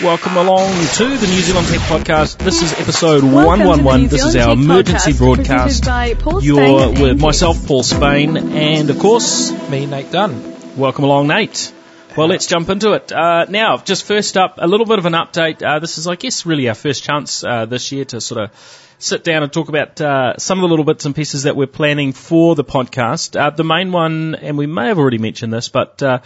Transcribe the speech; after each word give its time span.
Welcome 0.00 0.36
along 0.36 0.70
to 0.94 1.04
the 1.16 1.26
New 1.26 1.40
Zealand 1.40 1.68
Tech 1.68 1.80
Podcast. 1.80 2.38
This 2.38 2.62
is 2.62 2.72
episode 2.72 3.22
Welcome 3.22 3.66
111. 3.66 4.08
This 4.08 4.24
is 4.24 4.34
our 4.36 4.54
Tech 4.54 4.64
emergency 4.64 5.12
broadcast. 5.12 5.84
by 5.84 6.14
Paul 6.14 6.42
You're 6.42 6.56
Spain 6.56 6.88
with 7.02 7.10
Andy. 7.10 7.22
myself, 7.22 7.66
Paul 7.66 7.82
Spain, 7.82 8.36
and 8.36 8.90
of 8.90 8.98
course, 8.98 9.52
Me, 9.68 9.86
Nate 9.86 10.10
Dunn. 10.10 10.76
welcome 10.76 11.04
along, 11.04 11.28
Nate. 11.28 11.72
Well, 12.16 12.26
let's 12.26 12.46
jump 12.46 12.68
into 12.70 12.92
it. 12.92 13.12
Uh, 13.12 13.44
now, 13.48 13.76
just 13.76 14.04
first 14.04 14.36
up, 14.36 14.54
a 14.58 14.66
little 14.66 14.86
bit 14.86 14.98
of 14.98 15.06
an 15.06 15.12
update. 15.12 15.62
Uh, 15.62 15.78
this 15.78 15.98
is, 15.98 16.06
I 16.06 16.16
guess, 16.16 16.46
really 16.46 16.68
our 16.68 16.74
first 16.74 17.04
chance 17.04 17.44
uh, 17.44 17.66
this 17.66 17.92
year 17.92 18.04
to 18.06 18.20
sort 18.20 18.44
of 18.44 18.94
sit 18.98 19.24
down 19.24 19.42
and 19.42 19.52
talk 19.52 19.68
about 19.68 20.00
uh, 20.00 20.36
some 20.38 20.58
of 20.58 20.62
the 20.62 20.68
little 20.68 20.84
bits 20.84 21.04
and 21.06 21.14
pieces 21.14 21.44
that 21.44 21.54
we're 21.54 21.66
planning 21.66 22.12
for 22.12 22.54
the 22.54 22.64
podcast. 22.64 23.38
Uh, 23.38 23.50
the 23.50 23.64
main 23.64 23.92
one, 23.92 24.34
and 24.36 24.56
we 24.58 24.66
may 24.66 24.88
have 24.88 24.98
already 24.98 25.18
mentioned 25.18 25.52
this, 25.52 25.68
but 25.68 26.02
uh, 26.02 26.20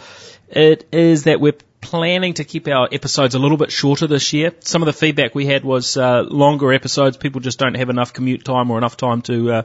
it 0.49 0.87
is 0.91 1.25
that 1.25 1.39
we're 1.41 1.57
planning 1.81 2.33
to 2.35 2.43
keep 2.43 2.67
our 2.67 2.89
episodes 2.91 3.35
a 3.35 3.39
little 3.39 3.57
bit 3.57 3.71
shorter 3.71 4.07
this 4.07 4.33
year. 4.33 4.53
Some 4.61 4.81
of 4.81 4.87
the 4.87 4.93
feedback 4.93 5.35
we 5.35 5.45
had 5.45 5.63
was 5.63 5.97
uh, 5.97 6.21
longer 6.21 6.73
episodes. 6.73 7.17
People 7.17 7.41
just 7.41 7.59
don't 7.59 7.75
have 7.75 7.89
enough 7.89 8.13
commute 8.13 8.43
time 8.43 8.71
or 8.71 8.77
enough 8.77 8.97
time 8.97 9.21
to 9.23 9.51
uh, 9.51 9.63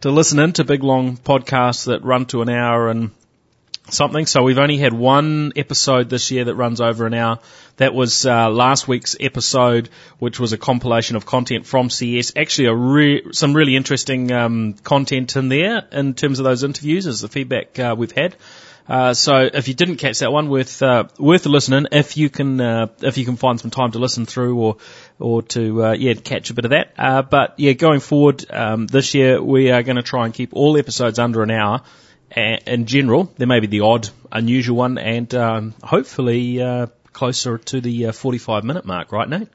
to 0.00 0.10
listen 0.10 0.38
into 0.38 0.64
big 0.64 0.82
long 0.82 1.16
podcasts 1.16 1.86
that 1.86 2.02
run 2.02 2.26
to 2.26 2.42
an 2.42 2.48
hour 2.48 2.88
and 2.88 3.10
something. 3.92 4.26
So 4.26 4.42
we've 4.42 4.58
only 4.58 4.78
had 4.78 4.92
one 4.92 5.52
episode 5.56 6.08
this 6.08 6.30
year 6.30 6.44
that 6.44 6.54
runs 6.54 6.80
over 6.80 7.06
an 7.06 7.14
hour. 7.14 7.38
That 7.76 7.94
was 7.94 8.26
uh, 8.26 8.50
last 8.50 8.88
week's 8.88 9.16
episode, 9.18 9.88
which 10.18 10.38
was 10.38 10.52
a 10.52 10.58
compilation 10.58 11.16
of 11.16 11.26
content 11.26 11.66
from 11.66 11.90
CS. 11.90 12.32
Actually, 12.36 12.68
a 12.68 12.74
re- 12.74 13.32
some 13.32 13.54
really 13.54 13.76
interesting 13.76 14.32
um, 14.32 14.74
content 14.74 15.36
in 15.36 15.48
there 15.48 15.86
in 15.92 16.14
terms 16.14 16.38
of 16.38 16.44
those 16.44 16.62
interviews, 16.62 17.06
is 17.06 17.20
the 17.20 17.28
feedback 17.28 17.78
uh, 17.78 17.94
we've 17.96 18.12
had. 18.12 18.36
Uh, 18.88 19.14
so 19.14 19.48
if 19.52 19.68
you 19.68 19.74
didn't 19.74 19.96
catch 19.96 20.18
that 20.18 20.32
one, 20.32 20.48
worth 20.48 20.82
uh, 20.82 21.04
worth 21.18 21.46
listening 21.46 21.86
if 21.92 22.16
you 22.16 22.28
can 22.28 22.60
uh, 22.60 22.86
if 23.02 23.18
you 23.18 23.24
can 23.24 23.36
find 23.36 23.60
some 23.60 23.70
time 23.70 23.92
to 23.92 23.98
listen 23.98 24.26
through 24.26 24.58
or 24.58 24.76
or 25.18 25.42
to 25.42 25.84
uh, 25.84 25.92
yeah 25.92 26.14
catch 26.14 26.50
a 26.50 26.54
bit 26.54 26.64
of 26.64 26.70
that. 26.72 26.94
Uh, 26.98 27.22
but 27.22 27.54
yeah, 27.58 27.72
going 27.72 28.00
forward 28.00 28.44
um, 28.50 28.86
this 28.86 29.14
year 29.14 29.42
we 29.42 29.70
are 29.70 29.82
going 29.82 29.96
to 29.96 30.02
try 30.02 30.24
and 30.24 30.34
keep 30.34 30.54
all 30.54 30.76
episodes 30.76 31.18
under 31.18 31.42
an 31.42 31.50
hour 31.50 31.82
in 32.36 32.86
general. 32.86 33.32
There 33.36 33.46
may 33.46 33.60
be 33.60 33.66
the 33.66 33.80
odd 33.80 34.08
unusual 34.30 34.76
one, 34.76 34.98
and 34.98 35.32
um, 35.34 35.74
hopefully 35.82 36.62
uh, 36.62 36.86
closer 37.12 37.58
to 37.58 37.80
the 37.80 38.06
uh, 38.06 38.12
45 38.12 38.64
minute 38.64 38.84
mark, 38.84 39.12
right, 39.12 39.28
Nate? 39.28 39.48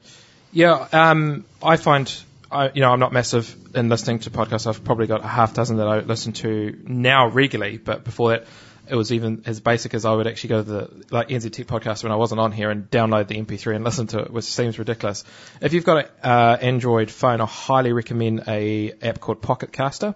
Yeah, 0.52 0.86
um, 0.92 1.44
I 1.62 1.76
find, 1.76 2.12
I, 2.50 2.70
you 2.72 2.80
know, 2.80 2.90
I'm 2.90 3.00
not 3.00 3.12
massive 3.12 3.54
in 3.74 3.88
listening 3.88 4.20
to 4.20 4.30
podcasts. 4.30 4.66
I've 4.66 4.84
probably 4.84 5.06
got 5.06 5.24
a 5.24 5.26
half 5.26 5.54
dozen 5.54 5.78
that 5.78 5.88
I 5.88 6.00
listen 6.00 6.32
to 6.34 6.78
now 6.84 7.28
regularly, 7.28 7.78
but 7.78 8.04
before 8.04 8.30
that, 8.30 8.46
it 8.88 8.94
was 8.94 9.12
even 9.12 9.42
as 9.46 9.60
basic 9.60 9.94
as 9.94 10.04
I 10.04 10.12
would 10.12 10.26
actually 10.26 10.48
go 10.48 10.62
to 10.62 10.70
the 10.70 11.04
like 11.10 11.28
NZ 11.28 11.52
Tech 11.52 11.66
podcast 11.66 12.02
when 12.02 12.12
I 12.12 12.16
wasn't 12.16 12.40
on 12.40 12.52
here 12.52 12.70
and 12.70 12.90
download 12.90 13.28
the 13.28 13.36
MP3 13.36 13.76
and 13.76 13.84
listen 13.84 14.06
to 14.08 14.20
it, 14.20 14.30
which 14.30 14.44
seems 14.44 14.78
ridiculous. 14.78 15.24
If 15.60 15.72
you've 15.72 15.84
got 15.84 15.98
an 15.98 16.10
uh, 16.22 16.58
Android 16.60 17.10
phone, 17.10 17.40
I 17.40 17.46
highly 17.46 17.92
recommend 17.92 18.44
a 18.48 18.92
app 19.02 19.20
called 19.20 19.42
Pocket 19.42 19.72
Caster. 19.72 20.14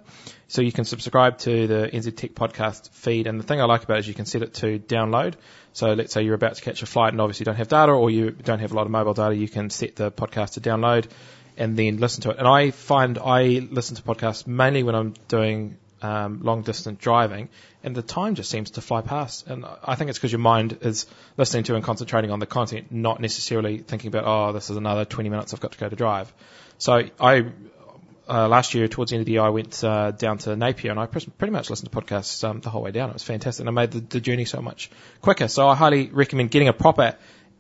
So 0.49 0.63
you 0.63 0.73
can 0.73 0.85
subscribe 0.85 1.39
to 1.39 1.67
the 1.69 1.91
NZ 1.93 2.17
Tech 2.17 2.35
podcast 2.35 2.91
feed, 2.91 3.29
and 3.29 3.39
the 3.39 3.45
thing 3.45 3.61
I 3.61 3.65
like 3.65 3.85
about 3.85 3.99
it 3.99 4.01
is 4.01 4.09
you 4.09 4.15
can 4.15 4.27
set 4.27 4.43
it 4.43 4.55
to 4.55 4.81
download. 4.81 5.35
So 5.73 5.93
let's 5.93 6.13
say 6.13 6.23
you're 6.23 6.35
about 6.35 6.57
to 6.57 6.63
catch 6.63 6.83
a 6.83 6.87
flight 6.87 7.13
and 7.13 7.21
obviously 7.21 7.45
don't 7.45 7.55
have 7.55 7.69
data, 7.69 7.93
or 7.93 8.11
you 8.11 8.33
don't 8.33 8.59
have 8.59 8.73
a 8.73 8.75
lot 8.75 8.87
of 8.87 8.91
mobile 8.91 9.15
data, 9.15 9.37
you 9.37 9.49
can 9.49 9.71
set 9.71 9.95
the 9.95 10.11
podcast 10.11 10.55
to 10.55 10.61
download 10.61 11.09
and 11.57 11.77
then 11.77 11.99
listen 11.99 12.23
to 12.23 12.31
it. 12.31 12.39
And 12.39 12.49
I 12.49 12.71
find 12.71 13.19
I 13.19 13.67
listen 13.71 13.95
to 13.97 14.03
podcasts 14.03 14.47
mainly 14.47 14.83
when 14.83 14.95
I'm 14.95 15.15
doing 15.29 15.77
um, 16.03 16.41
long 16.43 16.63
distance 16.63 16.99
driving, 17.01 17.49
and 17.83 17.95
the 17.95 18.03
time 18.03 18.35
just 18.35 18.51
seems 18.51 18.73
to 18.73 18.81
fly 18.81 19.01
past. 19.01 19.47
And 19.47 19.65
I 19.85 19.95
think 19.95 20.11
it's 20.11 20.19
because 20.19 20.33
your 20.33 20.41
mind 20.41 20.79
is 20.83 21.07
listening 21.37 21.65
to 21.65 21.75
and 21.75 21.85
concentrating 21.85 22.31
on 22.31 22.39
the 22.39 22.47
content, 22.47 22.91
not 22.91 23.21
necessarily 23.21 23.79
thinking 23.79 24.09
about 24.09 24.25
oh, 24.27 24.53
this 24.53 24.71
is 24.71 24.77
another 24.77 25.05
20 25.05 25.29
minutes 25.29 25.55
I've 25.55 25.61
got 25.61 25.73
to 25.73 25.79
go 25.79 25.89
to 25.89 25.97
drive. 25.97 26.33
So 26.79 27.03
I 27.21 27.47
uh, 28.31 28.49
last 28.49 28.75
year 28.75 28.87
towards 28.87 29.11
the 29.11 29.17
end 29.17 29.23
of 29.23 29.27
the 29.27 29.33
year, 29.33 29.43
I 29.43 29.49
went 29.49 29.83
uh, 29.83 30.13
down 30.13 30.39
to 30.39 30.55
Napier 30.55 30.93
and 30.93 31.01
I 31.01 31.07
pretty 31.07 31.51
much 31.51 31.69
listened 31.69 31.91
to 31.91 32.01
podcasts 32.01 32.49
um, 32.49 32.61
the 32.61 32.71
whole 32.71 32.83
way 32.83 32.93
down. 32.93 33.11
It 33.11 33.15
was 33.15 33.25
fantastic, 33.25 33.61
and 33.61 33.69
I 33.69 33.73
made 33.73 33.91
the, 33.91 34.01
the 34.01 34.21
journey 34.21 34.45
so 34.45 34.63
much 34.63 34.91
quicker. 35.21 35.49
So 35.49 35.69
I 35.69 35.75
highly 35.75 36.09
recommend 36.11 36.51
getting 36.51 36.69
a 36.69 36.73
proper 36.73 37.17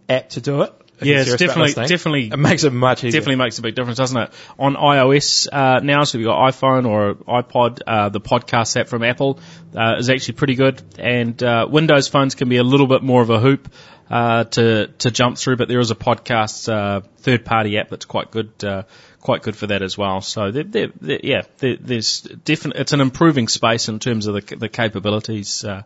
app 0.08 0.28
to 0.30 0.40
do 0.40 0.62
it. 0.62 0.72
Yeah, 1.06 1.20
it's 1.20 1.30
definitely- 1.46 1.72
definitely- 1.88 2.26
it 2.32 2.38
makes 2.38 2.64
it 2.64 2.72
much 2.72 3.04
easier. 3.04 3.20
Definitely 3.20 3.36
makes 3.44 3.58
a 3.58 3.62
big 3.62 3.74
difference, 3.74 3.98
doesn't 3.98 4.16
it? 4.20 4.30
On 4.58 4.74
iOS 4.76 5.48
uh, 5.52 5.80
now, 5.80 6.04
so 6.04 6.16
if 6.18 6.20
you've 6.22 6.28
got 6.28 6.52
iPhone 6.52 6.86
or 6.86 7.14
iPod, 7.14 7.80
uh, 7.86 8.08
the 8.08 8.20
podcast 8.20 8.78
app 8.80 8.88
from 8.88 9.02
Apple 9.02 9.38
uh, 9.76 9.96
is 9.98 10.10
actually 10.10 10.34
pretty 10.34 10.54
good, 10.54 10.82
and 10.98 11.42
uh, 11.42 11.66
Windows 11.70 12.08
phones 12.08 12.34
can 12.34 12.48
be 12.48 12.56
a 12.56 12.64
little 12.64 12.86
bit 12.86 13.02
more 13.02 13.22
of 13.22 13.30
a 13.30 13.40
hoop 13.40 13.72
uh, 14.10 14.44
to 14.44 14.88
to 14.98 15.10
jump 15.10 15.38
through, 15.38 15.56
but 15.56 15.68
there 15.68 15.78
is 15.80 15.90
a 15.90 15.94
podcast 15.94 16.72
uh, 16.72 17.00
third 17.18 17.44
party 17.44 17.78
app 17.78 17.88
that's 17.90 18.04
quite 18.06 18.30
good. 18.30 18.50
Uh, 18.64 18.82
Quite 19.22 19.42
good 19.42 19.54
for 19.54 19.66
that 19.66 19.82
as 19.82 19.98
well. 19.98 20.22
So, 20.22 20.50
they're, 20.50 20.64
they're, 20.64 20.88
they're, 20.98 21.20
yeah, 21.22 21.42
there 21.58 21.76
there's 21.78 22.22
definitely 22.22 22.80
it's 22.80 22.94
an 22.94 23.02
improving 23.02 23.48
space 23.48 23.86
in 23.90 23.98
terms 23.98 24.26
of 24.26 24.32
the, 24.34 24.56
the 24.56 24.70
capabilities 24.70 25.62
uh, 25.62 25.82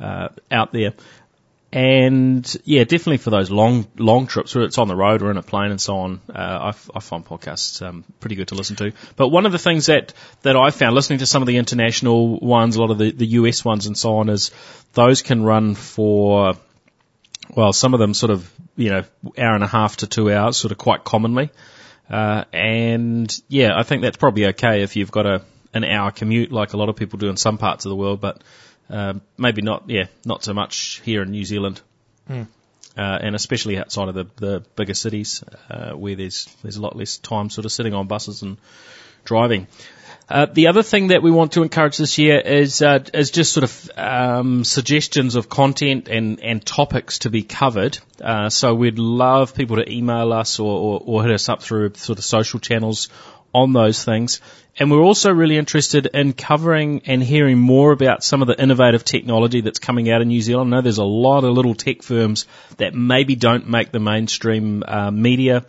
uh, 0.00 0.28
out 0.50 0.72
there. 0.72 0.94
And 1.70 2.56
yeah, 2.64 2.84
definitely 2.84 3.18
for 3.18 3.28
those 3.28 3.50
long 3.50 3.86
long 3.98 4.26
trips 4.26 4.54
whether 4.54 4.64
it's 4.64 4.78
on 4.78 4.88
the 4.88 4.96
road 4.96 5.20
or 5.20 5.30
in 5.30 5.36
a 5.36 5.42
plane 5.42 5.70
and 5.70 5.80
so 5.80 5.98
on, 5.98 6.20
uh, 6.34 6.72
I, 6.94 7.00
find 7.00 7.26
podcasts 7.26 7.86
um, 7.86 8.04
pretty 8.20 8.36
good 8.36 8.48
to 8.48 8.54
listen 8.54 8.76
to. 8.76 8.92
But 9.16 9.28
one 9.28 9.44
of 9.44 9.52
the 9.52 9.58
things 9.58 9.86
that 9.86 10.14
that 10.42 10.56
I 10.56 10.70
found 10.70 10.94
listening 10.94 11.18
to 11.18 11.26
some 11.26 11.42
of 11.42 11.46
the 11.46 11.58
international 11.58 12.40
ones, 12.40 12.76
a 12.76 12.80
lot 12.80 12.90
of 12.90 12.96
the, 12.96 13.10
the 13.10 13.26
US 13.26 13.66
ones 13.66 13.86
and 13.86 13.98
so 13.98 14.16
on, 14.16 14.30
is 14.30 14.50
those 14.94 15.20
can 15.20 15.44
run 15.44 15.74
for 15.74 16.54
well, 17.54 17.72
some 17.74 17.92
of 17.92 18.00
them 18.00 18.14
sort 18.14 18.30
of 18.30 18.50
you 18.76 18.88
know 18.88 19.04
hour 19.36 19.54
and 19.54 19.64
a 19.64 19.68
half 19.68 19.98
to 19.98 20.06
two 20.06 20.32
hours, 20.32 20.56
sort 20.56 20.72
of 20.72 20.78
quite 20.78 21.04
commonly. 21.04 21.50
Uh, 22.08 22.44
and 22.50 23.38
yeah, 23.48 23.72
I 23.76 23.82
think 23.82 24.00
that's 24.00 24.16
probably 24.16 24.46
okay 24.46 24.82
if 24.82 24.96
you've 24.96 25.10
got 25.10 25.26
a 25.26 25.42
an 25.74 25.84
hour 25.84 26.10
commute 26.10 26.50
like 26.50 26.72
a 26.72 26.78
lot 26.78 26.88
of 26.88 26.96
people 26.96 27.18
do 27.18 27.28
in 27.28 27.36
some 27.36 27.58
parts 27.58 27.84
of 27.84 27.90
the 27.90 27.96
world, 27.96 28.22
but 28.22 28.42
um, 28.90 29.22
maybe 29.36 29.62
not. 29.62 29.84
Yeah, 29.88 30.06
not 30.24 30.44
so 30.44 30.54
much 30.54 31.00
here 31.04 31.22
in 31.22 31.30
New 31.30 31.44
Zealand, 31.44 31.80
uh, 32.28 32.44
and 32.96 33.34
especially 33.34 33.78
outside 33.78 34.08
of 34.08 34.14
the 34.14 34.26
the 34.36 34.60
bigger 34.76 34.94
cities 34.94 35.44
uh, 35.70 35.92
where 35.92 36.16
there's 36.16 36.46
there's 36.62 36.76
a 36.76 36.82
lot 36.82 36.96
less 36.96 37.18
time 37.18 37.50
sort 37.50 37.64
of 37.64 37.72
sitting 37.72 37.94
on 37.94 38.06
buses 38.06 38.42
and 38.42 38.58
driving. 39.24 39.66
Uh, 40.30 40.46
the 40.52 40.66
other 40.66 40.82
thing 40.82 41.08
that 41.08 41.22
we 41.22 41.30
want 41.30 41.52
to 41.52 41.62
encourage 41.62 41.96
this 41.96 42.18
year 42.18 42.38
is 42.38 42.82
uh, 42.82 43.02
is 43.14 43.30
just 43.30 43.52
sort 43.52 43.64
of 43.64 43.90
um, 43.96 44.62
suggestions 44.62 45.36
of 45.36 45.48
content 45.48 46.08
and, 46.08 46.40
and 46.40 46.64
topics 46.64 47.20
to 47.20 47.30
be 47.30 47.42
covered. 47.42 47.98
Uh, 48.20 48.50
so 48.50 48.74
we'd 48.74 48.98
love 48.98 49.54
people 49.54 49.76
to 49.76 49.90
email 49.90 50.34
us 50.34 50.58
or, 50.58 50.78
or, 50.78 51.02
or 51.04 51.22
hit 51.22 51.32
us 51.32 51.48
up 51.48 51.62
through 51.62 51.94
sort 51.94 52.18
of 52.18 52.24
social 52.26 52.60
channels 52.60 53.08
on 53.54 53.72
those 53.72 54.04
things. 54.04 54.40
And 54.78 54.90
we're 54.90 55.02
also 55.02 55.32
really 55.32 55.56
interested 55.56 56.06
in 56.06 56.32
covering 56.32 57.02
and 57.06 57.22
hearing 57.22 57.58
more 57.58 57.90
about 57.90 58.22
some 58.22 58.42
of 58.42 58.48
the 58.48 58.60
innovative 58.62 59.04
technology 59.04 59.60
that's 59.60 59.80
coming 59.80 60.10
out 60.10 60.22
in 60.22 60.28
New 60.28 60.40
Zealand. 60.40 60.72
I 60.72 60.76
know 60.76 60.82
there's 60.82 60.98
a 60.98 61.04
lot 61.04 61.44
of 61.44 61.50
little 61.50 61.74
tech 61.74 62.02
firms 62.02 62.46
that 62.76 62.94
maybe 62.94 63.34
don't 63.34 63.68
make 63.68 63.90
the 63.90 63.98
mainstream 63.98 64.84
uh, 64.86 65.10
media, 65.10 65.64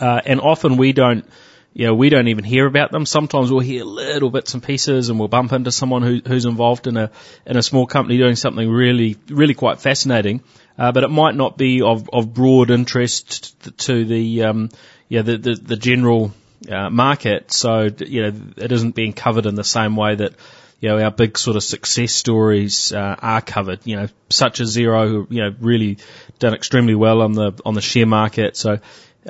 uh, 0.00 0.20
and 0.24 0.40
often 0.40 0.76
we 0.76 0.92
don't 0.92 1.24
you 1.76 1.84
know, 1.84 1.94
we 1.94 2.08
don't 2.08 2.28
even 2.28 2.42
hear 2.42 2.64
about 2.64 2.90
them. 2.90 3.04
Sometimes 3.04 3.50
we'll 3.50 3.60
hear 3.60 3.84
little 3.84 4.30
bits 4.30 4.54
and 4.54 4.62
pieces 4.62 5.10
and 5.10 5.18
we'll 5.18 5.28
bump 5.28 5.52
into 5.52 5.70
someone 5.70 6.02
who, 6.02 6.22
who's 6.26 6.46
involved 6.46 6.86
in 6.86 6.96
a, 6.96 7.10
in 7.44 7.58
a 7.58 7.62
small 7.62 7.86
company 7.86 8.16
doing 8.16 8.34
something 8.34 8.66
really, 8.66 9.18
really 9.28 9.52
quite 9.52 9.78
fascinating. 9.78 10.42
Uh, 10.78 10.92
but 10.92 11.04
it 11.04 11.10
might 11.10 11.34
not 11.34 11.58
be 11.58 11.82
of, 11.82 12.08
of 12.14 12.32
broad 12.32 12.70
interest 12.70 13.78
to 13.78 14.06
the, 14.06 14.44
um, 14.44 14.70
yeah, 15.10 15.20
the, 15.20 15.36
the, 15.36 15.54
the 15.54 15.76
general, 15.76 16.32
uh, 16.70 16.90
market. 16.90 17.52
So, 17.52 17.88
you 17.98 18.22
know, 18.22 18.32
it 18.56 18.72
isn't 18.72 18.94
being 18.94 19.12
covered 19.12 19.46
in 19.46 19.54
the 19.54 19.64
same 19.64 19.96
way 19.96 20.14
that, 20.14 20.34
you 20.80 20.88
know, 20.88 21.02
our 21.02 21.10
big 21.10 21.38
sort 21.38 21.56
of 21.56 21.64
success 21.64 22.12
stories, 22.12 22.92
uh, 22.92 23.16
are 23.18 23.40
covered, 23.40 23.80
you 23.84 23.96
know, 23.96 24.08
such 24.30 24.60
as 24.60 24.76
Xero, 24.76 25.08
who, 25.08 25.26
you 25.30 25.42
know, 25.42 25.54
really 25.60 25.98
done 26.38 26.54
extremely 26.54 26.94
well 26.94 27.22
on 27.22 27.32
the, 27.32 27.52
on 27.64 27.74
the 27.74 27.80
share 27.80 28.06
market. 28.06 28.56
So, 28.56 28.78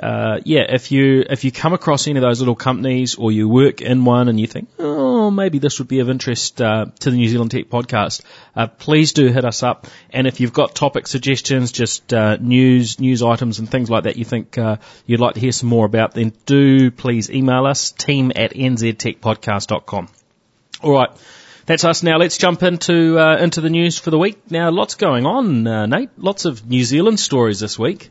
uh, 0.01 0.39
yeah, 0.43 0.65
if 0.69 0.91
you 0.91 1.25
if 1.29 1.43
you 1.43 1.51
come 1.51 1.73
across 1.73 2.07
any 2.07 2.17
of 2.17 2.21
those 2.21 2.39
little 2.39 2.55
companies 2.55 3.15
or 3.15 3.31
you 3.31 3.49
work 3.49 3.81
in 3.81 4.05
one 4.05 4.27
and 4.27 4.39
you 4.39 4.47
think, 4.47 4.69
oh, 4.77 5.31
maybe 5.31 5.59
this 5.59 5.79
would 5.79 5.87
be 5.87 5.99
of 5.99 6.09
interest 6.09 6.61
uh, 6.61 6.85
to 6.99 7.11
the 7.11 7.17
New 7.17 7.27
Zealand 7.27 7.51
Tech 7.51 7.65
Podcast, 7.69 8.21
uh, 8.55 8.67
please 8.67 9.13
do 9.13 9.27
hit 9.27 9.45
us 9.45 9.63
up. 9.63 9.87
And 10.11 10.27
if 10.27 10.39
you've 10.39 10.53
got 10.53 10.75
topic 10.75 11.07
suggestions, 11.07 11.71
just 11.71 12.13
uh, 12.13 12.37
news 12.37 12.99
news 12.99 13.23
items 13.23 13.59
and 13.59 13.69
things 13.69 13.89
like 13.89 14.03
that, 14.03 14.17
you 14.17 14.25
think 14.25 14.57
uh, 14.57 14.77
you'd 15.05 15.19
like 15.19 15.33
to 15.33 15.39
hear 15.39 15.51
some 15.51 15.69
more 15.69 15.85
about, 15.85 16.13
then 16.13 16.33
do 16.45 16.91
please 16.91 17.29
email 17.31 17.65
us 17.65 17.91
team 17.91 18.31
at 18.35 18.53
nztechpodcast.com. 18.53 20.09
All 20.83 20.91
right. 20.91 21.09
That's 21.65 21.83
us 21.83 22.01
now. 22.01 22.17
Let's 22.17 22.37
jump 22.37 22.63
into 22.63 23.19
uh, 23.19 23.37
into 23.37 23.61
the 23.61 23.69
news 23.69 23.97
for 23.99 24.09
the 24.09 24.17
week. 24.17 24.51
Now, 24.51 24.69
lots 24.71 24.95
going 24.95 25.25
on, 25.25 25.63
Nate. 25.89 26.11
Lots 26.17 26.45
of 26.45 26.65
New 26.65 26.83
Zealand 26.83 27.19
stories 27.19 27.59
this 27.59 27.77
week. 27.77 28.09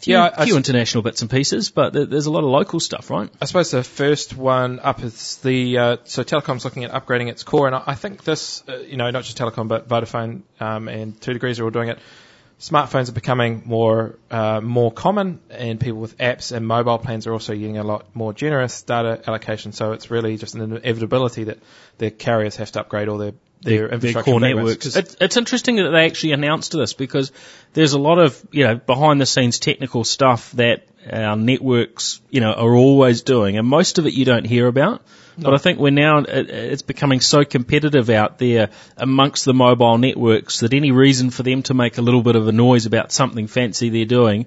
Few, 0.00 0.14
Yeah, 0.14 0.30
I- 0.34 0.46
few 0.46 0.56
international 0.56 1.02
bits 1.02 1.20
and 1.20 1.30
pieces, 1.30 1.70
but 1.70 1.92
there's 1.92 2.26
a 2.26 2.30
lot 2.30 2.42
of 2.44 2.50
local 2.50 2.80
stuff, 2.80 3.10
right? 3.10 3.28
I 3.40 3.44
suppose 3.44 3.70
the 3.70 3.82
first 3.84 4.34
one 4.36 4.80
up 4.80 5.02
is 5.02 5.36
the 5.38 5.76
uh, 5.78 5.96
so 6.04 6.24
Telecom's 6.24 6.64
looking 6.64 6.84
at 6.84 6.92
upgrading 6.92 7.28
its 7.28 7.42
core, 7.42 7.66
and 7.66 7.76
I 7.76 7.82
I 7.86 7.94
think 7.96 8.24
this, 8.24 8.62
uh, 8.68 8.78
you 8.78 8.96
know, 8.96 9.10
not 9.10 9.24
just 9.24 9.36
Telecom 9.38 9.68
but 9.68 9.88
Vodafone 9.88 10.42
um, 10.58 10.88
and 10.88 11.20
Two 11.20 11.32
Degrees 11.34 11.60
are 11.60 11.64
all 11.64 11.70
doing 11.70 11.90
it. 11.90 11.98
smartphones 12.60 13.08
are 13.08 13.12
becoming 13.12 13.62
more 13.66 14.16
uh, 14.30 14.60
more 14.62 14.90
common, 14.92 15.38
and 15.50 15.78
people 15.80 16.00
with 16.00 16.16
apps 16.18 16.52
and 16.52 16.66
mobile 16.66 16.98
plans 16.98 17.26
are 17.26 17.32
also 17.32 17.54
getting 17.54 17.78
a 17.78 17.82
lot 17.84 18.06
more 18.14 18.32
generous 18.32 18.82
data 18.82 19.20
allocation. 19.26 19.72
So 19.72 19.92
it's 19.92 20.10
really 20.10 20.36
just 20.38 20.54
an 20.54 20.62
inevitability 20.62 21.44
that 21.44 21.58
the 21.98 22.10
carriers 22.10 22.56
have 22.56 22.70
to 22.72 22.80
upgrade 22.80 23.08
all 23.08 23.18
their 23.18 23.32
their, 23.62 23.88
their 23.98 24.22
core 24.22 24.40
networks. 24.40 24.96
It, 24.96 25.16
it's 25.20 25.36
interesting 25.36 25.76
that 25.76 25.90
they 25.90 26.06
actually 26.06 26.32
announced 26.32 26.72
this 26.72 26.92
because 26.92 27.32
there's 27.72 27.92
a 27.92 27.98
lot 27.98 28.18
of 28.18 28.40
you 28.50 28.64
know 28.64 28.76
behind 28.76 29.20
the 29.20 29.26
scenes 29.26 29.58
technical 29.58 30.04
stuff 30.04 30.52
that 30.52 30.86
our 31.10 31.36
networks 31.36 32.20
you 32.30 32.40
know 32.40 32.52
are 32.52 32.74
always 32.74 33.22
doing, 33.22 33.58
and 33.58 33.66
most 33.66 33.98
of 33.98 34.06
it 34.06 34.14
you 34.14 34.24
don't 34.24 34.46
hear 34.46 34.66
about. 34.66 35.02
But 35.42 35.54
I 35.54 35.58
think 35.58 35.78
we're 35.78 35.90
now, 35.90 36.22
it's 36.26 36.82
becoming 36.82 37.20
so 37.20 37.44
competitive 37.44 38.10
out 38.10 38.38
there 38.38 38.70
amongst 38.98 39.44
the 39.44 39.54
mobile 39.54 39.96
networks 39.96 40.60
that 40.60 40.74
any 40.74 40.90
reason 40.90 41.30
for 41.30 41.42
them 41.42 41.62
to 41.62 41.74
make 41.74 41.96
a 41.96 42.02
little 42.02 42.22
bit 42.22 42.36
of 42.36 42.46
a 42.46 42.52
noise 42.52 42.84
about 42.84 43.10
something 43.10 43.46
fancy 43.46 43.88
they're 43.88 44.04
doing, 44.04 44.46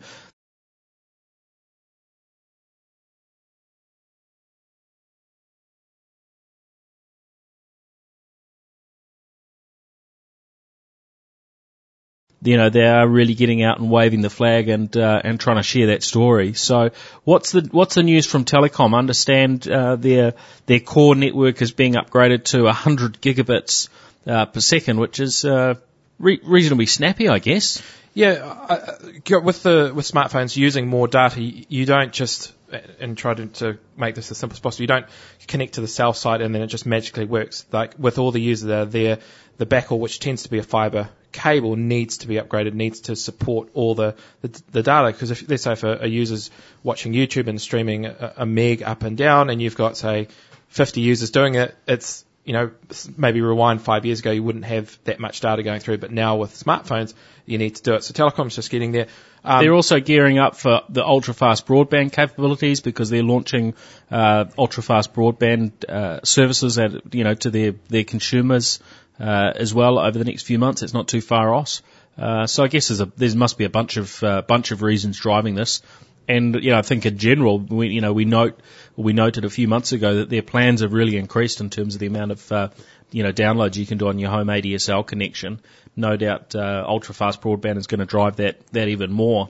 you 12.44 12.58
know 12.58 12.70
they 12.70 12.86
are 12.86 13.08
really 13.08 13.36
getting 13.36 13.64
out 13.64 13.80
and 13.80 13.90
waving 13.90 14.22
the 14.22 14.30
flag 14.30 14.70
and 14.70 14.96
uh, 14.96 15.22
and 15.24 15.40
trying 15.40 15.58
to 15.58 15.64
share 15.64 15.88
that 15.88 16.04
story. 16.04 16.54
So 16.54 16.92
what's 17.24 17.52
the 17.52 17.68
what's 17.72 17.96
the 17.96 18.04
news 18.04 18.26
from 18.26 18.46
Telecom? 18.46 18.98
understand 18.98 19.68
uh, 19.68 19.96
their 19.96 20.34
their 20.66 20.80
core 20.80 21.16
network 21.16 21.62
is 21.62 21.72
being 21.72 21.94
upgraded 21.94 22.46
to 22.46 22.64
100 22.64 23.22
gigabits 23.22 23.90
uh, 24.28 24.46
per 24.46 24.62
second, 24.62 25.00
which 25.00 25.20
is 25.20 25.46
uh, 25.46 25.76
re- 26.20 26.40
reasonably 26.44 26.86
snappy, 26.86 27.28
I 27.28 27.40
guess. 27.40 27.82
Yeah, 28.14 28.34
uh, 28.70 29.40
with 29.42 29.64
the 29.64 29.92
with 29.94 30.10
smartphones 30.10 30.56
using 30.56 30.88
more 30.88 31.08
data, 31.08 31.42
you 31.42 31.86
don't 31.86 32.14
just 32.14 32.54
and 33.00 33.18
try 33.18 33.34
to, 33.34 33.46
to, 33.48 33.78
make 33.96 34.16
this 34.16 34.32
as 34.32 34.38
simple 34.38 34.56
as 34.56 34.60
possible. 34.60 34.84
You 34.84 34.88
don't 34.88 35.06
connect 35.48 35.76
to 35.76 35.82
the 35.82 35.88
cell 35.88 36.14
site 36.14 36.42
and 36.42 36.56
then 36.56 36.62
it 36.62 36.68
just 36.68 36.86
magically 36.86 37.26
works. 37.26 37.66
Like 37.72 37.94
with 38.00 38.18
all 38.18 38.32
the 38.32 38.42
users 38.42 38.68
that 38.68 38.80
are 38.80 38.86
there, 38.86 39.20
the 39.58 39.66
backhaul, 39.66 40.00
which 40.00 40.20
tends 40.20 40.44
to 40.44 40.50
be 40.50 40.58
a 40.58 40.64
fiber 40.64 41.10
cable 41.34 41.76
needs 41.76 42.20
to 42.20 42.28
be 42.28 42.36
upgraded, 42.36 42.74
needs 42.74 43.02
to 43.02 43.16
support 43.16 43.70
all 43.74 43.96
the, 43.96 44.16
the, 44.42 44.62
the 44.72 44.84
data. 44.84 45.12
Because 45.12 45.32
if, 45.32 45.50
let's 45.50 45.64
say 45.64 45.74
if 45.74 45.84
a, 45.84 46.04
a 46.04 46.08
user's 46.08 46.52
watching 46.84 47.12
YouTube 47.12 47.48
and 47.48 47.60
streaming 47.60 48.06
a, 48.06 48.34
a 48.38 48.46
meg 48.46 48.84
up 48.84 49.04
and 49.04 49.18
down 49.18 49.50
and 49.50 49.62
you've 49.62 49.76
got, 49.76 49.98
say, 49.98 50.28
50 50.70 51.02
users 51.02 51.32
doing 51.32 51.56
it, 51.56 51.76
it's, 51.88 52.24
you 52.46 52.54
know, 52.54 52.72
maybe 53.18 53.42
rewind 53.42 53.82
five 53.82 54.06
years 54.06 54.20
ago, 54.20 54.32
you 54.32 54.44
wouldn't 54.44 54.66
have 54.66 54.98
that 55.06 55.20
much 55.20 55.40
data 55.42 55.64
going 55.64 55.80
through, 55.80 55.98
but 55.98 56.12
now 56.12 56.38
with 56.38 56.54
smartphones, 56.54 57.14
you 57.46 57.58
need 57.58 57.76
to 57.76 57.84
do 57.84 57.94
it. 57.96 58.04
So 58.04 58.14
Telecom's 58.14 58.56
just 58.56 58.70
getting 58.70 58.92
there. 58.92 59.08
Um, 59.46 59.62
they're 59.62 59.74
also 59.74 60.00
gearing 60.00 60.40
up 60.40 60.56
for 60.56 60.82
the 60.90 61.06
ultra 61.06 61.34
fast 61.34 61.66
broadband 61.66 62.14
capabilities 62.14 62.80
because 62.80 63.10
they're 63.10 63.24
launching 63.24 63.74
uh, 64.10 64.46
ultra 64.58 64.82
fast 64.82 65.14
broadband 65.14 65.72
uh, 65.88 66.22
services 66.24 66.80
at 66.80 67.14
you 67.14 67.26
know 67.26 67.34
to 67.34 67.50
their 67.50 67.74
their 67.90 68.06
consumers 68.06 68.80
as 69.20 69.74
well 69.74 70.00
over 70.00 70.18
the 70.18 70.26
next 70.26 70.44
few 70.44 70.60
months. 70.60 70.82
It's 70.82 70.94
not 70.94 71.08
too 71.08 71.22
far 71.22 71.54
off. 71.54 71.82
Uh, 72.18 72.46
so 72.46 72.64
I 72.64 72.68
guess 72.68 72.90
there's 72.90 73.02
a, 73.02 73.06
there 73.18 73.36
must 73.36 73.58
be 73.58 73.66
a 73.66 73.70
bunch 73.70 73.98
of 73.98 74.24
uh, 74.24 74.42
bunch 74.44 74.72
of 74.72 74.82
reasons 74.82 75.20
driving 75.20 75.56
this. 75.56 75.82
And 76.28 76.56
you 76.56 76.72
know, 76.72 76.78
I 76.78 76.84
think 76.84 77.06
in 77.06 77.18
general, 77.18 77.60
we, 77.60 77.90
you 77.90 78.02
know, 78.02 78.14
we 78.14 78.26
note 78.26 78.60
we 78.96 79.14
noted 79.14 79.46
a 79.46 79.50
few 79.50 79.68
months 79.68 79.92
ago 79.92 80.16
that 80.16 80.30
their 80.30 80.42
plans 80.42 80.82
have 80.82 80.94
really 80.94 81.18
increased 81.18 81.60
in 81.60 81.70
terms 81.70 81.96
of 81.96 82.00
the 82.00 82.08
amount 82.08 82.32
of 82.32 82.52
uh, 82.52 82.70
you 83.12 83.24
know 83.24 83.34
downloads 83.34 83.76
you 83.76 83.86
can 83.86 83.98
do 83.98 84.08
on 84.08 84.20
your 84.20 84.30
home 84.30 84.48
ADSL 84.48 85.06
connection. 85.06 85.60
No 85.96 86.16
doubt, 86.16 86.56
uh, 86.56 86.86
ultra 86.88 87.14
fast 87.14 87.42
broadband 87.42 87.78
is 87.78 87.88
going 87.88 88.00
to 88.00 88.06
drive 88.06 88.38
that 88.38 88.66
that 88.68 88.88
even 88.88 89.12
more. 89.12 89.50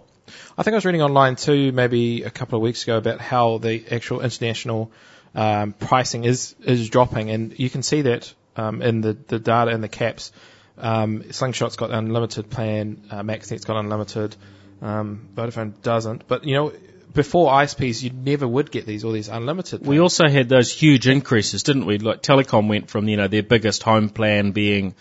I 0.58 0.64
think 0.64 0.74
I 0.74 0.78
was 0.78 0.86
reading 0.86 1.02
online 1.02 1.36
too, 1.36 1.72
maybe 1.74 2.24
a 2.24 2.32
couple 2.32 2.58
of 2.58 2.64
weeks 2.64 2.84
ago, 2.84 2.98
about 2.98 3.20
how 3.20 3.58
the 3.58 3.84
actual 3.92 4.22
international 4.22 4.92
um, 5.36 5.74
pricing 5.74 6.24
is 6.24 6.56
is 6.64 6.90
dropping, 6.90 7.30
and 7.30 7.60
you 7.60 7.70
can 7.70 7.84
see 7.84 8.04
that 8.04 8.34
um, 8.56 8.82
in 8.82 9.02
the, 9.02 9.14
the 9.14 9.40
data 9.40 9.72
and 9.72 9.84
the 9.84 9.90
caps. 9.90 10.32
Um, 10.78 11.24
Slingshot's 11.32 11.76
got 11.76 11.92
unlimited 11.92 12.50
plan, 12.50 13.04
uh, 13.12 13.22
MaxNet's 13.22 13.66
got 13.66 13.78
unlimited, 13.78 14.36
um, 14.82 15.30
Vodafone 15.36 15.82
doesn't. 15.82 16.28
But 16.28 16.46
you 16.46 16.56
know, 16.56 16.74
before 17.14 17.52
ISPs, 17.52 18.02
you 18.02 18.10
never 18.10 18.48
would 18.48 18.72
get 18.72 18.86
these 18.86 19.04
all 19.04 19.12
these 19.12 19.30
unlimited. 19.30 19.82
Plans. 19.82 19.88
We 19.88 20.00
also 20.00 20.28
had 20.28 20.50
those 20.50 20.72
huge 20.72 21.08
increases, 21.08 21.64
didn't 21.64 21.86
we? 21.86 22.00
Like 22.00 22.22
Telecom 22.22 22.68
went 22.68 22.90
from 22.90 23.08
you 23.08 23.18
know 23.18 23.28
their 23.28 23.44
biggest 23.44 23.84
home 23.84 24.10
plan 24.10 24.52
being 24.52 24.96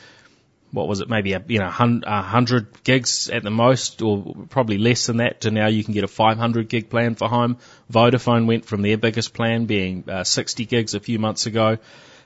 what 0.72 0.88
was 0.88 1.00
it, 1.00 1.08
maybe 1.08 1.34
a 1.34 1.42
you 1.48 1.58
know 1.58 1.70
a 2.04 2.22
hundred 2.22 2.82
gigs 2.82 3.28
at 3.28 3.42
the 3.42 3.50
most, 3.50 4.02
or 4.02 4.34
probably 4.48 4.78
less 4.78 5.06
than 5.06 5.18
that, 5.18 5.42
to 5.42 5.50
now 5.50 5.68
you 5.68 5.84
can 5.84 5.94
get 5.94 6.04
a 6.04 6.08
500 6.08 6.68
gig 6.68 6.88
plan 6.90 7.14
for 7.14 7.28
home. 7.28 7.58
Vodafone 7.90 8.46
went 8.46 8.64
from 8.64 8.82
their 8.82 8.96
biggest 8.96 9.34
plan 9.34 9.66
being 9.66 10.04
uh, 10.08 10.24
60 10.24 10.64
gigs 10.64 10.94
a 10.94 11.00
few 11.00 11.18
months 11.18 11.46
ago 11.46 11.78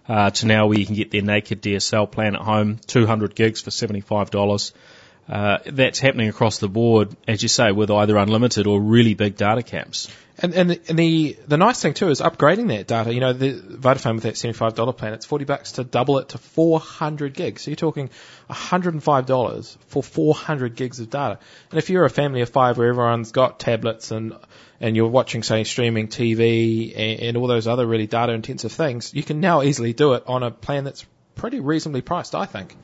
uh, 0.08 0.30
to 0.30 0.46
now 0.46 0.66
where 0.66 0.78
you 0.78 0.86
can 0.86 0.94
get 0.94 1.10
their 1.10 1.22
naked 1.22 1.62
DSL 1.62 2.10
plan 2.10 2.36
at 2.36 2.42
home, 2.42 2.78
200 2.86 3.34
gigs 3.34 3.60
for 3.60 3.70
$75. 3.70 4.72
Uh, 5.28 5.58
that's 5.66 5.98
happening 5.98 6.28
across 6.28 6.58
the 6.58 6.68
board, 6.68 7.16
as 7.26 7.42
you 7.42 7.48
say, 7.48 7.72
with 7.72 7.90
either 7.90 8.16
unlimited 8.16 8.68
or 8.68 8.80
really 8.80 9.14
big 9.14 9.34
data 9.36 9.60
caps. 9.60 10.08
And, 10.38 10.54
and, 10.54 10.70
the, 10.70 10.80
and 10.88 10.98
the 10.98 11.36
the 11.48 11.56
nice 11.56 11.80
thing 11.80 11.94
too 11.94 12.10
is 12.10 12.20
upgrading 12.20 12.68
that 12.68 12.86
data. 12.86 13.12
You 13.12 13.18
know, 13.18 13.32
the 13.32 13.54
Vodafone 13.54 14.14
with 14.14 14.22
that 14.24 14.36
seventy-five 14.36 14.74
dollar 14.74 14.92
plan, 14.92 15.14
it's 15.14 15.26
forty 15.26 15.44
bucks 15.44 15.72
to 15.72 15.84
double 15.84 16.18
it 16.18 16.28
to 16.28 16.38
four 16.38 16.78
hundred 16.78 17.34
gigs. 17.34 17.62
So 17.62 17.70
you're 17.72 17.76
talking 17.76 18.10
hundred 18.48 18.94
and 18.94 19.02
five 19.02 19.26
dollars 19.26 19.76
for 19.88 20.00
four 20.00 20.34
hundred 20.34 20.76
gigs 20.76 21.00
of 21.00 21.10
data. 21.10 21.40
And 21.70 21.78
if 21.78 21.90
you're 21.90 22.04
a 22.04 22.10
family 22.10 22.42
of 22.42 22.50
five 22.50 22.78
where 22.78 22.88
everyone's 22.88 23.32
got 23.32 23.58
tablets 23.58 24.12
and 24.12 24.34
and 24.78 24.94
you're 24.94 25.08
watching, 25.08 25.42
say, 25.42 25.64
streaming 25.64 26.06
TV 26.06 26.92
and, 26.96 27.20
and 27.20 27.36
all 27.36 27.46
those 27.46 27.66
other 27.66 27.86
really 27.86 28.06
data 28.06 28.32
intensive 28.32 28.70
things, 28.70 29.12
you 29.12 29.24
can 29.24 29.40
now 29.40 29.62
easily 29.62 29.92
do 29.92 30.12
it 30.12 30.24
on 30.26 30.42
a 30.42 30.50
plan 30.50 30.84
that's 30.84 31.04
pretty 31.34 31.60
reasonably 31.60 32.02
priced, 32.02 32.34
I 32.34 32.44
think. 32.46 32.76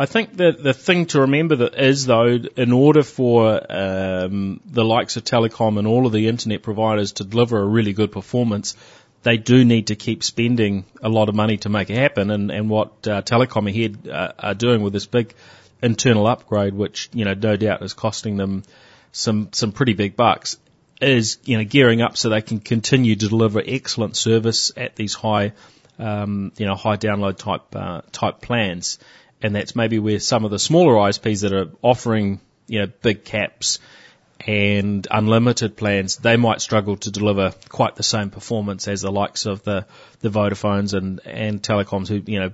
I 0.00 0.06
think 0.06 0.38
that 0.38 0.62
the 0.62 0.72
thing 0.72 1.04
to 1.08 1.20
remember 1.20 1.56
that 1.56 1.74
is 1.74 2.06
though, 2.06 2.38
in 2.56 2.72
order 2.72 3.02
for 3.02 3.60
um, 3.70 4.62
the 4.64 4.82
likes 4.82 5.18
of 5.18 5.24
Telecom 5.24 5.78
and 5.78 5.86
all 5.86 6.06
of 6.06 6.12
the 6.12 6.26
internet 6.26 6.62
providers 6.62 7.12
to 7.12 7.24
deliver 7.24 7.58
a 7.58 7.66
really 7.66 7.92
good 7.92 8.10
performance, 8.10 8.78
they 9.24 9.36
do 9.36 9.62
need 9.62 9.88
to 9.88 9.96
keep 9.96 10.24
spending 10.24 10.86
a 11.02 11.10
lot 11.10 11.28
of 11.28 11.34
money 11.34 11.58
to 11.58 11.68
make 11.68 11.90
it 11.90 11.98
happen. 11.98 12.30
And, 12.30 12.50
and 12.50 12.70
what 12.70 13.06
uh, 13.06 13.20
Telecom 13.20 13.68
ahead 13.68 14.08
uh, 14.08 14.32
are 14.38 14.54
doing 14.54 14.80
with 14.80 14.94
this 14.94 15.04
big 15.04 15.34
internal 15.82 16.26
upgrade, 16.26 16.72
which 16.72 17.10
you 17.12 17.26
know 17.26 17.34
no 17.34 17.56
doubt 17.56 17.82
is 17.82 17.92
costing 17.92 18.38
them 18.38 18.62
some 19.12 19.50
some 19.52 19.70
pretty 19.70 19.92
big 19.92 20.16
bucks, 20.16 20.56
is 21.02 21.36
you 21.44 21.58
know 21.58 21.64
gearing 21.64 22.00
up 22.00 22.16
so 22.16 22.30
they 22.30 22.40
can 22.40 22.58
continue 22.58 23.16
to 23.16 23.28
deliver 23.28 23.62
excellent 23.62 24.16
service 24.16 24.72
at 24.78 24.96
these 24.96 25.12
high 25.12 25.52
um, 25.98 26.52
you 26.56 26.64
know 26.64 26.74
high 26.74 26.96
download 26.96 27.36
type 27.36 27.76
uh, 27.76 28.00
type 28.12 28.40
plans 28.40 28.98
and 29.42 29.54
that's 29.54 29.74
maybe 29.74 29.98
where 29.98 30.20
some 30.20 30.44
of 30.44 30.50
the 30.50 30.58
smaller 30.58 30.94
ISPs 30.94 31.42
that 31.42 31.52
are 31.52 31.70
offering, 31.82 32.40
you 32.66 32.80
know, 32.80 32.86
big 33.02 33.24
caps 33.24 33.78
and 34.46 35.06
unlimited 35.10 35.76
plans, 35.76 36.16
they 36.16 36.36
might 36.36 36.60
struggle 36.60 36.96
to 36.96 37.10
deliver 37.10 37.52
quite 37.68 37.96
the 37.96 38.02
same 38.02 38.30
performance 38.30 38.88
as 38.88 39.02
the 39.02 39.12
likes 39.12 39.46
of 39.46 39.62
the, 39.64 39.86
the 40.20 40.30
Vodafones 40.30 40.94
and, 40.94 41.20
and 41.24 41.62
telecoms 41.62 42.08
who, 42.08 42.22
you 42.26 42.40
know, 42.40 42.52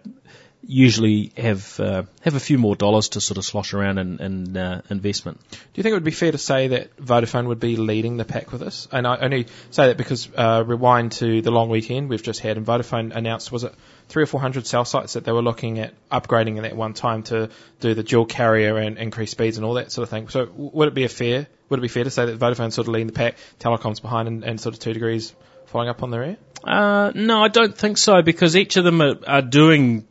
usually 0.66 1.32
have 1.36 1.78
uh, 1.78 2.02
have 2.22 2.34
a 2.34 2.40
few 2.40 2.58
more 2.58 2.74
dollars 2.74 3.10
to 3.10 3.20
sort 3.20 3.38
of 3.38 3.44
slosh 3.44 3.72
around 3.72 3.98
in, 3.98 4.20
in 4.20 4.56
uh, 4.56 4.82
investment. 4.90 5.40
Do 5.50 5.58
you 5.74 5.82
think 5.82 5.92
it 5.92 5.96
would 5.96 6.04
be 6.04 6.10
fair 6.10 6.32
to 6.32 6.38
say 6.38 6.68
that 6.68 6.96
Vodafone 6.96 7.46
would 7.46 7.60
be 7.60 7.76
leading 7.76 8.16
the 8.16 8.24
pack 8.24 8.52
with 8.52 8.60
this? 8.60 8.88
And 8.90 9.06
I 9.06 9.16
only 9.18 9.46
say 9.70 9.88
that 9.88 9.96
because 9.96 10.28
uh, 10.36 10.64
rewind 10.66 11.12
to 11.12 11.40
the 11.40 11.50
long 11.50 11.68
weekend 11.68 12.08
we've 12.08 12.22
just 12.22 12.40
had, 12.40 12.56
and 12.56 12.66
Vodafone 12.66 13.14
announced 13.14 13.52
was 13.52 13.64
it 13.64 13.74
three 14.08 14.24
or 14.24 14.26
four 14.26 14.40
hundred 14.40 14.66
cell 14.66 14.84
sites 14.84 15.14
that 15.14 15.24
they 15.24 15.32
were 15.32 15.42
looking 15.42 15.78
at 15.78 15.94
upgrading 16.10 16.56
at 16.56 16.62
that 16.62 16.76
one 16.76 16.94
time 16.94 17.22
to 17.24 17.48
do 17.80 17.94
the 17.94 18.02
dual 18.02 18.26
carrier 18.26 18.76
and 18.76 18.98
increase 18.98 19.30
speeds 19.30 19.56
and 19.56 19.64
all 19.64 19.74
that 19.74 19.92
sort 19.92 20.02
of 20.02 20.10
thing. 20.10 20.28
So 20.28 20.48
would 20.56 20.88
it 20.88 20.94
be 20.94 21.04
a 21.04 21.08
fair 21.08 21.46
would 21.68 21.80
it 21.80 21.82
be 21.82 21.88
fair 21.88 22.04
to 22.04 22.10
say 22.10 22.26
that 22.26 22.38
Vodafone 22.38 22.72
sort 22.72 22.86
of 22.86 22.88
leading 22.88 23.08
the 23.08 23.12
pack, 23.12 23.36
telecoms 23.58 24.00
behind, 24.00 24.28
and, 24.28 24.44
and 24.44 24.60
sort 24.60 24.74
of 24.74 24.80
two 24.80 24.92
degrees 24.92 25.34
following 25.66 25.88
up 25.88 26.02
on 26.02 26.10
their 26.10 26.22
air? 26.22 26.36
Uh, 26.62 27.12
no, 27.14 27.42
I 27.42 27.48
don't 27.48 27.76
think 27.76 27.98
so 27.98 28.22
because 28.22 28.56
each 28.56 28.76
of 28.76 28.84
them 28.84 29.00
are, 29.00 29.16
are 29.26 29.42
doing 29.42 30.06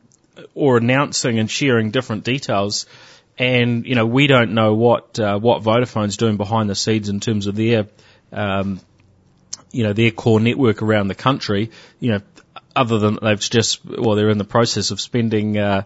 or 0.53 0.77
announcing 0.77 1.39
and 1.39 1.49
sharing 1.49 1.91
different 1.91 2.23
details. 2.23 2.85
And 3.37 3.85
you 3.85 3.95
know, 3.95 4.05
we 4.05 4.27
don't 4.27 4.53
know 4.53 4.75
what 4.75 5.19
uh, 5.19 5.37
what 5.39 5.61
Vodafone's 5.61 6.17
doing 6.17 6.37
behind 6.37 6.69
the 6.69 6.75
scenes 6.75 7.09
in 7.09 7.19
terms 7.19 7.47
of 7.47 7.55
their 7.55 7.87
um, 8.31 8.79
you 9.71 9.83
know 9.83 9.93
their 9.93 10.11
core 10.11 10.39
network 10.39 10.81
around 10.81 11.09
the 11.09 11.15
country. 11.15 11.71
You 11.99 12.11
know, 12.11 12.21
other 12.75 12.99
than 12.99 13.19
they've 13.21 13.39
just 13.39 13.85
well, 13.85 14.15
they're 14.15 14.29
in 14.29 14.37
the 14.37 14.45
process 14.45 14.91
of 14.91 15.01
spending. 15.01 15.57
Uh, 15.57 15.83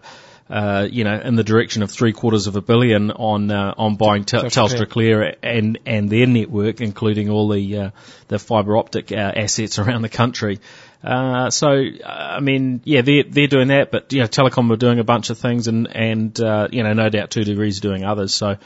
uh, 0.48 0.88
you 0.90 1.04
know, 1.04 1.14
in 1.14 1.36
the 1.36 1.44
direction 1.44 1.84
of 1.84 1.92
three 1.92 2.12
quarters 2.12 2.48
of 2.48 2.56
a 2.56 2.60
billion 2.60 3.12
on 3.12 3.52
uh, 3.52 3.72
on 3.76 3.94
buying 3.94 4.24
Tel- 4.24 4.42
Telstra 4.42 4.88
Clear 4.88 5.36
and 5.44 5.78
and 5.86 6.10
their 6.10 6.26
network, 6.26 6.80
including 6.80 7.30
all 7.30 7.48
the 7.48 7.78
uh, 7.78 7.90
the 8.26 8.38
fibre 8.40 8.76
optic 8.76 9.12
uh, 9.12 9.14
assets 9.14 9.78
around 9.78 10.02
the 10.02 10.08
country. 10.08 10.58
Uh, 11.02 11.50
so, 11.50 11.68
uh, 11.68 12.06
I 12.06 12.40
mean, 12.40 12.82
yeah, 12.84 13.00
they're, 13.02 13.22
they're 13.22 13.46
doing 13.46 13.68
that, 13.68 13.90
but, 13.90 14.12
you 14.12 14.20
know, 14.20 14.26
Telecom 14.26 14.70
are 14.70 14.76
doing 14.76 14.98
a 14.98 15.04
bunch 15.04 15.30
of 15.30 15.38
things 15.38 15.66
and, 15.66 15.88
and, 15.94 16.38
uh, 16.40 16.68
you 16.70 16.82
know, 16.82 16.92
no 16.92 17.08
doubt 17.08 17.30
Two 17.30 17.44
Degrees 17.44 17.78
are 17.78 17.82
doing 17.82 18.04
others. 18.04 18.34
So, 18.34 18.58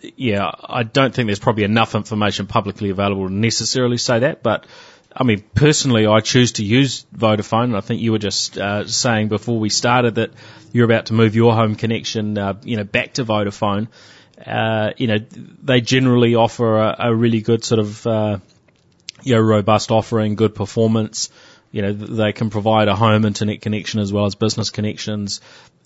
yeah, 0.00 0.50
I 0.62 0.84
don't 0.84 1.12
think 1.12 1.26
there's 1.26 1.40
probably 1.40 1.64
enough 1.64 1.94
information 1.94 2.46
publicly 2.46 2.90
available 2.90 3.26
to 3.26 3.34
necessarily 3.34 3.98
say 3.98 4.20
that, 4.20 4.42
but 4.42 4.66
I 5.14 5.24
mean, 5.24 5.42
personally, 5.54 6.06
I 6.06 6.20
choose 6.20 6.52
to 6.52 6.64
use 6.64 7.04
Vodafone. 7.16 7.76
I 7.76 7.80
think 7.80 8.00
you 8.00 8.12
were 8.12 8.18
just 8.18 8.56
uh, 8.56 8.86
saying 8.86 9.28
before 9.28 9.58
we 9.58 9.68
started 9.68 10.16
that 10.16 10.30
you're 10.72 10.84
about 10.84 11.06
to 11.06 11.14
move 11.14 11.34
your 11.34 11.54
home 11.54 11.74
connection, 11.74 12.38
uh, 12.38 12.54
you 12.62 12.76
know, 12.76 12.84
back 12.84 13.14
to 13.14 13.24
Vodafone. 13.24 13.88
Uh, 14.46 14.90
you 14.96 15.08
know, 15.08 15.18
they 15.62 15.80
generally 15.80 16.36
offer 16.36 16.78
a, 16.78 16.96
a 17.08 17.14
really 17.14 17.40
good 17.40 17.64
sort 17.64 17.80
of, 17.80 18.06
uh, 18.06 18.38
you 19.22 19.34
know, 19.34 19.40
robust 19.40 19.90
offering, 19.90 20.36
good 20.36 20.54
performance. 20.54 21.30
You 21.70 21.82
know, 21.82 21.92
they 21.92 22.32
can 22.32 22.50
provide 22.50 22.88
a 22.88 22.96
home 22.96 23.24
internet 23.24 23.60
connection 23.60 24.00
as 24.00 24.12
well 24.12 24.24
as 24.24 24.34
business 24.34 24.70
connections 24.70 25.40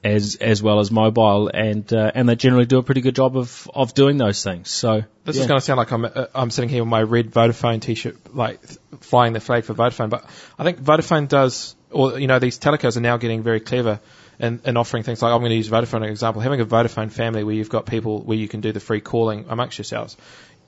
as 0.04 0.36
as 0.36 0.62
well 0.62 0.80
as 0.80 0.90
mobile, 0.90 1.48
and 1.48 1.90
uh, 1.92 2.10
and 2.14 2.28
they 2.28 2.34
generally 2.34 2.66
do 2.66 2.78
a 2.78 2.82
pretty 2.82 3.00
good 3.00 3.14
job 3.14 3.36
of 3.36 3.70
of 3.72 3.94
doing 3.94 4.16
those 4.16 4.42
things. 4.42 4.68
So 4.70 5.02
this 5.24 5.36
yeah. 5.36 5.42
is 5.42 5.48
going 5.48 5.60
to 5.60 5.64
sound 5.64 5.78
like 5.78 5.92
I'm 5.92 6.04
uh, 6.04 6.26
I'm 6.34 6.50
sitting 6.50 6.68
here 6.68 6.82
with 6.82 6.90
my 6.90 7.02
red 7.02 7.30
Vodafone 7.30 7.80
T-shirt, 7.80 8.34
like 8.34 8.60
flying 9.00 9.32
the 9.32 9.40
flag 9.40 9.64
for 9.64 9.74
Vodafone, 9.74 10.10
but 10.10 10.24
I 10.58 10.64
think 10.64 10.80
Vodafone 10.80 11.28
does, 11.28 11.76
or 11.90 12.18
you 12.18 12.26
know, 12.26 12.38
these 12.38 12.58
telecos 12.58 12.96
are 12.96 13.00
now 13.00 13.16
getting 13.16 13.42
very 13.42 13.60
clever. 13.60 14.00
And, 14.38 14.60
and 14.64 14.76
offering 14.76 15.04
things 15.04 15.22
like 15.22 15.30
I'm 15.30 15.38
going 15.38 15.50
to 15.50 15.56
use 15.56 15.68
Vodafone 15.68 15.82
as 15.82 15.94
an 15.94 16.02
example. 16.04 16.42
Having 16.42 16.62
a 16.62 16.66
Vodafone 16.66 17.12
family 17.12 17.44
where 17.44 17.54
you've 17.54 17.68
got 17.68 17.86
people 17.86 18.22
where 18.22 18.36
you 18.36 18.48
can 18.48 18.60
do 18.60 18.72
the 18.72 18.80
free 18.80 19.00
calling 19.00 19.44
amongst 19.48 19.78
yourselves, 19.78 20.16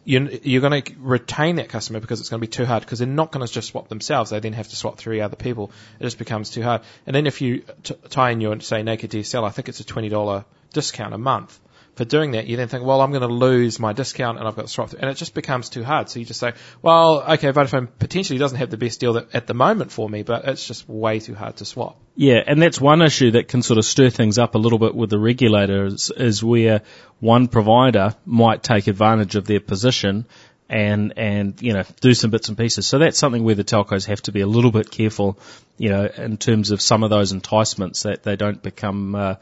you're, 0.05 0.31
you're 0.31 0.61
going 0.61 0.83
to 0.83 0.93
retain 0.99 1.57
that 1.57 1.69
customer 1.69 2.01
because 2.01 2.21
it's 2.21 2.29
going 2.29 2.41
to 2.41 2.47
be 2.47 2.51
too 2.51 2.65
hard 2.65 2.83
because 2.83 2.99
they're 2.99 3.09
not 3.09 3.33
going 3.33 3.47
to 3.47 3.53
just 3.53 3.69
swap 3.69 3.89
themselves. 3.89 4.31
They 4.31 4.41
then 4.41 4.53
have 4.53 4.69
to 4.69 4.77
swap 4.77 4.99
three 4.99 5.21
other 5.21 5.37
people. 5.37 5.71
It 5.99 6.05
just 6.05 6.19
becomes 6.19 6.51
too 6.51 6.63
hard. 6.63 6.83
And 7.07 7.15
then 7.15 7.27
if 7.27 7.41
you 7.41 7.65
t- 7.83 7.95
tie 8.11 8.31
in 8.31 8.41
your, 8.41 8.61
say, 8.61 8.83
naked 8.83 9.11
DSL, 9.11 9.45
I 9.45 9.51
think 9.51 9.69
it's 9.69 9.81
a 9.81 9.85
$20 9.85 10.45
discount 10.73 11.15
a 11.15 11.19
month 11.19 11.59
for 11.97 12.05
doing 12.05 12.33
that, 12.33 12.47
you 12.47 12.57
then 12.57 12.69
think, 12.69 12.85
well, 12.85 13.01
I'm 13.01 13.11
going 13.11 13.23
to 13.23 13.29
lose 13.29 13.79
my 13.79 13.93
discount 13.93 14.39
and 14.39 14.47
I've 14.47 14.57
got 14.57 14.63
to 14.63 14.69
swap 14.69 14.91
through. 14.91 15.01
And 15.01 15.11
it 15.11 15.15
just 15.15 15.35
becomes 15.35 15.69
too 15.69 15.85
hard. 15.85 16.09
So 16.09 16.19
you 16.19 16.25
just 16.25 16.41
say, 16.41 16.53
well, 16.83 17.23
okay, 17.35 17.53
Vodafone 17.53 17.89
potentially 17.99 18.39
doesn't 18.39 18.59
have 18.59 18.71
the 18.71 18.77
best 18.77 19.01
deal 19.01 19.15
that, 19.15 19.35
at 19.35 19.47
the 19.47 19.55
moment 19.55 19.93
for 19.93 20.09
me, 20.09 20.23
but 20.23 20.45
it's 20.47 20.67
just 20.67 20.89
way 20.89 21.21
too 21.21 21.35
hard 21.35 21.57
to 21.57 21.65
swap. 21.65 22.01
Yeah, 22.17 22.43
and 22.47 22.61
that's 22.61 22.81
one 22.81 23.03
issue 23.03 23.33
that 23.33 23.49
can 23.49 23.63
sort 23.63 23.79
of 23.79 23.85
stir 23.85 24.11
things 24.11 24.39
up 24.39 24.55
a 24.55 24.59
little 24.59 24.79
bit 24.79 24.95
with 24.95 25.11
the 25.11 25.19
regulators 25.19 26.11
is 26.11 26.43
where 26.43 26.83
one 27.21 27.49
provider 27.49 28.15
might 28.25 28.63
take 28.63 28.87
advantage 28.87 29.37
of 29.37 29.47
their 29.47 29.61
position 29.61 30.27
and 30.69 31.13
and 31.19 31.61
you 31.61 31.75
know 31.75 31.85
do 32.01 32.15
some 32.15 32.31
bits 32.31 32.49
and 32.49 32.57
pieces. 32.57 32.87
So 32.87 32.99
that's 32.99 33.19
something 33.19 33.45
where 33.45 33.55
the 33.55 33.65
telcos 33.65 34.07
have 34.07 34.23
to 34.23 34.33
be 34.33 34.41
a 34.41 34.47
little 34.47 34.71
bit 34.71 34.91
careful, 34.91 35.39
you 35.77 35.91
know, 35.91 36.07
in 36.07 36.37
terms 36.37 36.71
of 36.71 36.81
some 36.81 37.03
of 37.03 37.11
those 37.11 37.33
enticements 37.33 38.05
that 38.05 38.23
they 38.23 38.37
don't 38.37 38.63
become, 38.63 39.15
uh, 39.15 39.35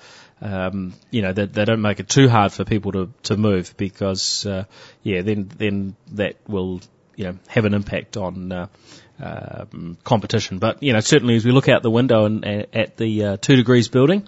um, 0.42 0.92
you 1.10 1.22
know, 1.22 1.32
that 1.32 1.52
they, 1.52 1.64
don't 1.64 1.80
make 1.80 2.00
it 2.00 2.08
too 2.08 2.28
hard 2.28 2.52
for 2.52 2.64
people 2.64 2.92
to 2.92 3.12
to 3.24 3.36
move 3.36 3.74
because 3.76 4.44
uh, 4.44 4.64
yeah, 5.02 5.22
then 5.22 5.48
then 5.56 5.96
that 6.12 6.36
will 6.48 6.80
you 7.16 7.26
know 7.26 7.38
have 7.48 7.64
an 7.64 7.74
impact 7.74 8.16
on. 8.16 8.52
Uh, 8.52 8.66
um, 9.20 9.96
competition, 10.02 10.58
but 10.58 10.82
you 10.82 10.92
know 10.92 10.98
certainly 10.98 11.36
as 11.36 11.44
we 11.44 11.52
look 11.52 11.68
out 11.68 11.84
the 11.84 11.90
window 11.90 12.24
and, 12.24 12.44
and 12.44 12.66
at 12.72 12.96
the 12.96 13.24
uh, 13.24 13.36
two 13.36 13.54
degrees 13.54 13.86
building, 13.86 14.26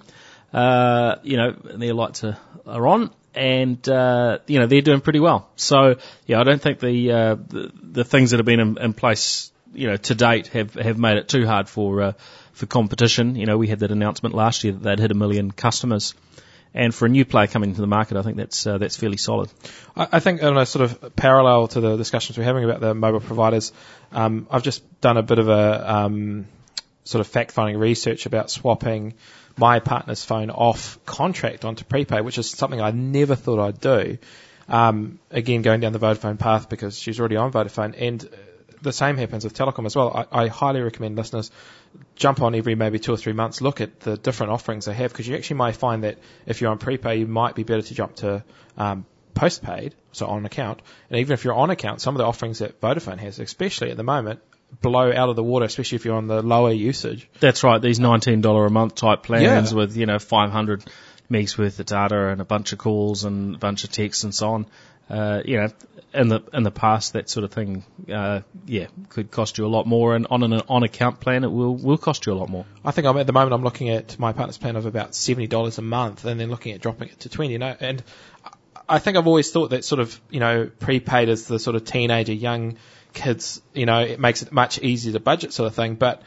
uh, 0.53 1.15
you 1.21 1.35
know 1.35 1.51
their 1.51 1.93
lights 1.93 2.23
are, 2.23 2.37
are 2.65 2.87
on, 2.87 3.11
and 3.33 3.89
uh, 3.89 4.37
you 4.47 4.59
know 4.59 4.67
they're 4.67 4.81
doing 4.81 5.01
pretty 5.01 5.19
well. 5.19 5.49
So 5.57 5.95
yeah, 6.27 6.39
I 6.39 6.43
don't 6.43 6.61
think 6.61 6.79
the 6.79 7.11
uh, 7.11 7.35
the, 7.35 7.71
the 7.81 8.03
things 8.05 8.31
that 8.31 8.37
have 8.37 8.45
been 8.45 8.61
in, 8.61 8.77
in 8.77 8.93
place 8.93 9.51
you 9.73 9.87
know 9.87 9.97
to 9.97 10.15
date 10.15 10.47
have 10.47 10.73
have 10.75 10.97
made 10.97 11.17
it 11.17 11.27
too 11.27 11.45
hard 11.45 11.67
for 11.67 12.01
uh, 12.01 12.13
for 12.55 12.65
competition. 12.65 13.35
You 13.35 13.45
know 13.45 13.57
we 13.57 13.67
had 13.67 13.79
that 13.79 13.91
announcement 13.91 14.33
last 14.33 14.63
year 14.63 14.73
that 14.73 14.81
they'd 14.81 14.99
hit 14.99 15.11
a 15.11 15.15
million 15.15 15.51
customers. 15.51 16.15
And 16.73 16.93
for 16.93 17.05
a 17.05 17.09
new 17.09 17.23
player 17.23 17.47
coming 17.47 17.73
to 17.73 17.79
the 17.79 17.87
market, 17.87 18.17
I 18.17 18.21
think 18.21 18.35
that's 18.35 18.67
uh, 18.67 18.77
that's 18.77 18.97
fairly 18.97 19.17
solid. 19.17 19.49
I, 19.95 20.07
I 20.13 20.19
think 20.19 20.43
on 20.43 20.57
a 20.57 20.65
sort 20.65 20.83
of 20.83 21.15
parallel 21.15 21.69
to 21.69 21.79
the 21.79 21.95
discussions 21.95 22.37
we're 22.37 22.43
having 22.43 22.65
about 22.65 22.81
the 22.81 22.93
mobile 22.93 23.21
providers, 23.21 23.71
um, 24.11 24.47
I've 24.51 24.63
just 24.63 24.83
done 24.99 25.15
a 25.15 25.23
bit 25.23 25.39
of 25.39 25.47
a 25.47 25.95
um, 25.95 26.47
sort 27.05 27.21
of 27.21 27.27
fact-finding 27.27 27.77
research 27.77 28.25
about 28.25 28.49
swapping 28.49 29.13
my 29.57 29.79
partner's 29.79 30.25
phone 30.25 30.49
off 30.49 30.99
contract 31.05 31.63
onto 31.63 31.85
prepaid, 31.85 32.25
which 32.25 32.37
is 32.37 32.49
something 32.49 32.81
I 32.81 32.91
never 32.91 33.35
thought 33.35 33.59
I'd 33.59 33.79
do. 33.79 34.17
Um, 34.67 35.19
again, 35.31 35.61
going 35.61 35.79
down 35.79 35.93
the 35.93 35.99
Vodafone 35.99 36.37
path 36.37 36.67
because 36.67 36.99
she's 36.99 37.19
already 37.19 37.37
on 37.37 37.53
Vodafone, 37.53 37.95
and 37.97 38.27
the 38.85 38.93
same 38.93 39.17
happens 39.17 39.43
with 39.43 39.53
telecom 39.53 39.85
as 39.85 39.95
well. 39.95 40.25
I, 40.31 40.43
I 40.43 40.47
highly 40.47 40.81
recommend 40.81 41.17
listeners 41.17 41.51
jump 42.15 42.41
on 42.41 42.55
every 42.55 42.75
maybe 42.75 42.99
two 42.99 43.11
or 43.13 43.17
three 43.17 43.33
months, 43.33 43.61
look 43.61 43.81
at 43.81 43.99
the 43.99 44.15
different 44.17 44.53
offerings 44.53 44.85
they 44.85 44.93
have, 44.93 45.11
because 45.11 45.27
you 45.27 45.35
actually 45.35 45.57
might 45.57 45.75
find 45.75 46.03
that 46.03 46.17
if 46.45 46.61
you're 46.61 46.71
on 46.71 46.77
prepaid, 46.77 47.19
you 47.19 47.27
might 47.27 47.55
be 47.55 47.63
better 47.63 47.81
to 47.81 47.93
jump 47.93 48.15
to 48.17 48.43
um, 48.77 49.05
postpaid, 49.33 49.93
so 50.13 50.27
on 50.27 50.45
account. 50.45 50.81
And 51.09 51.19
even 51.19 51.33
if 51.33 51.43
you're 51.43 51.53
on 51.53 51.69
account, 51.69 51.99
some 52.01 52.15
of 52.15 52.19
the 52.19 52.25
offerings 52.25 52.59
that 52.59 52.79
Vodafone 52.79 53.17
has, 53.19 53.39
especially 53.39 53.91
at 53.91 53.97
the 53.97 54.03
moment, 54.03 54.39
blow 54.81 55.11
out 55.11 55.29
of 55.29 55.35
the 55.35 55.43
water, 55.43 55.65
especially 55.65 55.97
if 55.97 56.05
you're 56.05 56.15
on 56.15 56.27
the 56.27 56.41
lower 56.41 56.71
usage. 56.71 57.29
That's 57.39 57.63
right. 57.63 57.81
These 57.81 57.99
nineteen 57.99 58.41
dollar 58.41 58.65
a 58.65 58.71
month 58.71 58.95
type 58.95 59.23
plans 59.23 59.71
Yeah. 59.71 59.77
with 59.77 59.95
you 59.95 60.05
know 60.05 60.19
five 60.19 60.51
hundred 60.51 60.83
megs 61.31 61.57
worth 61.57 61.79
of 61.79 61.85
data 61.85 62.27
and 62.29 62.41
a 62.41 62.45
bunch 62.45 62.71
of 62.73 62.79
calls 62.79 63.23
and 63.23 63.55
a 63.55 63.57
bunch 63.57 63.83
of 63.83 63.91
texts 63.91 64.23
and 64.23 64.33
so 64.33 64.51
on. 64.51 64.65
Uh, 65.09 65.41
you 65.45 65.57
know, 65.57 65.67
in 66.15 66.29
the 66.29 66.41
in 66.53 66.63
the 66.63 66.71
past, 66.71 67.13
that 67.13 67.29
sort 67.29 67.43
of 67.43 67.51
thing, 67.51 67.83
uh, 68.11 68.41
yeah, 68.65 68.87
could 69.09 69.29
cost 69.29 69.57
you 69.57 69.65
a 69.65 69.67
lot 69.67 69.85
more. 69.85 70.15
And 70.15 70.27
on 70.29 70.43
an 70.43 70.61
on 70.67 70.83
account 70.83 71.19
plan, 71.19 71.43
it 71.43 71.51
will 71.51 71.75
will 71.75 71.97
cost 71.97 72.25
you 72.25 72.33
a 72.33 72.35
lot 72.35 72.49
more. 72.49 72.65
I 72.83 72.91
think 72.91 73.07
I'm 73.07 73.17
at 73.17 73.27
the 73.27 73.33
moment 73.33 73.53
I'm 73.53 73.63
looking 73.63 73.89
at 73.89 74.17
my 74.17 74.33
partner's 74.33 74.57
plan 74.57 74.75
of 74.75 74.85
about 74.85 75.13
seventy 75.13 75.47
dollars 75.47 75.77
a 75.77 75.81
month, 75.81 76.25
and 76.25 76.39
then 76.39 76.49
looking 76.49 76.73
at 76.73 76.81
dropping 76.81 77.09
it 77.09 77.19
to 77.21 77.29
twenty. 77.29 77.53
You 77.53 77.59
know, 77.59 77.75
and 77.79 78.03
I 78.87 78.99
think 78.99 79.17
I've 79.17 79.27
always 79.27 79.51
thought 79.51 79.69
that 79.71 79.85
sort 79.85 79.99
of 79.99 80.19
you 80.29 80.39
know 80.39 80.69
prepaid 80.79 81.29
is 81.29 81.47
the 81.47 81.59
sort 81.59 81.75
of 81.75 81.85
teenager, 81.85 82.33
young 82.33 82.77
kids. 83.13 83.61
You 83.73 83.85
know, 83.85 83.99
it 83.99 84.19
makes 84.19 84.41
it 84.41 84.51
much 84.51 84.79
easier 84.79 85.13
to 85.13 85.19
budget 85.19 85.53
sort 85.53 85.67
of 85.67 85.75
thing, 85.75 85.95
but. 85.95 86.21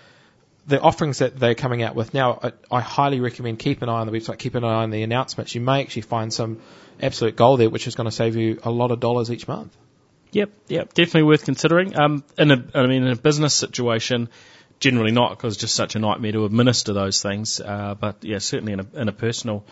The 0.66 0.78
offerings 0.78 1.21
that 1.21 1.40
they're 1.40 1.54
coming 1.54 1.83
out 1.83 1.95
with 1.95 2.12
now, 2.12 2.40
I, 2.42 2.52
I 2.71 2.83
highly 2.83 3.21
recommend 3.21 3.59
keep 3.59 3.80
an 3.80 3.88
eye 3.88 4.00
on 4.00 4.07
the 4.07 4.12
website, 4.12 4.38
keep 4.38 4.54
an 4.54 4.64
eye 4.64 4.83
on 4.83 4.90
the 4.90 5.02
announcements. 5.02 5.54
You 5.54 5.62
may 5.62 5.80
actually 5.80 6.02
find 6.02 6.30
some 6.30 6.61
absolute 7.02 7.37
gold 7.37 7.61
there, 7.61 7.71
which 7.71 7.87
is 7.87 7.95
going 7.95 8.07
to 8.07 8.14
save 8.14 8.37
you 8.37 8.59
a 8.62 8.71
lot 8.71 8.90
of 8.90 9.00
dollars 9.00 9.31
each 9.31 9.49
month. 9.49 9.76
Yep, 10.33 10.50
yep, 10.69 10.95
definitely 10.95 11.23
worth 11.23 11.45
considering. 11.45 11.99
Um, 11.99 12.25
in 12.37 12.50
a, 12.50 12.64
I 12.75 12.87
mean, 12.87 13.02
in 13.05 13.09
a 13.09 13.17
business 13.17 13.55
situation, 13.55 14.28
generally 14.78 15.11
not 15.11 15.31
because 15.31 15.55
it's 15.55 15.61
just 15.61 15.75
such 15.75 15.97
a 15.97 15.99
nightmare 15.99 16.33
to 16.33 16.45
administer 16.45 16.93
those 16.93 17.23
things. 17.23 17.61
Uh, 17.61 17.95
but 17.99 18.23
yeah, 18.23 18.38
certainly 18.38 18.75
in 18.75 18.81
a, 18.81 18.87
in 18.95 19.09
a 19.09 19.12
personal 19.12 19.64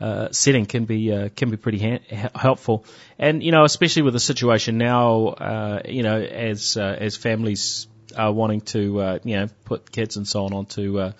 uh, 0.00 0.28
setting 0.30 0.66
can 0.66 0.84
be 0.84 1.12
uh, 1.12 1.28
can 1.34 1.50
be 1.50 1.56
pretty 1.56 1.78
ha- 1.78 2.30
helpful. 2.34 2.84
And 3.18 3.42
you 3.42 3.52
know, 3.52 3.64
especially 3.64 4.02
with 4.02 4.14
the 4.14 4.20
situation 4.20 4.78
now, 4.78 5.26
uh, 5.28 5.82
you 5.84 6.02
know, 6.02 6.20
as 6.20 6.76
uh, 6.76 6.96
as 6.98 7.16
families 7.16 7.86
are 8.16 8.32
wanting 8.32 8.60
to 8.60 9.00
uh, 9.00 9.18
you 9.24 9.36
know 9.36 9.48
put 9.64 9.90
kids 9.90 10.16
and 10.16 10.26
so 10.26 10.44
on 10.44 10.52
onto 10.52 10.98
uh, 10.98 11.12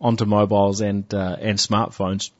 onto 0.00 0.24
mobiles 0.24 0.80
and 0.80 1.12
uh, 1.14 1.36
and 1.40 1.58
smartphones, 1.58 2.30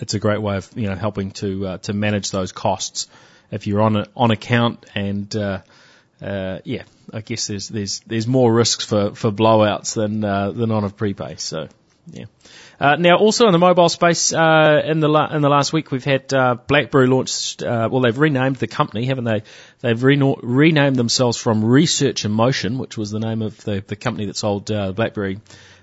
it's 0.00 0.14
a 0.14 0.18
great 0.18 0.40
way 0.40 0.56
of 0.56 0.70
you 0.76 0.88
know 0.88 0.94
helping 0.94 1.32
to 1.32 1.66
uh, 1.66 1.78
to 1.78 1.92
manage 1.92 2.30
those 2.30 2.52
costs. 2.52 3.08
If 3.50 3.66
you're 3.66 3.80
on 3.80 3.96
a, 3.96 4.06
on 4.14 4.30
account 4.30 4.84
and 4.94 5.34
uh, 5.34 5.62
uh, 6.20 6.58
yeah, 6.64 6.82
I 7.12 7.20
guess 7.20 7.46
there's 7.46 7.68
there's 7.68 8.00
there's 8.00 8.26
more 8.26 8.52
risks 8.52 8.84
for, 8.84 9.14
for 9.14 9.30
blowouts 9.30 9.94
than 9.94 10.24
uh, 10.24 10.50
than 10.52 10.70
on 10.70 10.84
a 10.84 10.90
prepay. 10.90 11.36
So 11.36 11.68
yeah. 12.10 12.24
Uh, 12.80 12.94
now, 12.96 13.16
also 13.16 13.46
in 13.46 13.52
the 13.52 13.58
mobile 13.58 13.88
space, 13.88 14.32
uh, 14.32 14.82
in 14.84 15.00
the 15.00 15.08
la- 15.08 15.34
in 15.34 15.42
the 15.42 15.48
last 15.48 15.72
week, 15.72 15.90
we've 15.90 16.04
had 16.04 16.32
uh, 16.32 16.54
BlackBerry 16.54 17.08
launched. 17.08 17.62
Uh, 17.62 17.88
well, 17.90 18.00
they've 18.00 18.18
renamed 18.18 18.56
the 18.56 18.68
company, 18.68 19.06
haven't 19.06 19.24
they? 19.24 19.42
They've 19.80 20.00
reno- 20.00 20.38
renamed 20.42 20.96
themselves 20.96 21.36
from 21.36 21.64
Research 21.64 22.24
in 22.24 22.30
Motion, 22.30 22.78
which 22.78 22.96
was 22.96 23.10
the 23.10 23.18
name 23.18 23.42
of 23.42 23.62
the, 23.64 23.82
the 23.86 23.96
company 23.96 24.26
that 24.26 24.36
sold 24.36 24.70
uh, 24.70 24.92
BlackBerry 24.92 25.40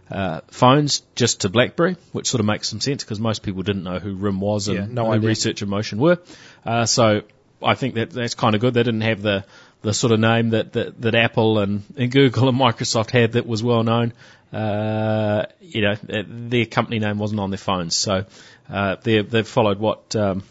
uh, 0.09 0.41
phones, 0.47 1.01
just 1.15 1.41
to 1.41 1.49
BlackBerry, 1.49 1.97
which 2.11 2.29
sort 2.29 2.39
of 2.39 2.45
makes 2.45 2.69
some 2.69 2.81
sense 2.81 3.03
because 3.03 3.19
most 3.19 3.43
people 3.43 3.63
didn't 3.63 3.83
know 3.83 3.99
who 3.99 4.15
RIM 4.15 4.39
was 4.39 4.67
and 4.67 4.77
Yeah, 4.77 4.85
no 4.89 5.05
who 5.05 5.13
idea. 5.13 5.29
Research 5.29 5.61
and 5.61 5.71
Motion 5.71 5.99
were. 5.99 6.19
Uh, 6.65 6.85
so 6.85 7.21
I 7.61 7.75
think 7.75 7.95
that 7.95 8.11
that's 8.11 8.35
kind 8.35 8.55
of 8.55 8.61
good. 8.61 8.73
They 8.73 8.83
didn't 8.83 9.01
have 9.01 9.21
the 9.21 9.45
the 9.81 9.93
sort 9.93 10.13
of 10.13 10.19
name 10.19 10.51
that 10.51 10.73
that, 10.73 11.01
that 11.01 11.15
Apple 11.15 11.59
and, 11.59 11.83
and 11.97 12.11
Google 12.11 12.49
and 12.49 12.57
Microsoft 12.59 13.11
had 13.11 13.33
that 13.33 13.45
was 13.45 13.63
well 13.63 13.83
known. 13.83 14.13
Uh, 14.53 15.45
you 15.59 15.81
know, 15.81 15.95
their 16.01 16.65
company 16.65 16.99
name 16.99 17.17
wasn't 17.17 17.39
on 17.39 17.49
their 17.49 17.57
phones, 17.57 17.95
so 17.95 18.25
uh, 18.69 18.95
they 19.01 19.21
they've 19.21 19.47
followed 19.47 19.79
what 19.79 20.15
um, 20.15 20.43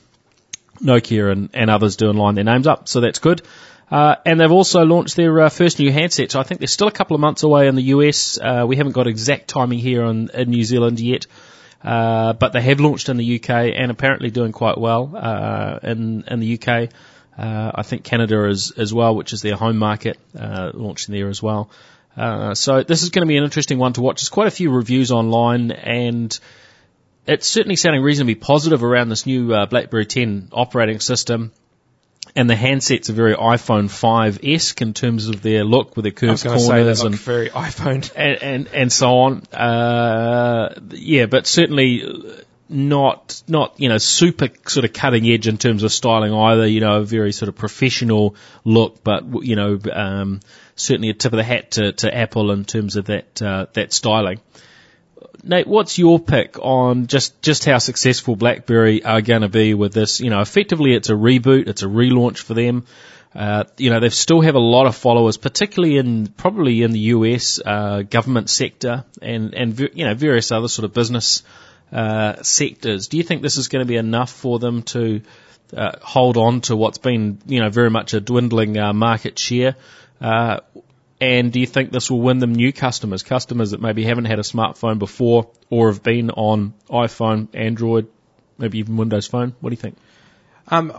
Nokia 0.80 1.30
and, 1.30 1.50
and 1.54 1.70
others 1.70 1.96
do 1.96 2.10
and 2.10 2.18
line 2.18 2.34
their 2.34 2.44
names 2.44 2.66
up. 2.66 2.88
So 2.88 3.00
that's 3.00 3.18
good. 3.18 3.42
Uh, 3.90 4.16
and 4.24 4.40
they've 4.40 4.50
also 4.50 4.82
launched 4.82 5.16
their 5.16 5.40
uh, 5.40 5.48
first 5.48 5.78
new 5.78 5.92
handset. 5.92 6.32
So 6.32 6.40
I 6.40 6.42
think 6.42 6.60
they're 6.60 6.68
still 6.68 6.88
a 6.88 6.92
couple 6.92 7.14
of 7.14 7.20
months 7.20 7.42
away 7.42 7.68
in 7.68 7.74
the 7.74 7.82
US. 7.82 8.38
Uh, 8.38 8.64
we 8.66 8.76
haven't 8.76 8.92
got 8.92 9.06
exact 9.06 9.48
timing 9.48 9.78
here 9.78 10.04
in, 10.04 10.30
in 10.30 10.50
New 10.50 10.64
Zealand 10.64 11.00
yet. 11.00 11.26
Uh, 11.82 12.32
but 12.32 12.54
they 12.54 12.62
have 12.62 12.80
launched 12.80 13.10
in 13.10 13.18
the 13.18 13.36
UK 13.36 13.50
and 13.76 13.90
apparently 13.90 14.30
doing 14.30 14.52
quite 14.52 14.78
well 14.78 15.12
uh, 15.14 15.78
in 15.82 16.24
in 16.26 16.40
the 16.40 16.58
UK. 16.58 16.88
Uh, 17.36 17.72
I 17.74 17.82
think 17.82 18.04
Canada 18.04 18.48
is 18.48 18.70
as 18.70 18.94
well, 18.94 19.14
which 19.14 19.32
is 19.32 19.42
their 19.42 19.56
home 19.56 19.76
market, 19.76 20.18
uh, 20.38 20.70
launching 20.72 21.14
there 21.14 21.28
as 21.28 21.42
well. 21.42 21.68
Uh, 22.16 22.54
so 22.54 22.82
this 22.82 23.02
is 23.02 23.10
going 23.10 23.26
to 23.26 23.28
be 23.28 23.36
an 23.36 23.44
interesting 23.44 23.78
one 23.78 23.92
to 23.94 24.00
watch. 24.00 24.20
There's 24.20 24.28
quite 24.28 24.46
a 24.46 24.52
few 24.52 24.70
reviews 24.70 25.10
online, 25.10 25.72
and 25.72 26.38
it's 27.26 27.46
certainly 27.46 27.76
sounding 27.76 28.02
reasonably 28.02 28.36
positive 28.36 28.84
around 28.84 29.08
this 29.08 29.26
new 29.26 29.52
uh, 29.52 29.66
BlackBerry 29.66 30.06
10 30.06 30.50
operating 30.52 31.00
system. 31.00 31.52
And 32.36 32.50
the 32.50 32.54
handsets 32.54 33.10
are 33.10 33.12
very 33.12 33.34
iPhone 33.34 33.84
5-esque 33.84 34.82
in 34.82 34.92
terms 34.92 35.28
of 35.28 35.40
their 35.42 35.64
look 35.64 35.96
with 35.96 36.04
their 36.04 36.12
curved 36.12 36.42
corners 36.42 37.02
and 37.02 37.14
very 37.14 37.48
iPhone. 37.50 38.10
and, 38.16 38.42
and, 38.42 38.68
and 38.68 38.92
so 38.92 39.18
on. 39.18 39.42
Uh, 39.52 40.74
yeah, 40.90 41.26
but 41.26 41.46
certainly 41.46 42.02
not, 42.68 43.42
not, 43.46 43.78
you 43.78 43.88
know, 43.88 43.98
super 43.98 44.48
sort 44.66 44.84
of 44.84 44.92
cutting 44.92 45.26
edge 45.28 45.46
in 45.46 45.58
terms 45.58 45.84
of 45.84 45.92
styling 45.92 46.32
either, 46.32 46.66
you 46.66 46.80
know, 46.80 47.00
a 47.00 47.04
very 47.04 47.30
sort 47.30 47.48
of 47.48 47.54
professional 47.54 48.34
look, 48.64 49.04
but, 49.04 49.24
you 49.44 49.54
know, 49.54 49.78
um, 49.92 50.40
certainly 50.74 51.10
a 51.10 51.14
tip 51.14 51.32
of 51.32 51.36
the 51.36 51.44
hat 51.44 51.72
to, 51.72 51.92
to 51.92 52.12
Apple 52.12 52.50
in 52.50 52.64
terms 52.64 52.96
of 52.96 53.06
that, 53.06 53.40
uh, 53.40 53.66
that 53.74 53.92
styling. 53.92 54.40
Nate, 55.42 55.66
what's 55.66 55.98
your 55.98 56.18
pick 56.18 56.58
on 56.58 57.06
just, 57.06 57.40
just 57.42 57.64
how 57.64 57.78
successful 57.78 58.36
BlackBerry 58.36 59.04
are 59.04 59.20
going 59.20 59.42
to 59.42 59.48
be 59.48 59.74
with 59.74 59.92
this? 59.92 60.20
You 60.20 60.30
know, 60.30 60.40
effectively 60.40 60.94
it's 60.94 61.10
a 61.10 61.14
reboot, 61.14 61.68
it's 61.68 61.82
a 61.82 61.86
relaunch 61.86 62.38
for 62.38 62.54
them. 62.54 62.86
Uh, 63.34 63.64
you 63.76 63.90
know, 63.90 63.98
they 63.98 64.10
still 64.10 64.40
have 64.40 64.54
a 64.54 64.60
lot 64.60 64.86
of 64.86 64.94
followers, 64.94 65.36
particularly 65.36 65.96
in 65.96 66.28
probably 66.28 66.82
in 66.82 66.92
the 66.92 67.00
US 67.00 67.60
uh, 67.64 68.02
government 68.02 68.48
sector 68.48 69.04
and 69.20 69.54
and 69.54 69.78
you 69.92 70.04
know 70.04 70.14
various 70.14 70.52
other 70.52 70.68
sort 70.68 70.84
of 70.84 70.94
business 70.94 71.42
uh, 71.92 72.42
sectors. 72.42 73.08
Do 73.08 73.16
you 73.16 73.24
think 73.24 73.42
this 73.42 73.56
is 73.56 73.68
going 73.68 73.84
to 73.84 73.88
be 73.88 73.96
enough 73.96 74.30
for 74.30 74.60
them 74.60 74.82
to 74.84 75.22
uh, 75.76 75.92
hold 76.00 76.36
on 76.36 76.60
to 76.62 76.76
what's 76.76 76.98
been 76.98 77.38
you 77.46 77.60
know 77.60 77.70
very 77.70 77.90
much 77.90 78.14
a 78.14 78.20
dwindling 78.20 78.78
uh, 78.78 78.92
market 78.92 79.36
share? 79.38 79.74
And 81.20 81.52
do 81.52 81.60
you 81.60 81.66
think 81.66 81.90
this 81.90 82.10
will 82.10 82.20
win 82.20 82.38
them 82.38 82.54
new 82.54 82.72
customers, 82.72 83.22
customers 83.22 83.70
that 83.70 83.80
maybe 83.80 84.04
haven't 84.04 84.24
had 84.24 84.38
a 84.38 84.42
smartphone 84.42 84.98
before 84.98 85.50
or 85.70 85.90
have 85.90 86.02
been 86.02 86.30
on 86.30 86.74
iPhone, 86.90 87.48
Android, 87.54 88.08
maybe 88.58 88.78
even 88.78 88.96
Windows 88.96 89.26
Phone? 89.26 89.54
What 89.60 89.70
do 89.70 89.74
you 89.74 89.80
think? 89.80 89.96
Um, 90.66 90.92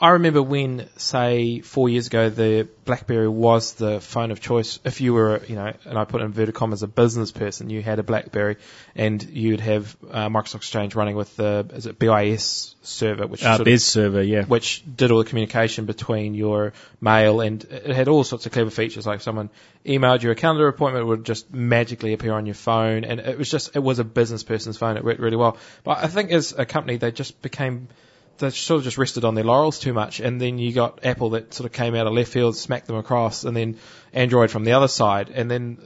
I 0.00 0.10
remember 0.10 0.42
when, 0.42 0.88
say, 0.96 1.60
four 1.60 1.88
years 1.88 2.08
ago, 2.08 2.28
the 2.28 2.68
BlackBerry 2.84 3.28
was 3.28 3.74
the 3.74 4.00
phone 4.00 4.32
of 4.32 4.40
choice. 4.40 4.80
If 4.84 5.00
you 5.00 5.14
were, 5.14 5.42
you 5.46 5.54
know, 5.54 5.72
and 5.84 5.96
I 5.96 6.04
put 6.04 6.22
inverted 6.22 6.54
commas, 6.56 6.82
a 6.82 6.88
business 6.88 7.30
person, 7.30 7.70
you 7.70 7.82
had 7.82 8.00
a 8.00 8.02
BlackBerry, 8.02 8.56
and 8.96 9.22
you'd 9.22 9.60
have 9.60 9.96
uh, 10.10 10.28
Microsoft 10.28 10.56
Exchange 10.56 10.96
running 10.96 11.14
with 11.14 11.34
the 11.36 11.68
is 11.72 11.86
it 11.86 11.98
BIS 12.00 12.74
server, 12.82 13.26
which 13.28 13.44
Uh, 13.44 13.58
of- 13.60 13.80
server, 13.80 14.22
yeah. 14.22 14.44
which 14.44 14.82
did 14.96 15.12
all 15.12 15.18
the 15.18 15.24
communication 15.24 15.84
between 15.86 16.34
your 16.34 16.72
mail 17.00 17.40
and 17.40 17.62
it 17.64 17.94
had 17.94 18.08
all 18.08 18.24
sorts 18.24 18.46
of 18.46 18.52
clever 18.52 18.70
features 18.70 19.06
like 19.06 19.20
someone 19.20 19.50
emailed 19.84 20.22
you 20.22 20.30
a 20.30 20.34
calendar 20.34 20.66
appointment 20.66 21.02
it 21.02 21.06
would 21.06 21.24
just 21.24 21.52
magically 21.52 22.12
appear 22.12 22.32
on 22.32 22.46
your 22.46 22.54
phone 22.54 23.04
and 23.04 23.20
it 23.20 23.38
was 23.38 23.50
just 23.50 23.76
it 23.76 23.82
was 23.82 23.98
a 23.98 24.04
business 24.04 24.42
person's 24.44 24.76
phone 24.76 24.96
it 24.96 25.04
worked 25.04 25.20
really 25.20 25.36
well 25.36 25.56
but 25.84 25.98
I 25.98 26.06
think 26.06 26.30
as 26.32 26.52
a 26.56 26.64
company 26.64 26.96
they 26.96 27.12
just 27.12 27.40
became 27.42 27.88
they 28.38 28.50
sort 28.50 28.78
of 28.78 28.84
just 28.84 28.98
rested 28.98 29.24
on 29.24 29.34
their 29.34 29.44
laurels 29.44 29.78
too 29.78 29.92
much 29.92 30.20
and 30.20 30.40
then 30.40 30.58
you 30.58 30.72
got 30.72 31.04
Apple 31.04 31.30
that 31.30 31.54
sort 31.54 31.66
of 31.66 31.72
came 31.72 31.94
out 31.94 32.06
of 32.06 32.12
left 32.12 32.32
field 32.32 32.56
smacked 32.56 32.86
them 32.86 32.96
across 32.96 33.44
and 33.44 33.56
then 33.56 33.78
Android 34.12 34.50
from 34.50 34.64
the 34.64 34.72
other 34.72 34.88
side 34.88 35.30
and 35.30 35.50
then 35.50 35.78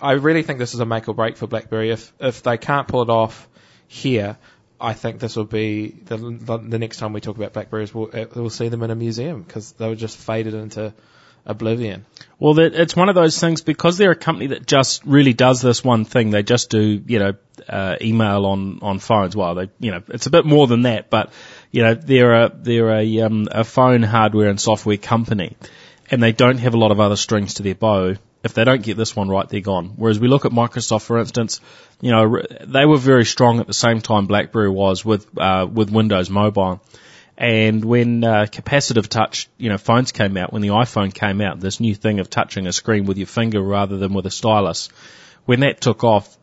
I 0.00 0.12
really 0.12 0.42
think 0.42 0.58
this 0.58 0.74
is 0.74 0.80
a 0.80 0.86
make 0.86 1.08
or 1.08 1.14
break 1.14 1.36
for 1.36 1.46
BlackBerry 1.46 1.90
if 1.90 2.12
if 2.20 2.42
they 2.42 2.58
can't 2.58 2.88
pull 2.88 3.02
it 3.02 3.10
off 3.10 3.48
here 3.86 4.38
I 4.80 4.92
think 4.92 5.18
this 5.18 5.34
will 5.36 5.44
be 5.44 5.88
the, 5.88 6.16
the, 6.16 6.78
next 6.78 6.98
time 6.98 7.12
we 7.12 7.20
talk 7.20 7.36
about 7.36 7.52
Blackberries. 7.52 7.92
We'll, 7.92 8.10
uh, 8.12 8.26
we'll 8.34 8.50
see 8.50 8.68
them 8.68 8.82
in 8.84 8.90
a 8.90 8.94
museum 8.94 9.42
because 9.42 9.72
they 9.72 9.88
were 9.88 9.96
just 9.96 10.16
faded 10.16 10.54
into 10.54 10.94
oblivion. 11.44 12.06
Well, 12.38 12.56
it's 12.58 12.94
one 12.94 13.08
of 13.08 13.14
those 13.14 13.40
things 13.40 13.62
because 13.62 13.98
they're 13.98 14.12
a 14.12 14.16
company 14.16 14.48
that 14.48 14.66
just 14.66 15.04
really 15.04 15.32
does 15.32 15.60
this 15.60 15.82
one 15.82 16.04
thing. 16.04 16.30
They 16.30 16.42
just 16.42 16.70
do, 16.70 17.02
you 17.06 17.18
know, 17.18 17.32
uh, 17.68 17.96
email 18.00 18.46
on 18.46 18.78
on 18.82 18.98
phones. 19.00 19.34
Well, 19.34 19.54
they, 19.56 19.70
you 19.80 19.90
know, 19.90 20.02
it's 20.08 20.26
a 20.26 20.30
bit 20.30 20.44
more 20.44 20.66
than 20.66 20.82
that, 20.82 21.10
but 21.10 21.32
you 21.70 21.82
know, 21.82 21.94
they're 21.94 22.44
a 22.44 22.52
they're 22.54 22.90
a 22.90 23.20
um, 23.22 23.48
a 23.50 23.64
phone 23.64 24.02
hardware 24.02 24.48
and 24.48 24.60
software 24.60 24.96
company, 24.96 25.56
and 26.10 26.22
they 26.22 26.32
don't 26.32 26.58
have 26.58 26.74
a 26.74 26.78
lot 26.78 26.90
of 26.90 27.00
other 27.00 27.16
strings 27.16 27.54
to 27.54 27.62
their 27.62 27.74
bow. 27.74 28.14
If 28.42 28.54
they 28.54 28.64
don't 28.64 28.82
get 28.82 28.96
this 28.96 29.16
one 29.16 29.28
right, 29.28 29.48
they're 29.48 29.60
gone. 29.60 29.94
Whereas 29.96 30.20
we 30.20 30.28
look 30.28 30.44
at 30.44 30.52
Microsoft, 30.52 31.02
for 31.02 31.18
instance, 31.18 31.60
you 32.00 32.12
know, 32.12 32.42
they 32.64 32.86
were 32.86 32.96
very 32.96 33.24
strong 33.24 33.58
at 33.60 33.66
the 33.66 33.74
same 33.74 34.00
time 34.00 34.26
BlackBerry 34.26 34.70
was 34.70 35.04
with 35.04 35.26
uh, 35.36 35.66
with 35.70 35.90
Windows 35.90 36.30
Mobile. 36.30 36.80
And 37.36 37.84
when 37.84 38.24
uh, 38.24 38.46
capacitive 38.50 39.06
touch, 39.06 39.48
you 39.58 39.68
know, 39.68 39.78
phones 39.78 40.10
came 40.10 40.36
out, 40.36 40.52
when 40.52 40.60
the 40.60 40.68
iPhone 40.68 41.14
came 41.14 41.40
out, 41.40 41.60
this 41.60 41.78
new 41.78 41.94
thing 41.94 42.18
of 42.18 42.28
touching 42.28 42.66
a 42.66 42.72
screen 42.72 43.04
with 43.04 43.16
your 43.16 43.28
finger 43.28 43.62
rather 43.62 43.96
than 43.96 44.12
with 44.12 44.26
a 44.26 44.30
stylus, 44.30 44.88
when 45.44 45.60
that 45.60 45.80
took 45.80 46.02
off, 46.02 46.36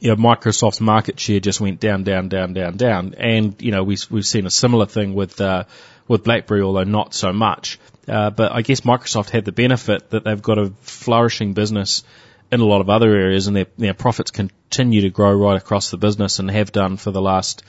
you 0.00 0.10
know, 0.10 0.16
Microsoft's 0.16 0.80
market 0.80 1.18
share 1.18 1.40
just 1.40 1.60
went 1.60 1.80
down, 1.80 2.04
down, 2.04 2.28
down, 2.28 2.52
down, 2.52 2.76
down. 2.76 3.14
And, 3.18 3.60
you 3.60 3.70
know, 3.70 3.82
we've 3.82 4.04
we've 4.10 4.26
seen 4.26 4.46
a 4.46 4.50
similar 4.50 4.86
thing 4.86 5.14
with, 5.14 5.40
uh, 5.40 5.64
with 6.08 6.24
BlackBerry, 6.24 6.62
although 6.62 6.84
not 6.84 7.14
so 7.14 7.32
much. 7.32 7.78
Uh, 8.08 8.30
but 8.30 8.52
I 8.52 8.62
guess 8.62 8.82
Microsoft 8.82 9.30
had 9.30 9.44
the 9.44 9.52
benefit 9.52 10.10
that 10.10 10.24
they've 10.24 10.40
got 10.40 10.58
a 10.58 10.72
flourishing 10.82 11.54
business 11.54 12.04
in 12.52 12.60
a 12.60 12.64
lot 12.64 12.80
of 12.80 12.88
other 12.88 13.10
areas 13.10 13.48
and 13.48 13.56
their, 13.56 13.66
their 13.76 13.94
profits 13.94 14.30
continue 14.30 15.02
to 15.02 15.10
grow 15.10 15.32
right 15.32 15.56
across 15.56 15.90
the 15.90 15.96
business 15.96 16.38
and 16.38 16.50
have 16.50 16.70
done 16.70 16.96
for 16.96 17.10
the 17.10 17.20
last, 17.20 17.64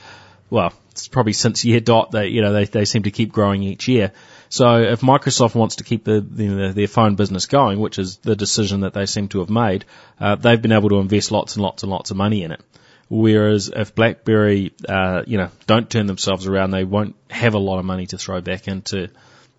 well, 0.49 0.71
it's 0.91 1.07
probably 1.07 1.33
since 1.33 1.65
year 1.65 1.79
dot 1.79 2.11
they, 2.11 2.27
you 2.27 2.41
know, 2.41 2.53
they, 2.53 2.65
they 2.65 2.85
seem 2.85 3.03
to 3.03 3.11
keep 3.11 3.31
growing 3.31 3.63
each 3.63 3.87
year. 3.87 4.11
So 4.49 4.81
if 4.81 5.01
Microsoft 5.01 5.55
wants 5.55 5.77
to 5.77 5.83
keep 5.83 6.03
the, 6.03 6.21
the 6.21 6.71
their 6.73 6.87
phone 6.87 7.15
business 7.15 7.45
going, 7.45 7.79
which 7.79 7.99
is 7.99 8.17
the 8.17 8.35
decision 8.35 8.81
that 8.81 8.93
they 8.93 9.05
seem 9.05 9.27
to 9.29 9.39
have 9.39 9.49
made, 9.49 9.85
uh, 10.19 10.35
they've 10.35 10.61
been 10.61 10.71
able 10.71 10.89
to 10.89 10.97
invest 10.97 11.31
lots 11.31 11.55
and 11.55 11.63
lots 11.63 11.83
and 11.83 11.91
lots 11.91 12.11
of 12.11 12.17
money 12.17 12.43
in 12.43 12.51
it. 12.51 12.61
Whereas 13.09 13.71
if 13.73 13.95
BlackBerry, 13.95 14.73
uh, 14.87 15.23
you 15.25 15.37
know, 15.37 15.49
don't 15.65 15.89
turn 15.89 16.07
themselves 16.07 16.45
around, 16.45 16.71
they 16.71 16.83
won't 16.83 17.15
have 17.29 17.53
a 17.53 17.59
lot 17.59 17.79
of 17.79 17.85
money 17.85 18.05
to 18.07 18.17
throw 18.17 18.41
back 18.41 18.67
into 18.67 19.09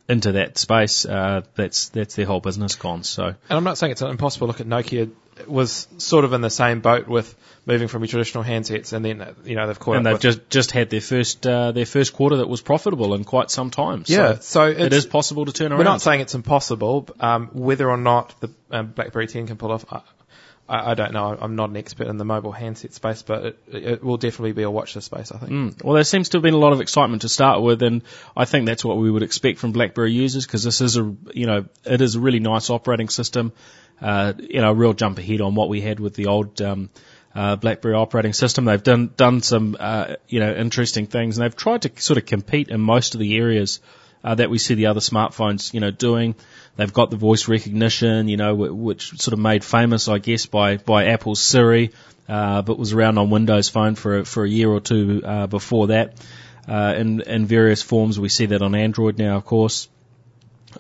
into 0.08 0.32
that 0.32 0.58
space. 0.58 1.04
Uh, 1.04 1.42
that's 1.54 1.88
that's 1.90 2.14
their 2.14 2.26
whole 2.26 2.40
business 2.40 2.76
gone. 2.76 3.04
So 3.04 3.24
And 3.24 3.36
I'm 3.48 3.64
not 3.64 3.78
saying 3.78 3.92
it's 3.92 4.02
impossible. 4.02 4.48
Look 4.48 4.60
at 4.60 4.66
Nokia 4.66 5.10
was 5.46 5.86
sort 5.98 6.24
of 6.24 6.32
in 6.32 6.40
the 6.40 6.50
same 6.50 6.80
boat 6.80 7.08
with 7.08 7.34
moving 7.66 7.88
from 7.88 8.02
your 8.02 8.08
traditional 8.08 8.42
handsets, 8.42 8.92
and 8.92 9.04
then 9.04 9.34
you 9.44 9.54
know 9.54 9.66
they've 9.66 9.78
caught 9.78 9.96
and 9.96 10.06
they've 10.06 10.20
just 10.20 10.48
just 10.50 10.70
had 10.70 10.90
their 10.90 11.00
first 11.00 11.46
uh, 11.46 11.72
their 11.72 11.86
first 11.86 12.14
quarter 12.14 12.36
that 12.36 12.48
was 12.48 12.62
profitable 12.62 13.14
in 13.14 13.24
quite 13.24 13.50
some 13.50 13.70
time. 13.70 14.04
So 14.04 14.12
yeah. 14.12 14.38
So 14.40 14.64
it's, 14.64 15.06
possible 15.06 15.46
to 15.46 15.52
turn 15.52 15.72
around. 15.72 15.78
We're 15.78 15.84
not 15.84 16.02
saying 16.02 16.20
it's 16.20 16.34
impossible. 16.34 17.08
Um, 17.20 17.48
whether 17.52 17.88
or 17.88 17.96
not 17.96 18.34
the 18.40 18.50
um, 18.70 18.88
BlackBerry 18.88 19.26
10 19.26 19.46
can 19.46 19.56
pull 19.56 19.72
off, 19.72 19.84
I, 20.68 20.90
I, 20.90 20.94
don't 20.94 21.12
know. 21.12 21.36
I'm 21.40 21.56
not 21.56 21.70
an 21.70 21.76
expert 21.76 22.08
in 22.08 22.16
the 22.16 22.24
mobile 22.24 22.52
handset 22.52 22.92
space, 22.92 23.22
but 23.22 23.44
it, 23.44 23.58
it 23.68 24.04
will 24.04 24.16
definitely 24.16 24.52
be 24.52 24.62
a 24.62 24.70
watch 24.70 24.94
this 24.94 25.06
space. 25.06 25.32
I 25.32 25.38
think. 25.38 25.52
Mm. 25.52 25.84
Well, 25.84 25.94
there 25.94 26.04
seems 26.04 26.30
to 26.30 26.38
have 26.38 26.42
been 26.42 26.54
a 26.54 26.58
lot 26.58 26.72
of 26.72 26.80
excitement 26.80 27.22
to 27.22 27.28
start 27.28 27.62
with, 27.62 27.82
and 27.82 28.02
I 28.36 28.44
think 28.44 28.66
that's 28.66 28.84
what 28.84 28.98
we 28.98 29.10
would 29.10 29.22
expect 29.22 29.58
from 29.58 29.72
BlackBerry 29.72 30.12
users 30.12 30.46
because 30.46 30.62
this 30.62 30.80
is 30.80 30.96
a, 30.96 31.14
you 31.32 31.46
know, 31.46 31.66
it 31.84 32.00
is 32.00 32.16
a 32.16 32.20
really 32.20 32.40
nice 32.40 32.70
operating 32.70 33.08
system. 33.08 33.52
Uh, 34.00 34.32
you 34.38 34.60
know, 34.60 34.70
a 34.70 34.74
real 34.74 34.92
jump 34.92 35.18
ahead 35.18 35.40
on 35.40 35.54
what 35.54 35.68
we 35.68 35.80
had 35.80 35.98
with 35.98 36.14
the 36.14 36.26
old 36.26 36.60
um, 36.62 36.88
uh, 37.34 37.56
BlackBerry 37.56 37.94
operating 37.94 38.32
system. 38.32 38.64
They've 38.64 38.82
done 38.82 39.12
done 39.16 39.42
some, 39.42 39.76
uh, 39.78 40.16
you 40.28 40.40
know, 40.40 40.52
interesting 40.52 41.06
things, 41.06 41.36
and 41.36 41.44
they've 41.44 41.56
tried 41.56 41.82
to 41.82 41.92
sort 42.00 42.18
of 42.18 42.26
compete 42.26 42.68
in 42.68 42.80
most 42.80 43.14
of 43.14 43.20
the 43.20 43.36
areas 43.36 43.80
uh, 44.24 44.34
that 44.34 44.50
we 44.50 44.58
see 44.58 44.74
the 44.74 44.86
other 44.86 45.00
smartphones, 45.00 45.72
you 45.74 45.80
know, 45.80 45.90
doing. 45.90 46.34
They've 46.76 46.92
got 46.92 47.10
the 47.10 47.16
voice 47.16 47.48
recognition, 47.48 48.28
you 48.28 48.36
know, 48.36 48.54
which 48.54 49.20
sort 49.20 49.32
of 49.32 49.38
made 49.38 49.64
famous, 49.64 50.08
I 50.08 50.18
guess, 50.18 50.46
by 50.46 50.76
by 50.76 51.06
Apple's 51.06 51.40
Siri, 51.40 51.92
uh, 52.28 52.62
but 52.62 52.78
was 52.78 52.92
around 52.92 53.18
on 53.18 53.30
Windows 53.30 53.68
Phone 53.68 53.94
for 53.94 54.24
for 54.24 54.44
a 54.44 54.48
year 54.48 54.70
or 54.70 54.80
two 54.80 55.22
uh, 55.24 55.46
before 55.46 55.88
that. 55.88 56.14
Uh, 56.68 56.94
in 56.96 57.20
in 57.22 57.46
various 57.46 57.82
forms, 57.82 58.20
we 58.20 58.28
see 58.28 58.46
that 58.46 58.62
on 58.62 58.74
Android 58.74 59.18
now, 59.18 59.36
of 59.36 59.44
course. 59.44 59.88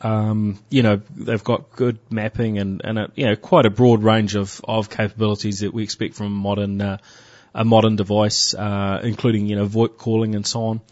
Um, 0.02 0.58
you 0.70 0.82
know, 0.82 1.00
they've 1.16 1.42
got 1.42 1.72
good 1.72 1.98
mapping 2.10 2.58
and, 2.58 2.82
and 2.84 2.98
a, 2.98 3.10
you 3.14 3.26
know, 3.26 3.36
quite 3.36 3.66
a 3.66 3.70
broad 3.70 4.02
range 4.02 4.36
of, 4.36 4.60
of 4.64 4.90
capabilities 4.90 5.60
that 5.60 5.72
we 5.72 5.82
expect 5.82 6.14
from 6.14 6.26
a 6.26 6.30
modern, 6.30 6.80
uh, 6.80 6.98
a 7.54 7.64
modern 7.64 7.96
device, 7.96 8.54
uh, 8.54 9.00
including, 9.02 9.46
you 9.46 9.56
know, 9.56 9.66
VoIP 9.66 9.96
calling 9.96 10.34
and 10.34 10.46
so 10.46 10.64
on, 10.66 10.76
uh, 10.76 10.82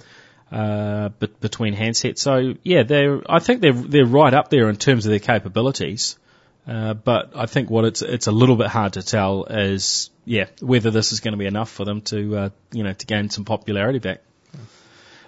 bet 0.51 1.41
between 1.41 1.75
handsets. 1.75 2.19
So 2.19 2.55
yeah, 2.63 2.83
they're, 2.83 3.21
I 3.29 3.39
think 3.41 3.61
they're, 3.61 3.73
they're 3.73 4.07
right 4.07 4.33
up 4.33 4.49
there 4.51 4.69
in 4.69 4.77
terms 4.77 5.07
of 5.07 5.11
their 5.11 5.19
capabilities. 5.19 6.19
Uh, 6.67 6.95
but 6.95 7.31
I 7.37 7.47
think 7.47 7.71
what 7.71 7.85
it's, 7.85 8.03
it's 8.03 8.27
a 8.27 8.33
little 8.33 8.57
bit 8.57 8.67
hard 8.67 8.95
to 8.95 9.03
tell 9.03 9.45
is, 9.45 10.11
yeah, 10.25 10.47
whether 10.61 10.91
this 10.91 11.13
is 11.13 11.21
going 11.21 11.33
to 11.33 11.39
be 11.39 11.47
enough 11.47 11.71
for 11.71 11.85
them 11.85 12.01
to, 12.03 12.37
uh, 12.37 12.51
you 12.73 12.83
know, 12.83 12.93
to 12.93 13.07
gain 13.07 13.31
some 13.31 13.45
popularity 13.45 14.01
back. 14.01 14.21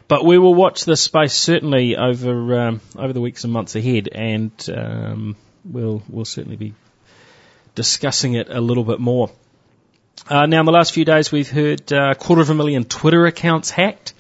But 0.09 0.25
we 0.25 0.39
will 0.39 0.55
watch 0.55 0.87
this 0.87 1.03
space 1.03 1.35
certainly 1.35 1.97
over 1.97 2.61
um, 2.61 2.81
over 2.97 3.13
the 3.13 3.21
weeks 3.21 3.45
and 3.45 3.53
months 3.53 3.77
ahead, 3.77 4.09
and 4.11 4.53
um, 4.75 5.37
we'll 5.67 6.03
we'll 6.09 6.25
certainly 6.25 6.57
be 6.57 6.75
discussing 7.75 8.33
it 8.33 8.49
a 8.49 8.61
little 8.61 8.85
bit 8.85 9.01
more. 9.01 9.31
Uh, 10.27 10.47
now, 10.47 10.61
in 10.61 10.67
the 10.67 10.73
last 10.73 10.95
few 10.95 11.05
days, 11.05 11.31
we've 11.31 11.51
heard 11.51 11.93
uh, 11.93 12.13
a 12.13 12.15
quarter 12.15 12.41
of 12.41 12.49
a 12.49 12.55
million 12.55 12.85
Twitter 12.85 13.27
accounts 13.27 13.71
hacked. 13.71 14.15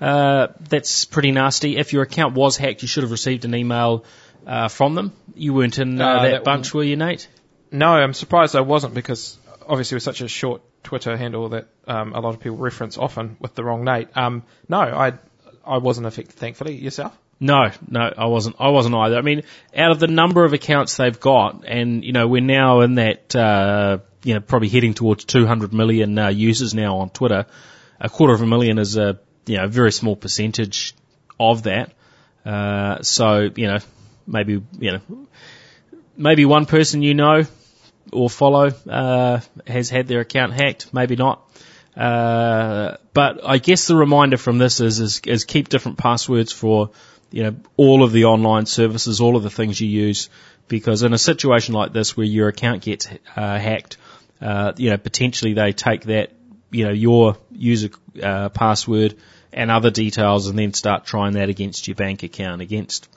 Uh, 0.00 0.48
that's 0.60 1.04
pretty 1.04 1.30
nasty. 1.30 1.76
If 1.76 1.92
your 1.92 2.02
account 2.02 2.34
was 2.34 2.56
hacked, 2.56 2.82
you 2.82 2.88
should 2.88 3.04
have 3.04 3.12
received 3.12 3.44
an 3.44 3.54
email 3.54 4.04
uh, 4.46 4.68
from 4.68 4.94
them. 4.94 5.12
You 5.34 5.54
weren't 5.54 5.78
in 5.78 6.00
uh, 6.00 6.22
that, 6.22 6.30
that 6.30 6.44
bunch, 6.44 6.74
were 6.74 6.82
you, 6.82 6.96
Nate? 6.96 7.28
No, 7.70 7.88
I'm 7.88 8.14
surprised 8.14 8.54
I 8.56 8.60
wasn't 8.60 8.94
because 8.94 9.38
obviously 9.66 9.96
with 9.96 10.02
such 10.02 10.20
a 10.20 10.28
short 10.28 10.62
Twitter 10.82 11.16
handle 11.16 11.48
that 11.50 11.68
um, 11.86 12.12
a 12.12 12.20
lot 12.20 12.34
of 12.34 12.40
people 12.40 12.58
reference 12.58 12.98
often 12.98 13.36
with 13.40 13.54
the 13.54 13.64
wrong 13.64 13.84
Nate. 13.84 14.08
Um, 14.16 14.42
no, 14.68 14.78
I 14.78 15.14
I 15.64 15.78
wasn't 15.78 16.06
affected, 16.06 16.36
thankfully. 16.36 16.74
Yourself? 16.74 17.16
No, 17.40 17.70
no, 17.88 18.12
I 18.16 18.26
wasn't. 18.26 18.56
I 18.60 18.68
wasn't 18.68 18.94
either. 18.94 19.16
I 19.16 19.22
mean, 19.22 19.42
out 19.76 19.90
of 19.90 19.98
the 19.98 20.06
number 20.06 20.44
of 20.44 20.52
accounts 20.52 20.96
they've 20.96 21.18
got, 21.18 21.64
and 21.66 22.04
you 22.04 22.12
know, 22.12 22.28
we're 22.28 22.42
now 22.42 22.80
in 22.80 22.94
that, 22.96 23.34
uh, 23.34 23.98
you 24.22 24.34
know, 24.34 24.40
probably 24.40 24.68
heading 24.68 24.94
towards 24.94 25.24
200 25.24 25.72
million 25.72 26.16
uh, 26.18 26.28
users 26.28 26.74
now 26.74 26.98
on 26.98 27.10
Twitter. 27.10 27.46
A 28.00 28.08
quarter 28.08 28.34
of 28.34 28.42
a 28.42 28.46
million 28.46 28.78
is 28.78 28.96
a, 28.96 29.18
you 29.46 29.56
know, 29.56 29.64
a 29.64 29.68
very 29.68 29.92
small 29.92 30.16
percentage 30.16 30.94
of 31.38 31.64
that. 31.64 31.92
Uh, 32.44 33.02
so, 33.02 33.48
you 33.54 33.66
know, 33.66 33.78
maybe, 34.26 34.62
you 34.78 34.92
know, 34.92 35.00
maybe 36.16 36.44
one 36.44 36.66
person 36.66 37.02
you 37.02 37.14
know 37.14 37.44
or 38.12 38.30
follow 38.30 38.70
uh, 38.88 39.40
has 39.66 39.90
had 39.90 40.06
their 40.06 40.20
account 40.20 40.52
hacked, 40.52 40.92
maybe 40.92 41.16
not. 41.16 41.48
Uh, 41.96 42.96
but 43.12 43.40
I 43.44 43.58
guess 43.58 43.86
the 43.86 43.96
reminder 43.96 44.36
from 44.36 44.58
this 44.58 44.80
is, 44.80 45.00
is, 45.00 45.20
is 45.26 45.44
keep 45.44 45.68
different 45.68 45.98
passwords 45.98 46.52
for 46.52 46.90
you 47.30 47.44
know 47.44 47.56
all 47.76 48.02
of 48.02 48.12
the 48.12 48.24
online 48.24 48.66
services, 48.66 49.20
all 49.20 49.36
of 49.36 49.42
the 49.42 49.50
things 49.50 49.80
you 49.80 49.88
use, 49.88 50.28
because 50.68 51.02
in 51.02 51.12
a 51.12 51.18
situation 51.18 51.74
like 51.74 51.92
this 51.92 52.16
where 52.16 52.26
your 52.26 52.48
account 52.48 52.82
gets 52.82 53.08
uh, 53.36 53.58
hacked, 53.58 53.96
uh, 54.40 54.72
you 54.76 54.90
know 54.90 54.98
potentially 54.98 55.54
they 55.54 55.72
take 55.72 56.02
that 56.04 56.32
you 56.70 56.84
know 56.84 56.92
your 56.92 57.36
user 57.52 57.90
uh, 58.22 58.48
password 58.48 59.16
and 59.54 59.70
other 59.70 59.90
details 59.90 60.48
and 60.48 60.58
then 60.58 60.72
start 60.72 61.04
trying 61.06 61.34
that 61.34 61.48
against 61.48 61.88
your 61.88 61.94
bank 61.94 62.22
account, 62.22 62.60
against 62.60 63.08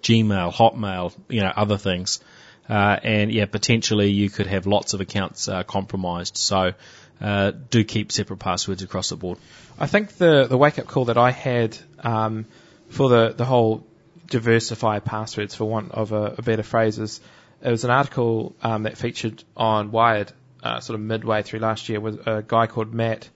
Gmail, 0.00 0.52
Hotmail, 0.52 1.12
you 1.28 1.40
know 1.40 1.52
other 1.54 1.76
things. 1.76 2.20
Uh, 2.68 2.96
and 3.02 3.32
yeah, 3.32 3.46
potentially 3.46 4.10
you 4.10 4.30
could 4.30 4.46
have 4.46 4.66
lots 4.66 4.94
of 4.94 5.00
accounts 5.00 5.48
uh, 5.48 5.62
compromised. 5.64 6.36
So 6.36 6.72
uh, 7.20 7.50
do 7.70 7.84
keep 7.84 8.12
separate 8.12 8.38
passwords 8.38 8.82
across 8.82 9.10
the 9.10 9.16
board. 9.16 9.38
I 9.78 9.86
think 9.86 10.12
the 10.16 10.46
the 10.46 10.56
wake 10.56 10.78
up 10.78 10.86
call 10.86 11.06
that 11.06 11.18
I 11.18 11.30
had 11.30 11.76
um, 12.00 12.46
for 12.88 13.08
the 13.08 13.32
the 13.32 13.44
whole 13.44 13.86
diversify 14.26 15.00
passwords, 15.00 15.54
for 15.54 15.64
want 15.64 15.92
of 15.92 16.12
a, 16.12 16.36
a 16.38 16.42
better 16.42 16.62
phrase, 16.62 16.98
is 16.98 17.20
it 17.62 17.70
was 17.70 17.84
an 17.84 17.90
article 17.90 18.54
um, 18.62 18.84
that 18.84 18.96
featured 18.96 19.44
on 19.56 19.90
Wired 19.90 20.32
uh, 20.62 20.80
sort 20.80 20.98
of 20.98 21.04
midway 21.04 21.42
through 21.42 21.60
last 21.60 21.88
year 21.88 22.00
with 22.00 22.26
a 22.26 22.44
guy 22.46 22.66
called 22.66 22.94
Matt. 22.94 23.28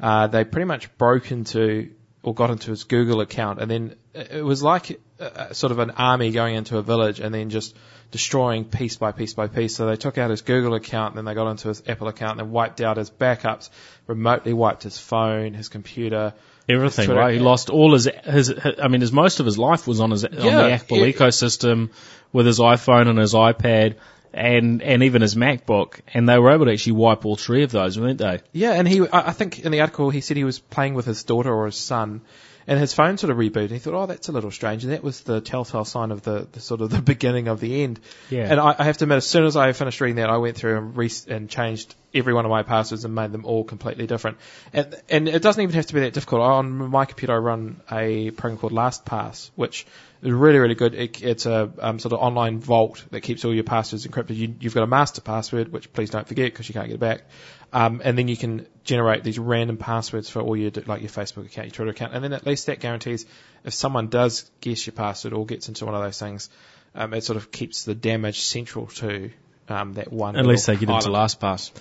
Uh, 0.00 0.26
they 0.26 0.44
pretty 0.44 0.66
much 0.66 0.96
broke 0.98 1.30
into 1.30 1.90
or 2.22 2.34
got 2.34 2.50
into 2.50 2.70
his 2.70 2.84
Google 2.84 3.20
account, 3.20 3.60
and 3.60 3.70
then 3.70 3.96
it 4.14 4.42
was 4.44 4.62
like 4.62 4.98
a, 5.18 5.54
sort 5.54 5.72
of 5.72 5.78
an 5.78 5.90
army 5.90 6.30
going 6.30 6.54
into 6.54 6.78
a 6.78 6.82
village 6.82 7.20
and 7.20 7.34
then 7.34 7.50
just 7.50 7.76
destroying 8.10 8.64
piece 8.64 8.96
by 8.96 9.12
piece 9.12 9.34
by 9.34 9.46
piece. 9.46 9.76
So 9.76 9.86
they 9.86 9.96
took 9.96 10.18
out 10.18 10.30
his 10.30 10.42
Google 10.42 10.74
account, 10.74 11.16
then 11.16 11.24
they 11.24 11.34
got 11.34 11.50
into 11.50 11.68
his 11.68 11.82
Apple 11.86 12.08
account, 12.08 12.32
and 12.32 12.40
then 12.40 12.50
wiped 12.50 12.80
out 12.80 12.96
his 12.96 13.10
backups, 13.10 13.68
remotely 14.06 14.52
wiped 14.52 14.84
his 14.84 14.98
phone, 14.98 15.52
his 15.52 15.68
computer. 15.68 16.32
Everything, 16.66 17.10
right? 17.10 17.34
He 17.34 17.40
lost 17.40 17.68
all 17.68 17.92
his, 17.92 18.08
his, 18.24 18.48
his, 18.48 18.74
I 18.82 18.88
mean, 18.88 19.02
his 19.02 19.12
most 19.12 19.40
of 19.40 19.46
his 19.46 19.58
life 19.58 19.86
was 19.86 20.00
on 20.00 20.10
his, 20.10 20.22
yeah, 20.22 20.38
on 20.38 20.54
the 20.54 20.72
Apple 20.72 20.98
ecosystem 20.98 21.90
with 22.32 22.46
his 22.46 22.58
iPhone 22.58 23.08
and 23.08 23.18
his 23.18 23.34
iPad 23.34 23.96
and 24.34 24.82
and 24.82 25.02
even 25.02 25.22
his 25.22 25.34
MacBook, 25.34 26.00
and 26.12 26.28
they 26.28 26.38
were 26.38 26.50
able 26.50 26.66
to 26.66 26.72
actually 26.72 26.92
wipe 26.92 27.24
all 27.24 27.36
three 27.36 27.62
of 27.62 27.70
those, 27.70 27.98
weren't 27.98 28.18
they? 28.18 28.40
Yeah, 28.52 28.72
and 28.72 28.86
he, 28.86 29.06
I 29.12 29.32
think 29.32 29.60
in 29.60 29.72
the 29.72 29.80
article 29.80 30.10
he 30.10 30.20
said 30.20 30.36
he 30.36 30.44
was 30.44 30.58
playing 30.58 30.94
with 30.94 31.06
his 31.06 31.22
daughter 31.22 31.52
or 31.52 31.66
his 31.66 31.76
son, 31.76 32.22
and 32.66 32.78
his 32.78 32.94
phone 32.94 33.18
sort 33.18 33.30
of 33.30 33.36
rebooted. 33.36 33.56
And 33.56 33.70
he 33.72 33.78
thought, 33.78 33.94
oh, 33.94 34.06
that's 34.06 34.28
a 34.28 34.32
little 34.32 34.50
strange, 34.50 34.84
and 34.84 34.92
that 34.92 35.02
was 35.02 35.20
the 35.22 35.40
telltale 35.40 35.84
sign 35.84 36.10
of 36.10 36.22
the, 36.22 36.46
the 36.52 36.60
sort 36.60 36.80
of 36.80 36.90
the 36.90 37.02
beginning 37.14 37.48
of 37.48 37.60
the 37.60 37.82
end. 37.82 38.00
Yeah. 38.30 38.50
And 38.50 38.60
I, 38.60 38.74
I 38.78 38.84
have 38.84 38.98
to 38.98 39.04
admit, 39.04 39.16
as 39.16 39.26
soon 39.26 39.44
as 39.44 39.56
I 39.56 39.72
finished 39.72 40.00
reading 40.00 40.16
that, 40.16 40.30
I 40.30 40.38
went 40.38 40.56
through 40.56 40.78
and, 40.78 40.96
re- 40.96 41.10
and 41.28 41.48
changed 41.48 41.94
every 42.14 42.32
one 42.32 42.44
of 42.44 42.50
my 42.50 42.62
passwords 42.62 43.04
and 43.04 43.14
made 43.14 43.32
them 43.32 43.44
all 43.44 43.64
completely 43.64 44.06
different. 44.06 44.38
And, 44.72 44.94
and 45.08 45.28
it 45.28 45.42
doesn't 45.42 45.62
even 45.62 45.74
have 45.74 45.86
to 45.86 45.94
be 45.94 46.00
that 46.00 46.12
difficult. 46.12 46.42
On 46.42 46.90
my 46.90 47.04
computer, 47.04 47.34
I 47.34 47.38
run 47.38 47.80
a 47.90 48.30
program 48.30 48.58
called 48.58 48.72
LastPass, 48.72 49.50
which 49.56 49.86
is 50.22 50.32
really, 50.32 50.58
really 50.58 50.74
good. 50.74 50.94
It, 50.94 51.22
it's 51.22 51.46
a 51.46 51.70
um, 51.80 51.98
sort 51.98 52.12
of 52.12 52.20
online 52.20 52.60
vault 52.60 53.04
that 53.10 53.20
keeps 53.20 53.44
all 53.44 53.52
your 53.52 53.64
passwords 53.64 54.06
encrypted. 54.06 54.36
You, 54.36 54.54
you've 54.60 54.74
got 54.74 54.84
a 54.84 54.88
master 54.88 55.20
password, 55.20 55.72
which 55.72 55.92
please 55.92 56.10
don't 56.10 56.26
forget 56.26 56.46
because 56.46 56.68
you 56.68 56.72
can't 56.72 56.86
get 56.86 56.94
it 56.94 57.00
back. 57.00 57.24
Um, 57.74 58.00
and 58.04 58.16
then 58.16 58.28
you 58.28 58.36
can 58.36 58.68
generate 58.84 59.24
these 59.24 59.36
random 59.36 59.78
passwords 59.78 60.30
for 60.30 60.40
all 60.40 60.56
your 60.56 60.70
like 60.86 61.00
your 61.00 61.10
Facebook 61.10 61.46
account, 61.46 61.66
your 61.66 61.72
Twitter 61.74 61.90
account, 61.90 62.14
and 62.14 62.22
then 62.22 62.32
at 62.32 62.46
least 62.46 62.66
that 62.66 62.78
guarantees 62.78 63.26
if 63.64 63.74
someone 63.74 64.06
does 64.06 64.48
guess 64.60 64.86
your 64.86 64.92
password 64.92 65.34
or 65.34 65.44
gets 65.44 65.68
into 65.68 65.84
one 65.84 65.96
of 65.96 66.02
those 66.02 66.18
things, 66.18 66.50
um, 66.94 67.12
it 67.12 67.24
sort 67.24 67.36
of 67.36 67.50
keeps 67.50 67.84
the 67.84 67.94
damage 67.94 68.42
central 68.42 68.86
to 68.86 69.32
um, 69.68 69.94
that 69.94 70.12
one. 70.12 70.36
At 70.36 70.46
least 70.46 70.68
they 70.68 70.76
get 70.76 70.88
into 70.88 71.08
LastPass 71.08 71.72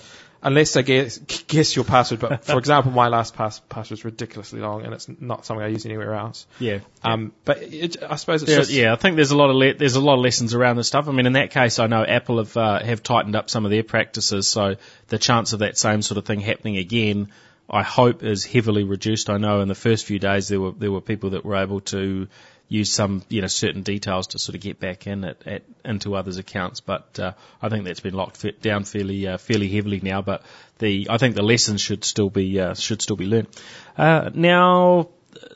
unless 0.43 0.75
I 0.75 0.82
guess, 0.82 1.17
guess 1.17 1.75
your 1.75 1.86
password. 1.86 2.19
But 2.19 2.45
for 2.45 2.58
example, 2.58 2.91
my 2.91 3.10
LastPass 3.10 3.62
password 3.69 3.99
is 3.99 4.06
ridiculously 4.06 4.60
long, 4.60 4.84
and 4.84 4.93
it's 4.93 5.10
not 5.19 5.45
something 5.45 5.63
I 5.63 5.69
use 5.69 5.86
anywhere 5.86 6.13
else. 6.13 6.45
Yeah. 6.60 6.79
Um, 7.03 7.34
but 7.45 7.62
it, 7.62 8.03
I 8.03 8.17
suppose 8.17 8.43
it's 8.43 8.51
yeah, 8.51 8.58
just 8.58 8.71
yeah. 8.71 8.93
I 8.93 8.95
think 8.97 9.15
there's 9.15 9.32
a 9.32 9.38
lot 9.38 9.49
of 9.49 9.56
le- 9.56 9.73
there's 9.73 9.95
a 9.95 10.01
lot 10.01 10.15
of 10.15 10.19
lessons 10.19 10.53
around 10.53 10.75
this 10.75 10.88
stuff. 10.88 11.08
I 11.08 11.12
mean, 11.12 11.25
in 11.25 11.34
that 11.34 11.51
case, 11.51 11.79
I 11.79 11.88
know 11.88 12.03
Apple 12.03 12.38
have 12.38 12.56
uh, 12.56 12.84
have 12.84 13.01
tightened 13.01 13.36
up 13.36 13.49
some 13.49 13.65
of 13.65 13.71
their 13.71 13.84
practices, 13.84 14.47
so 14.47 14.75
the 15.08 15.17
chance 15.17 15.53
of 15.53 15.60
that 15.60 15.77
same 15.77 16.01
sort 16.01 16.17
of 16.17 16.25
thing 16.25 16.41
happening 16.41 16.77
again. 16.77 17.29
I 17.69 17.82
hope 17.82 18.23
is 18.23 18.45
heavily 18.45 18.84
reduced. 18.84 19.29
I 19.29 19.38
know 19.38 19.62
in 19.62 19.69
the 19.69 19.75
first 19.75 20.06
few 20.06 20.19
days 20.19 20.49
there 20.49 20.60
were 20.60 20.71
there 20.71 20.91
were 20.91 21.01
people 21.01 21.32
that 21.32 21.45
were 21.45 21.56
able 21.56 21.79
to 21.82 22.27
use 22.73 22.91
some 22.91 23.21
you 23.29 23.41
know 23.41 23.47
certain 23.47 23.83
details 23.83 24.27
to 24.27 24.39
sort 24.39 24.55
of 24.55 24.62
get 24.62 24.79
back 24.79 25.05
in 25.05 25.23
at, 25.23 25.47
at 25.47 25.63
into 25.86 26.15
others' 26.15 26.38
accounts. 26.38 26.81
But 26.81 27.19
uh, 27.19 27.33
I 27.62 27.69
think 27.69 27.86
that's 27.86 27.99
been 27.99 28.15
locked 28.15 28.45
down 28.62 28.83
fairly 28.83 29.27
uh, 29.27 29.38
fairly 29.38 29.69
heavily 29.69 30.01
now. 30.01 30.21
But 30.21 30.41
the 30.79 31.07
I 31.09 31.17
think 31.17 31.36
the 31.36 31.43
lessons 31.43 31.81
should 31.81 32.03
still 32.03 32.29
be 32.29 32.59
uh, 32.59 32.73
should 32.73 33.01
still 33.01 33.15
be 33.15 33.25
learned. 33.25 33.47
Uh, 33.97 34.29
now. 34.33 35.09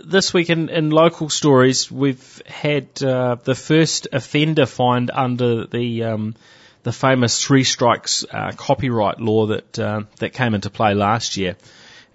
This 0.03 0.33
week 0.33 0.49
in, 0.49 0.69
in 0.69 0.89
local 0.89 1.29
stories, 1.29 1.91
we've 1.91 2.41
had 2.47 2.87
uh, 3.03 3.35
the 3.35 3.53
first 3.53 4.07
offender 4.11 4.65
fined 4.65 5.11
under 5.13 5.67
the 5.67 6.03
um, 6.03 6.35
the 6.81 6.91
famous 6.91 7.45
three 7.45 7.63
strikes 7.63 8.25
uh, 8.31 8.53
copyright 8.57 9.19
law 9.19 9.45
that 9.45 9.73
that 9.73 10.33
came 10.33 10.55
into 10.55 10.71
play 10.71 10.95
last 10.95 11.37
year, 11.37 11.57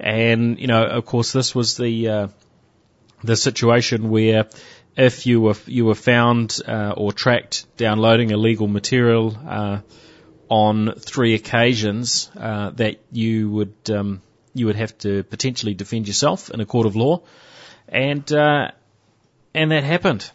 and 0.01 0.59
you 0.59 0.67
know, 0.67 0.83
of 0.83 1.07
course, 1.07 1.31
this 1.33 1.55
was 1.55 1.77
the 1.77 2.29
the 3.23 3.37
situation 3.37 4.11
where 4.11 4.49
if 4.97 5.27
you 5.27 5.41
were 5.41 5.57
you 5.67 5.85
were 5.85 5.95
found 5.95 6.59
uh, 6.67 6.95
or 6.97 7.13
tracked 7.13 7.67
downloading 7.77 8.31
illegal 8.31 8.69
material 8.69 9.37
uh, 9.47 9.81
on 10.49 10.95
three 10.99 11.35
occasions, 11.35 12.31
uh, 12.37 12.71
that 12.71 13.01
you 13.11 13.51
would 13.51 13.75
um, 13.91 14.21
you 14.55 14.67
would 14.67 14.77
have 14.77 14.97
to 14.99 15.23
potentially 15.25 15.75
defend 15.75 16.07
yourself 16.07 16.51
in 16.51 16.61
a 16.61 16.67
court 16.67 16.87
of 16.87 16.97
law, 16.97 17.23
and 17.89 18.31
uh, 18.33 18.71
and 19.55 19.71
that 19.71 19.85
happened. 19.85 20.31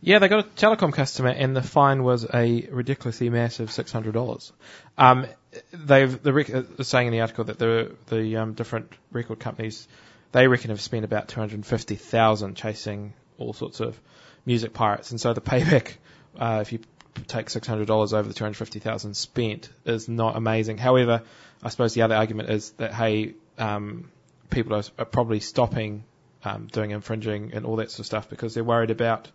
Yeah, 0.00 0.18
they 0.18 0.28
got 0.28 0.40
a 0.40 0.48
telecom 0.48 0.92
customer, 0.92 1.28
and 1.28 1.54
the 1.54 1.62
fine 1.62 2.02
was 2.02 2.26
a 2.32 2.66
ridiculously 2.70 3.28
massive 3.30 3.70
six 3.70 3.92
hundred 3.92 4.14
dollars. 4.14 4.52
Um, 4.96 5.26
they've 5.72 6.20
the 6.22 6.32
rec- 6.32 6.54
uh, 6.54 6.82
saying 6.82 7.08
in 7.08 7.12
the 7.12 7.20
article 7.20 7.44
that 7.44 7.58
the 7.58 7.94
the 8.06 8.36
um, 8.36 8.54
different 8.54 8.92
record 9.12 9.38
companies 9.38 9.86
they 10.32 10.46
reckon 10.46 10.70
have 10.70 10.80
spent 10.80 11.04
about 11.04 11.28
two 11.28 11.40
hundred 11.40 11.64
fifty 11.66 11.96
thousand 11.96 12.54
chasing 12.54 13.14
all 13.38 13.52
sorts 13.52 13.80
of 13.80 13.98
music 14.44 14.72
pirates. 14.72 15.10
And 15.10 15.20
so 15.20 15.32
the 15.32 15.40
payback, 15.40 15.94
uh, 16.38 16.58
if 16.62 16.72
you 16.72 16.80
take 17.26 17.46
$600 17.46 17.88
over 17.90 18.28
the 18.28 18.34
250,000 18.34 19.16
spent, 19.16 19.70
is 19.84 20.08
not 20.08 20.36
amazing. 20.36 20.78
However, 20.78 21.22
I 21.62 21.68
suppose 21.68 21.94
the 21.94 22.02
other 22.02 22.14
argument 22.14 22.50
is 22.50 22.70
that 22.72 22.94
hey, 22.94 23.34
um, 23.58 24.10
people 24.50 24.74
are, 24.74 24.84
are, 24.98 25.04
probably 25.04 25.40
stopping 25.40 26.04
um, 26.44 26.68
doing 26.70 26.92
infringing 26.92 27.52
and 27.54 27.66
all 27.66 27.76
that 27.76 27.90
sort 27.90 28.00
of 28.00 28.06
stuff 28.06 28.30
because 28.30 28.54
they're 28.54 28.64
worried 28.64 28.90
about 28.90 29.28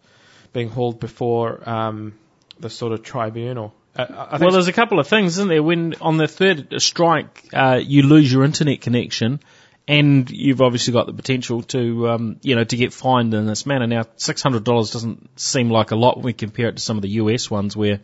being 0.54 0.70
hauled 0.70 1.00
before 1.00 1.68
um, 1.68 2.14
the 2.60 2.70
sort 2.70 2.94
of 2.94 3.04
tribunal. 3.04 3.74
Uh, 3.96 4.38
well, 4.40 4.52
there's 4.52 4.70
a 4.70 4.74
couple 4.74 5.00
of 5.00 5.08
things, 5.08 5.34
isn't 5.38 5.50
there? 5.50 5.62
When 5.62 5.96
on 6.02 6.18
the 6.18 6.28
third 6.28 6.82
strike, 6.82 7.50
uh, 7.54 7.80
you 7.84 8.04
lose 8.04 8.32
your 8.32 8.44
internet 8.44 8.82
connection 8.82 9.40
and 9.88 10.30
you've 10.30 10.62
obviously 10.62 10.94
got 10.94 11.08
the 11.08 11.14
potential 11.14 11.62
to, 11.62 12.10
um, 12.10 12.38
you 12.42 12.56
know, 12.56 12.64
to 12.64 12.78
get 12.78 12.94
fined 12.94 13.34
in 13.34 13.46
this 13.46 13.66
manner. 13.66 13.88
Now, 13.88 14.06
six 14.16 14.42
hundred 14.42 14.64
dollars 14.64 14.92
doesn't 14.92 15.40
seem 15.40 15.70
like 15.70 15.92
a 15.92 15.96
lot 15.96 16.18
when 16.18 16.26
we 16.26 16.34
compare 16.34 16.70
it 16.70 16.78
to 16.78 16.82
some 16.82 16.98
of 16.98 17.02
the 17.02 17.10
US 17.10 17.52
ones 17.52 17.76
where 17.76 18.00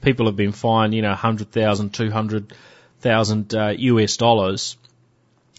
people 0.00 0.26
have 0.26 0.36
been 0.36 0.52
fined, 0.52 0.94
you 0.94 1.02
know, 1.02 1.14
hundred 1.14 1.52
thousand, 1.52 1.94
two 1.94 2.10
hundred 2.10 2.52
thousand 3.00 3.54
uh, 3.54 3.74
US 3.76 4.16
dollars. 4.16 4.76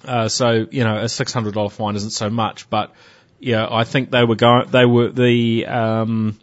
Uh, 0.03 0.27
so, 0.27 0.65
you 0.71 0.83
know, 0.83 0.97
a 0.97 1.07
six 1.07 1.31
hundred 1.31 1.53
dollar 1.53 1.69
fine 1.69 1.95
isn't 1.95 2.11
so 2.11 2.29
much, 2.29 2.69
but 2.69 2.91
yeah, 3.39 3.67
I 3.69 3.85
think 3.85 4.11
they 4.11 4.23
were 4.23 4.35
going, 4.35 4.69
they 4.69 4.85
were 4.85 5.09
the, 5.09 5.65
um, 5.67 6.37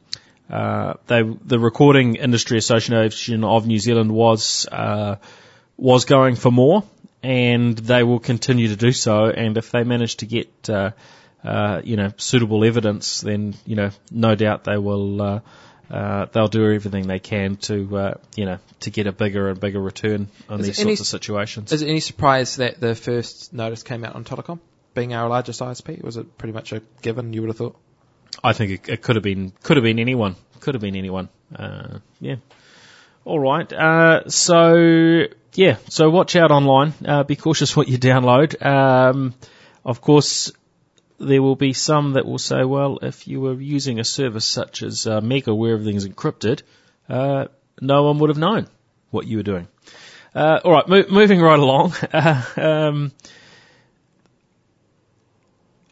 uh, 0.51 0.95
they, 1.07 1.23
the 1.23 1.59
Recording 1.59 2.17
Industry 2.17 2.59
Association 2.59 3.45
of 3.45 3.67
New 3.67 3.79
Zealand 3.79 4.11
was, 4.11 4.67
uh, 4.71 5.17
was 5.77 6.07
going 6.07 6.35
for 6.35 6.51
more 6.51 6.83
and 7.29 7.77
they 7.77 8.03
will 8.05 8.21
continue 8.21 8.69
to 8.69 8.77
do 8.77 8.91
so. 8.91 9.27
And 9.27 9.59
if 9.59 9.71
they 9.71 9.85
manage 9.85 10.17
to 10.17 10.27
get, 10.27 10.71
uh, 10.71 10.93
uh, 11.45 11.83
you 11.85 11.97
know, 11.97 12.11
suitable 12.17 12.64
evidence, 12.64 13.21
then 13.21 13.55
you 13.67 13.77
know, 13.77 13.91
no 14.11 14.35
doubt 14.35 14.64
they 14.64 14.79
will. 14.79 15.23
Uh, 15.23 15.41
uh, 15.91 16.27
they'll 16.33 16.49
do 16.49 16.71
everything 16.71 17.07
they 17.07 17.19
can 17.19 17.57
to, 17.57 17.97
uh, 17.97 18.14
you 18.37 18.45
know, 18.45 18.59
to 18.81 18.91
get 18.91 19.07
a 19.07 19.12
bigger 19.12 19.49
and 19.49 19.59
bigger 19.59 19.81
return 19.81 20.29
on 20.47 20.61
is 20.61 20.67
these 20.67 20.77
sorts 20.77 20.87
any, 20.87 20.93
of 20.93 21.07
situations. 21.07 21.73
Is 21.73 21.81
it 21.81 21.88
any 21.88 22.01
surprise 22.01 22.57
that 22.57 22.79
the 22.79 22.95
first 22.95 23.55
notice 23.55 23.83
came 23.83 24.05
out 24.05 24.14
on 24.14 24.23
Telecom, 24.23 24.61
being 24.93 25.14
our 25.14 25.31
largest 25.31 25.61
ISP? 25.61 26.03
Was 26.03 26.19
it 26.19 26.37
pretty 26.37 26.53
much 26.53 26.73
a 26.73 26.83
given? 27.01 27.33
You 27.33 27.41
would 27.41 27.49
have 27.49 27.57
thought. 27.57 27.77
I 28.45 28.53
think 28.53 28.73
it, 28.73 28.88
it 28.91 29.03
could 29.03 29.17
have 29.17 29.23
been 29.23 29.53
could 29.62 29.79
have 29.79 29.85
been 29.85 29.99
anyone. 29.99 30.37
Could 30.61 30.75
have 30.75 30.83
been 30.83 30.97
anyone. 30.97 31.31
Uh, 31.55 32.01
yeah. 32.21 32.37
All 33.25 33.38
right. 33.38 33.73
Uh, 33.73 34.29
so 34.29 35.25
yeah. 35.55 35.77
So 35.89 36.11
watch 36.11 36.37
out 36.37 36.51
online. 36.51 36.95
Uh, 37.05 37.25
be 37.25 37.37
cautious 37.37 37.77
what 37.77 37.89
you 37.89 37.99
download. 37.99 38.65
Um, 38.65 39.35
of 39.85 40.01
course, 40.01 40.53
there 41.19 41.43
will 41.43 41.57
be 41.57 41.73
some 41.73 42.13
that 42.13 42.27
will 42.27 42.39
say, 42.39 42.65
well, 42.65 42.99
if 43.03 43.27
you 43.27 43.41
were 43.41 43.55
using 43.55 43.99
a 43.99 44.05
service 44.05 44.47
such 44.47 44.83
as 44.83 45.07
uh, 45.07 45.21
Mega, 45.21 45.55
where 45.55 45.75
everything's 45.75 46.07
encrypted, 46.07 46.63
uh, 47.09 47.47
no 47.81 48.05
one 48.05 48.19
would 48.19 48.31
have 48.31 48.39
known 48.39 48.69
what 49.11 49.27
you 49.27 49.39
were 49.39 49.43
doing. 49.43 49.69
Uh, 50.35 50.61
all 50.65 50.73
right, 50.73 50.89
mo- 50.89 51.07
moving 51.11 51.41
right 51.41 51.59
along. 51.59 51.95
um, 52.57 53.13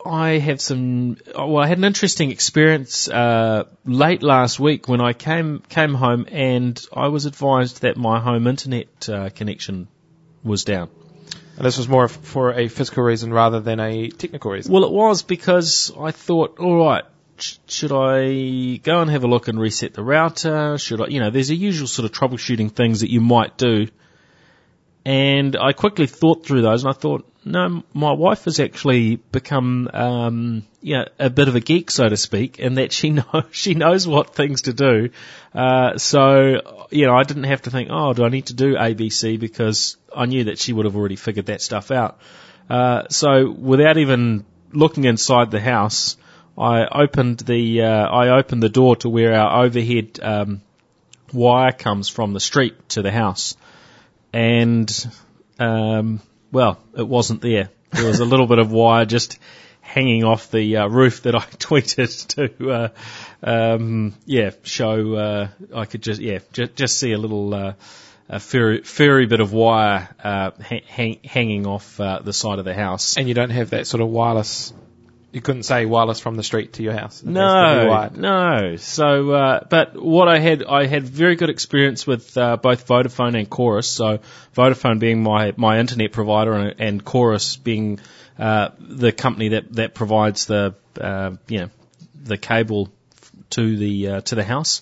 I 0.06 0.38
have 0.38 0.60
some. 0.60 1.16
Well, 1.34 1.58
I 1.58 1.66
had 1.66 1.78
an 1.78 1.84
interesting 1.84 2.30
experience 2.30 3.08
uh, 3.08 3.64
late 3.84 4.22
last 4.22 4.60
week 4.60 4.88
when 4.88 5.00
I 5.00 5.12
came 5.12 5.60
came 5.68 5.94
home 5.94 6.26
and 6.30 6.80
I 6.92 7.08
was 7.08 7.26
advised 7.26 7.82
that 7.82 7.96
my 7.96 8.20
home 8.20 8.46
internet 8.46 9.08
uh, 9.08 9.30
connection 9.30 9.88
was 10.44 10.64
down. 10.64 10.88
And 11.56 11.64
this 11.64 11.78
was 11.78 11.88
more 11.88 12.08
for 12.08 12.52
a 12.52 12.68
physical 12.68 13.02
reason 13.02 13.32
rather 13.32 13.60
than 13.60 13.80
a 13.80 14.08
technical 14.10 14.50
reason. 14.50 14.72
Well, 14.72 14.84
it 14.84 14.92
was 14.92 15.22
because 15.22 15.90
I 15.98 16.10
thought, 16.10 16.58
all 16.58 16.76
right, 16.76 17.04
sh- 17.38 17.56
should 17.66 17.92
I 17.92 18.76
go 18.76 19.00
and 19.00 19.10
have 19.10 19.24
a 19.24 19.26
look 19.26 19.48
and 19.48 19.58
reset 19.58 19.94
the 19.94 20.02
router? 20.02 20.76
Should 20.76 21.00
I, 21.00 21.06
you 21.06 21.20
know, 21.20 21.30
there's 21.30 21.50
a 21.50 21.54
usual 21.54 21.88
sort 21.88 22.04
of 22.04 22.12
troubleshooting 22.12 22.72
things 22.72 23.00
that 23.00 23.10
you 23.10 23.22
might 23.22 23.56
do. 23.56 23.88
And 25.06 25.56
I 25.56 25.72
quickly 25.72 26.06
thought 26.06 26.44
through 26.44 26.62
those 26.62 26.84
and 26.84 26.90
I 26.90 26.92
thought, 26.92 27.26
no, 27.46 27.84
my 27.94 28.10
wife 28.10 28.46
has 28.46 28.58
actually 28.58 29.16
become, 29.16 29.88
um, 29.92 30.64
know, 30.82 31.04
a 31.20 31.30
bit 31.30 31.46
of 31.46 31.54
a 31.54 31.60
geek, 31.60 31.92
so 31.92 32.08
to 32.08 32.16
speak, 32.16 32.58
and 32.58 32.78
that 32.78 32.92
she 32.92 33.10
knows, 33.18 33.44
she 33.52 33.74
knows 33.74 34.04
what 34.04 34.34
things 34.34 34.62
to 34.62 34.72
do. 34.72 35.10
Uh, 35.54 35.96
so, 35.96 36.88
you 36.90 37.06
know, 37.06 37.14
I 37.14 37.22
didn't 37.22 37.44
have 37.44 37.62
to 37.62 37.70
think, 37.70 37.88
oh, 37.92 38.12
do 38.14 38.24
I 38.24 38.30
need 38.30 38.46
to 38.46 38.54
do 38.54 38.74
ABC 38.74 39.38
because 39.38 39.96
I 40.14 40.26
knew 40.26 40.44
that 40.44 40.58
she 40.58 40.72
would 40.72 40.86
have 40.86 40.96
already 40.96 41.14
figured 41.14 41.46
that 41.46 41.62
stuff 41.62 41.92
out. 41.92 42.18
Uh, 42.68 43.04
so 43.10 43.48
without 43.48 43.96
even 43.96 44.44
looking 44.72 45.04
inside 45.04 45.52
the 45.52 45.60
house, 45.60 46.16
I 46.58 46.84
opened 46.86 47.38
the, 47.38 47.82
uh, 47.82 48.08
I 48.08 48.38
opened 48.40 48.60
the 48.60 48.68
door 48.68 48.96
to 48.96 49.08
where 49.08 49.34
our 49.34 49.64
overhead, 49.64 50.18
um, 50.20 50.62
wire 51.32 51.72
comes 51.72 52.08
from 52.08 52.32
the 52.32 52.40
street 52.40 52.88
to 52.90 53.02
the 53.02 53.12
house. 53.12 53.56
And, 54.32 54.90
um, 55.60 56.20
well, 56.52 56.78
it 56.96 57.06
wasn't 57.06 57.40
there. 57.40 57.70
There 57.90 58.06
was 58.06 58.20
a 58.20 58.24
little 58.24 58.46
bit 58.46 58.58
of 58.58 58.72
wire 58.72 59.04
just 59.04 59.38
hanging 59.80 60.24
off 60.24 60.50
the 60.50 60.76
uh, 60.78 60.88
roof 60.88 61.22
that 61.22 61.34
I 61.34 61.40
tweeted 61.58 62.26
to, 62.34 62.70
uh, 62.70 62.88
um, 63.42 64.14
yeah, 64.24 64.50
show. 64.62 65.14
Uh, 65.14 65.48
I 65.74 65.84
could 65.86 66.02
just, 66.02 66.20
yeah, 66.20 66.40
just, 66.52 66.74
just 66.74 66.98
see 66.98 67.12
a 67.12 67.18
little 67.18 67.54
uh, 67.54 67.72
a 68.28 68.40
furry, 68.40 68.82
furry 68.82 69.26
bit 69.26 69.40
of 69.40 69.52
wire 69.52 70.08
uh, 70.22 70.50
hang, 70.60 71.20
hanging 71.24 71.66
off 71.66 72.00
uh, 72.00 72.20
the 72.22 72.32
side 72.32 72.58
of 72.58 72.64
the 72.64 72.74
house. 72.74 73.16
And 73.16 73.28
you 73.28 73.34
don't 73.34 73.50
have 73.50 73.70
that 73.70 73.86
sort 73.86 74.00
of 74.00 74.08
wireless. 74.08 74.72
You 75.36 75.42
couldn't 75.42 75.64
say 75.64 75.84
wireless 75.84 76.18
from 76.18 76.36
the 76.36 76.42
street 76.42 76.72
to 76.72 76.82
your 76.82 76.94
house. 76.94 77.22
It 77.22 77.26
has 77.26 77.34
to 77.34 77.84
be 77.84 77.90
No, 78.16 78.60
no. 78.70 78.76
So, 78.76 79.32
uh, 79.32 79.66
but 79.68 79.94
what 79.94 80.28
I 80.28 80.38
had, 80.38 80.64
I 80.64 80.86
had 80.86 81.02
very 81.02 81.36
good 81.36 81.50
experience 81.50 82.06
with 82.06 82.38
uh, 82.38 82.56
both 82.56 82.86
Vodafone 82.86 83.38
and 83.38 83.50
Chorus. 83.50 83.86
So, 83.86 84.20
Vodafone 84.56 84.98
being 84.98 85.22
my 85.22 85.52
my 85.58 85.78
internet 85.78 86.10
provider, 86.10 86.54
and, 86.54 86.80
and 86.80 87.04
Chorus 87.04 87.56
being 87.56 88.00
uh, 88.38 88.70
the 88.78 89.12
company 89.12 89.48
that 89.48 89.70
that 89.74 89.92
provides 89.92 90.46
the 90.46 90.74
uh, 90.98 91.32
you 91.48 91.60
know 91.60 91.70
the 92.14 92.38
cable 92.38 92.88
to 93.50 93.76
the 93.76 94.08
uh, 94.08 94.20
to 94.22 94.36
the 94.36 94.42
house. 94.42 94.80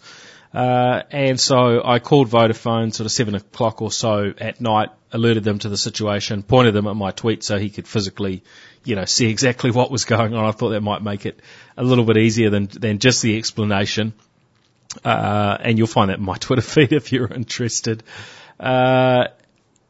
Uh, 0.54 1.02
and 1.10 1.40
so 1.40 1.82
I 1.84 1.98
called 1.98 2.28
Vodafone 2.28 2.94
sort 2.94 3.06
of 3.06 3.12
seven 3.12 3.34
o'clock 3.34 3.82
or 3.82 3.90
so 3.90 4.32
at 4.38 4.60
night, 4.60 4.90
alerted 5.10 5.42
them 5.42 5.58
to 5.58 5.68
the 5.68 5.76
situation, 5.76 6.44
pointed 6.44 6.74
them 6.74 6.86
at 6.86 6.94
my 6.94 7.10
tweet 7.10 7.42
so 7.42 7.58
he 7.58 7.70
could 7.70 7.88
physically, 7.88 8.44
you 8.84 8.94
know, 8.94 9.04
see 9.04 9.28
exactly 9.28 9.72
what 9.72 9.90
was 9.90 10.04
going 10.04 10.32
on. 10.32 10.44
I 10.44 10.52
thought 10.52 10.70
that 10.70 10.80
might 10.80 11.02
make 11.02 11.26
it 11.26 11.40
a 11.76 11.82
little 11.82 12.04
bit 12.04 12.18
easier 12.18 12.50
than, 12.50 12.66
than 12.66 13.00
just 13.00 13.20
the 13.20 13.36
explanation. 13.36 14.12
Uh, 15.04 15.58
and 15.58 15.76
you'll 15.76 15.88
find 15.88 16.10
that 16.10 16.18
in 16.18 16.24
my 16.24 16.36
Twitter 16.40 16.62
feed 16.62 16.92
if 16.92 17.10
you're 17.10 17.26
interested. 17.26 18.04
Uh, 18.60 19.24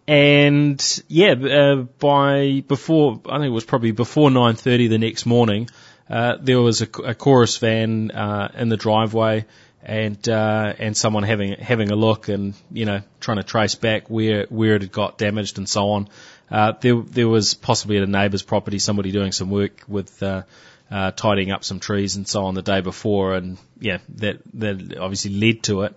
and 0.09 1.03
yeah, 1.09 1.33
uh, 1.33 1.77
by 1.77 2.65
before, 2.67 3.21
I 3.27 3.37
think 3.37 3.47
it 3.49 3.51
was 3.51 3.67
probably 3.67 3.93
before 3.93 4.31
9.30 4.31 4.89
the 4.89 4.99
next 4.99 5.27
morning, 5.27 5.69
uh, 6.09 6.37
there 6.41 6.61
was 6.61 6.81
a, 6.81 6.89
a 7.03 7.15
chorus 7.15 7.59
van, 7.59 8.11
uh, 8.11 8.51
in 8.57 8.71
the 8.71 8.77
driveway 8.79 9.45
and, 9.85 10.29
uh, 10.29 10.73
and 10.79 10.97
someone 10.97 11.23
having, 11.23 11.53
having 11.53 11.91
a 11.91 11.97
look 11.97 12.29
and, 12.29 12.55
you 12.73 12.87
know, 12.87 13.03
trying 13.21 13.37
to 13.37 13.43
trace 13.43 13.75
back 13.75 14.09
where, 14.09 14.47
where 14.49 14.75
it 14.77 14.83
had 14.83 14.93
got 14.93 15.19
damaged 15.19 15.59
and 15.59 15.69
so 15.69 15.91
on. 15.91 16.09
Uh, 16.51 16.73
there, 16.81 17.01
there 17.03 17.29
was 17.29 17.55
possibly 17.55 17.99
at 17.99 18.03
a 18.03 18.07
neighbour's 18.07 18.43
property 18.43 18.79
somebody 18.79 19.13
doing 19.13 19.33
some 19.33 19.51
work 19.51 19.83
with, 19.87 20.23
uh, 20.23 20.43
uh, 20.91 21.11
tidying 21.11 21.51
up 21.51 21.65
some 21.65 21.81
trees 21.81 22.17
and 22.17 22.27
so 22.27 22.45
on 22.45 22.55
the 22.55 22.63
day 22.63 22.81
before 22.81 23.35
and 23.35 23.59
yeah, 23.79 23.99
that, 24.17 24.39
that 24.55 24.97
obviously 24.99 25.33
led 25.33 25.63
to 25.63 25.83
it. 25.83 25.95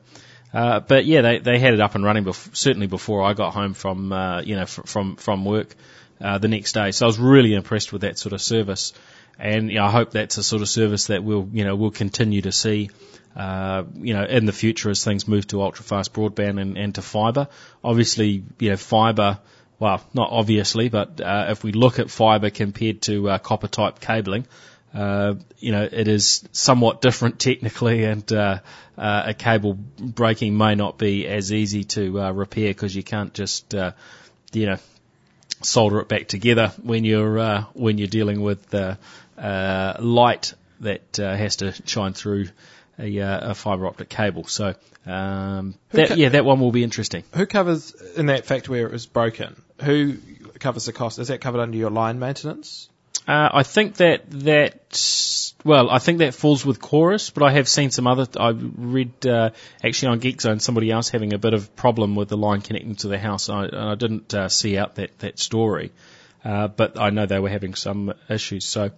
Uh, 0.53 0.79
but 0.79 1.05
yeah, 1.05 1.21
they, 1.21 1.39
they 1.39 1.59
had 1.59 1.73
it 1.73 1.81
up 1.81 1.95
and 1.95 2.03
running 2.03 2.25
bef- 2.25 2.55
certainly 2.55 2.87
before 2.87 3.23
I 3.23 3.33
got 3.33 3.53
home 3.53 3.73
from, 3.73 4.11
uh, 4.11 4.41
you 4.41 4.55
know, 4.55 4.65
fr- 4.65 4.83
from, 4.83 5.15
from 5.15 5.45
work, 5.45 5.75
uh, 6.21 6.37
the 6.37 6.47
next 6.47 6.73
day. 6.73 6.91
So 6.91 7.05
I 7.05 7.07
was 7.07 7.19
really 7.19 7.53
impressed 7.53 7.93
with 7.93 8.01
that 8.01 8.17
sort 8.17 8.33
of 8.33 8.41
service. 8.41 8.93
And, 9.39 9.69
you 9.69 9.75
know, 9.75 9.85
I 9.85 9.91
hope 9.91 10.11
that's 10.11 10.37
a 10.37 10.43
sort 10.43 10.61
of 10.61 10.69
service 10.69 11.07
that 11.07 11.23
we'll, 11.23 11.47
you 11.51 11.63
know, 11.63 11.75
we'll 11.75 11.91
continue 11.91 12.41
to 12.41 12.51
see, 12.51 12.89
uh, 13.35 13.83
you 13.95 14.13
know, 14.13 14.23
in 14.23 14.45
the 14.45 14.53
future 14.53 14.89
as 14.89 15.03
things 15.03 15.27
move 15.27 15.47
to 15.47 15.61
ultra 15.61 15.85
fast 15.85 16.13
broadband 16.13 16.59
and, 16.59 16.77
and 16.77 16.95
to 16.95 17.01
fibre. 17.01 17.47
Obviously, 17.83 18.43
you 18.59 18.69
know, 18.71 18.77
fibre, 18.77 19.39
well, 19.79 20.03
not 20.13 20.29
obviously, 20.31 20.89
but, 20.89 21.21
uh, 21.21 21.47
if 21.49 21.63
we 21.63 21.71
look 21.71 21.99
at 21.99 22.09
fibre 22.09 22.49
compared 22.49 23.01
to, 23.03 23.29
uh, 23.29 23.37
copper 23.37 23.67
type 23.67 23.99
cabling, 23.99 24.47
uh, 24.93 25.35
you 25.59 25.71
know, 25.71 25.83
it 25.83 26.07
is 26.07 26.47
somewhat 26.51 27.01
different 27.01 27.39
technically, 27.47 28.03
and 28.03 28.31
uh, 28.33 28.59
uh, 28.97 29.23
a 29.27 29.33
cable 29.33 29.73
breaking 29.73 30.57
may 30.57 30.75
not 30.75 30.97
be 30.97 31.27
as 31.27 31.53
easy 31.53 31.83
to 31.83 32.21
uh, 32.21 32.31
repair 32.31 32.69
because 32.69 32.95
you 32.95 33.03
can't 33.03 33.33
just, 33.33 33.75
uh, 33.75 33.91
you 34.53 34.65
know, 34.65 34.77
solder 35.61 35.99
it 35.99 36.07
back 36.07 36.27
together 36.27 36.71
when 36.81 37.03
you're 37.03 37.39
uh, 37.39 37.65
when 37.73 37.97
you're 37.97 38.07
dealing 38.07 38.41
with 38.41 38.73
uh, 38.73 38.95
light 39.37 40.53
that 40.79 41.19
uh, 41.19 41.35
has 41.35 41.57
to 41.57 41.73
shine 41.85 42.13
through 42.13 42.47
a, 42.99 43.19
uh, 43.19 43.51
a 43.51 43.55
fibre 43.55 43.87
optic 43.87 44.09
cable. 44.09 44.45
So 44.45 44.75
um, 45.05 45.75
that 45.91 46.09
ca- 46.09 46.15
yeah, 46.15 46.29
that 46.29 46.45
one 46.45 46.59
will 46.59 46.71
be 46.71 46.83
interesting. 46.83 47.23
Who 47.33 47.45
covers 47.45 47.93
in 48.15 48.27
that 48.27 48.45
fact 48.45 48.69
where 48.69 48.85
it 48.85 48.91
was 48.91 49.05
broken? 49.05 49.61
Who 49.83 50.17
covers 50.59 50.85
the 50.85 50.93
cost? 50.93 51.19
Is 51.19 51.27
that 51.27 51.41
covered 51.41 51.61
under 51.61 51.77
your 51.77 51.91
line 51.91 52.19
maintenance? 52.19 52.89
Uh, 53.27 53.49
I 53.53 53.63
think 53.63 53.95
that 53.95 54.29
that 54.29 55.53
well, 55.63 55.89
I 55.89 55.99
think 55.99 56.19
that 56.19 56.33
falls 56.33 56.65
with 56.65 56.79
chorus, 56.79 57.29
but 57.29 57.43
I 57.43 57.51
have 57.51 57.67
seen 57.67 57.91
some 57.91 58.07
other. 58.07 58.27
I 58.39 58.49
read 58.49 59.25
uh, 59.25 59.49
actually 59.83 60.09
on 60.09 60.19
Geek 60.19 60.41
Zone 60.41 60.59
somebody 60.59 60.91
else 60.91 61.09
having 61.09 61.33
a 61.33 61.37
bit 61.37 61.53
of 61.53 61.75
problem 61.75 62.15
with 62.15 62.29
the 62.29 62.37
line 62.37 62.61
connecting 62.61 62.95
to 62.95 63.07
the 63.07 63.17
house. 63.17 63.49
I, 63.49 63.67
I 63.73 63.95
didn't 63.95 64.33
uh, 64.33 64.49
see 64.49 64.77
out 64.77 64.95
that 64.95 65.19
that 65.19 65.39
story, 65.39 65.91
uh, 66.45 66.69
but 66.69 66.99
I 66.99 67.09
know 67.09 67.25
they 67.25 67.39
were 67.39 67.49
having 67.49 67.75
some 67.75 68.13
issues. 68.29 68.65
So 68.65 68.91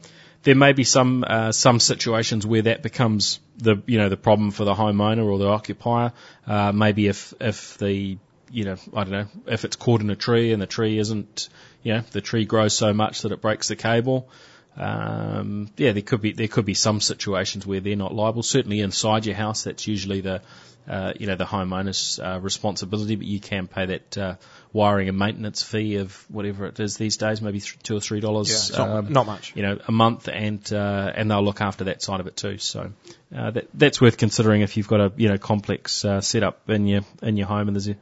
there 0.43 0.56
may 0.56 0.73
be 0.73 0.84
some 0.84 1.23
uh, 1.28 1.52
some 1.52 1.80
situations 1.80 2.45
where 2.45 2.62
that 2.63 2.82
becomes 2.82 3.39
the 3.58 3.78
you 3.86 3.97
know 3.97 4.10
the 4.10 4.17
problem 4.17 4.52
for 4.52 4.63
the 4.63 4.73
homeowner 4.73 5.25
or 5.25 5.38
the 5.38 5.47
occupier. 5.47 6.13
Uh, 6.47 6.71
maybe 6.71 7.08
if 7.08 7.34
if 7.39 7.78
the 7.78 8.17
you 8.52 8.63
know 8.65 8.78
I 8.93 9.04
don't 9.04 9.12
know 9.12 9.28
if 9.47 9.65
it's 9.65 9.75
caught 9.75 10.02
in 10.02 10.10
a 10.10 10.15
tree 10.15 10.54
and 10.54 10.62
the 10.62 10.67
tree 10.67 10.97
isn't 10.97 11.49
you 11.84 11.93
know 11.93 12.02
the 12.12 12.21
tree 12.21 12.45
grows 12.45 12.73
so 12.73 12.93
much 12.93 13.23
that 13.23 13.32
it 13.32 13.41
breaks 13.41 13.67
the 13.67 13.75
cable. 13.75 14.30
Um, 14.79 15.69
yeah, 15.75 15.91
there 15.91 16.01
could 16.01 16.21
be 16.21 16.31
there 16.31 16.47
could 16.47 16.65
be 16.65 16.73
some 16.73 17.01
situations 17.01 17.67
where 17.67 17.81
they're 17.81 17.97
not 17.97 18.15
liable. 18.15 18.43
Certainly 18.43 18.79
inside 18.79 19.25
your 19.25 19.35
house, 19.35 19.63
that's 19.63 19.85
usually 19.87 20.21
the 20.21 20.41
uh, 20.87 21.13
you 21.19 21.27
know 21.27 21.35
the 21.35 21.45
homeowner's 21.45 22.19
uh, 22.19 22.39
responsibility, 22.41 23.15
but 23.17 23.27
you 23.27 23.41
can 23.41 23.67
pay 23.67 23.87
that 23.87 24.17
uh, 24.17 24.35
wiring 24.71 25.09
and 25.09 25.19
maintenance 25.19 25.61
fee 25.61 25.97
of 25.97 26.25
whatever 26.29 26.65
it 26.65 26.79
is 26.79 26.95
these 26.95 27.17
days, 27.17 27.41
maybe 27.41 27.59
th- 27.59 27.77
two 27.83 27.97
or 27.97 27.99
three 27.99 28.21
dollars. 28.21 28.71
not, 28.71 28.89
um, 28.89 29.13
not 29.13 29.25
much. 29.25 29.53
you 29.55 29.63
know, 29.63 29.79
a 29.85 29.91
month, 29.91 30.29
and 30.29 30.71
uh, 30.71 31.11
and 31.13 31.29
they'll 31.29 31.43
look 31.43 31.59
after 31.59 31.83
that 31.85 32.01
side 32.01 32.21
of 32.21 32.27
it 32.27 32.37
too. 32.37 32.57
So 32.57 32.91
uh, 33.35 33.51
that 33.51 33.67
that's 33.73 33.99
worth 33.99 34.17
considering 34.17 34.61
if 34.61 34.77
you've 34.77 34.87
got 34.87 35.01
a 35.01 35.11
you 35.17 35.27
know 35.27 35.37
complex 35.37 36.05
uh, 36.05 36.21
setup 36.21 36.69
in 36.69 36.87
your 36.87 37.01
in 37.21 37.35
your 37.35 37.47
home, 37.47 37.67
and 37.67 37.75
there's 37.75 37.89
a 37.89 37.97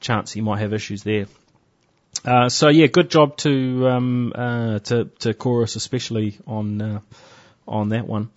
chance 0.00 0.34
you 0.34 0.42
might 0.42 0.58
have 0.58 0.72
issues 0.72 1.04
there. 1.04 1.26
Uh, 2.24 2.48
so 2.48 2.68
yeah, 2.68 2.86
good 2.86 3.10
job 3.10 3.36
to 3.38 3.88
um, 3.88 4.32
uh, 4.34 4.78
to 4.80 5.06
to 5.20 5.34
chorus, 5.34 5.76
especially 5.76 6.38
on 6.46 6.82
uh, 6.82 7.00
on 7.66 7.90
that 7.90 8.06
one. 8.06 8.30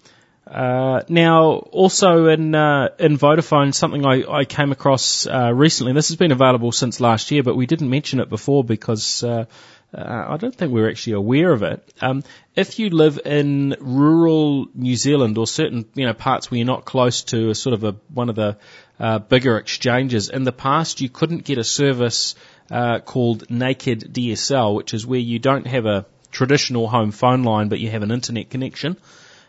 Uh, 0.46 1.02
now, 1.08 1.52
also 1.54 2.28
in 2.28 2.54
uh, 2.54 2.90
in 3.00 3.18
Vodafone, 3.18 3.74
something 3.74 4.06
I, 4.06 4.24
I 4.30 4.46
came 4.46 4.72
across 4.72 5.26
uh, 5.26 5.52
recently. 5.54 5.94
This 5.94 6.10
has 6.10 6.18
been 6.18 6.32
available 6.32 6.72
since 6.72 7.00
last 7.00 7.32
year, 7.32 7.44
but 7.44 7.56
we 7.56 7.66
didn't 7.66 7.90
mention 7.90 8.20
it 8.20 8.30
before 8.30 8.64
because 8.64 9.24
uh, 9.24 9.46
uh, 9.94 10.26
I 10.30 10.38
don't 10.38 10.54
think 10.54 10.72
we're 10.72 10.90
actually 10.90 11.14
aware 11.14 11.52
of 11.52 11.64
it. 11.64 11.94
Um, 12.02 12.24
if 12.56 12.78
you 12.78 12.90
live 12.90 13.20
in 13.26 13.76
rural 13.80 14.68
New 14.76 14.96
Zealand 14.96 15.38
or 15.38 15.48
certain 15.48 15.86
you 15.94 16.06
know 16.06 16.14
parts 16.14 16.52
where 16.52 16.58
you're 16.58 16.68
not 16.68 16.86
close 16.86 17.24
to 17.26 17.50
a 17.50 17.56
sort 17.56 17.74
of 17.74 17.84
a 17.84 17.96
one 18.14 18.30
of 18.30 18.36
the 18.36 18.58
uh, 19.00 19.20
bigger 19.20 19.58
exchanges, 19.58 20.30
in 20.30 20.44
the 20.44 20.52
past 20.52 21.00
you 21.00 21.10
couldn't 21.10 21.46
get 21.46 21.58
a 21.58 21.64
service 21.64 22.36
uh, 22.72 23.00
called 23.00 23.50
Naked 23.50 24.14
DSL, 24.14 24.76
which 24.76 24.94
is 24.94 25.06
where 25.06 25.20
you 25.20 25.40
don't 25.40 25.68
have 25.68 25.86
a 25.86 26.06
traditional 26.32 26.88
home 26.88 27.12
phone 27.12 27.44
line, 27.44 27.70
but 27.70 27.80
you 27.80 27.90
have 27.90 28.04
an 28.04 28.12
internet 28.12 28.50
connection. 28.50 28.98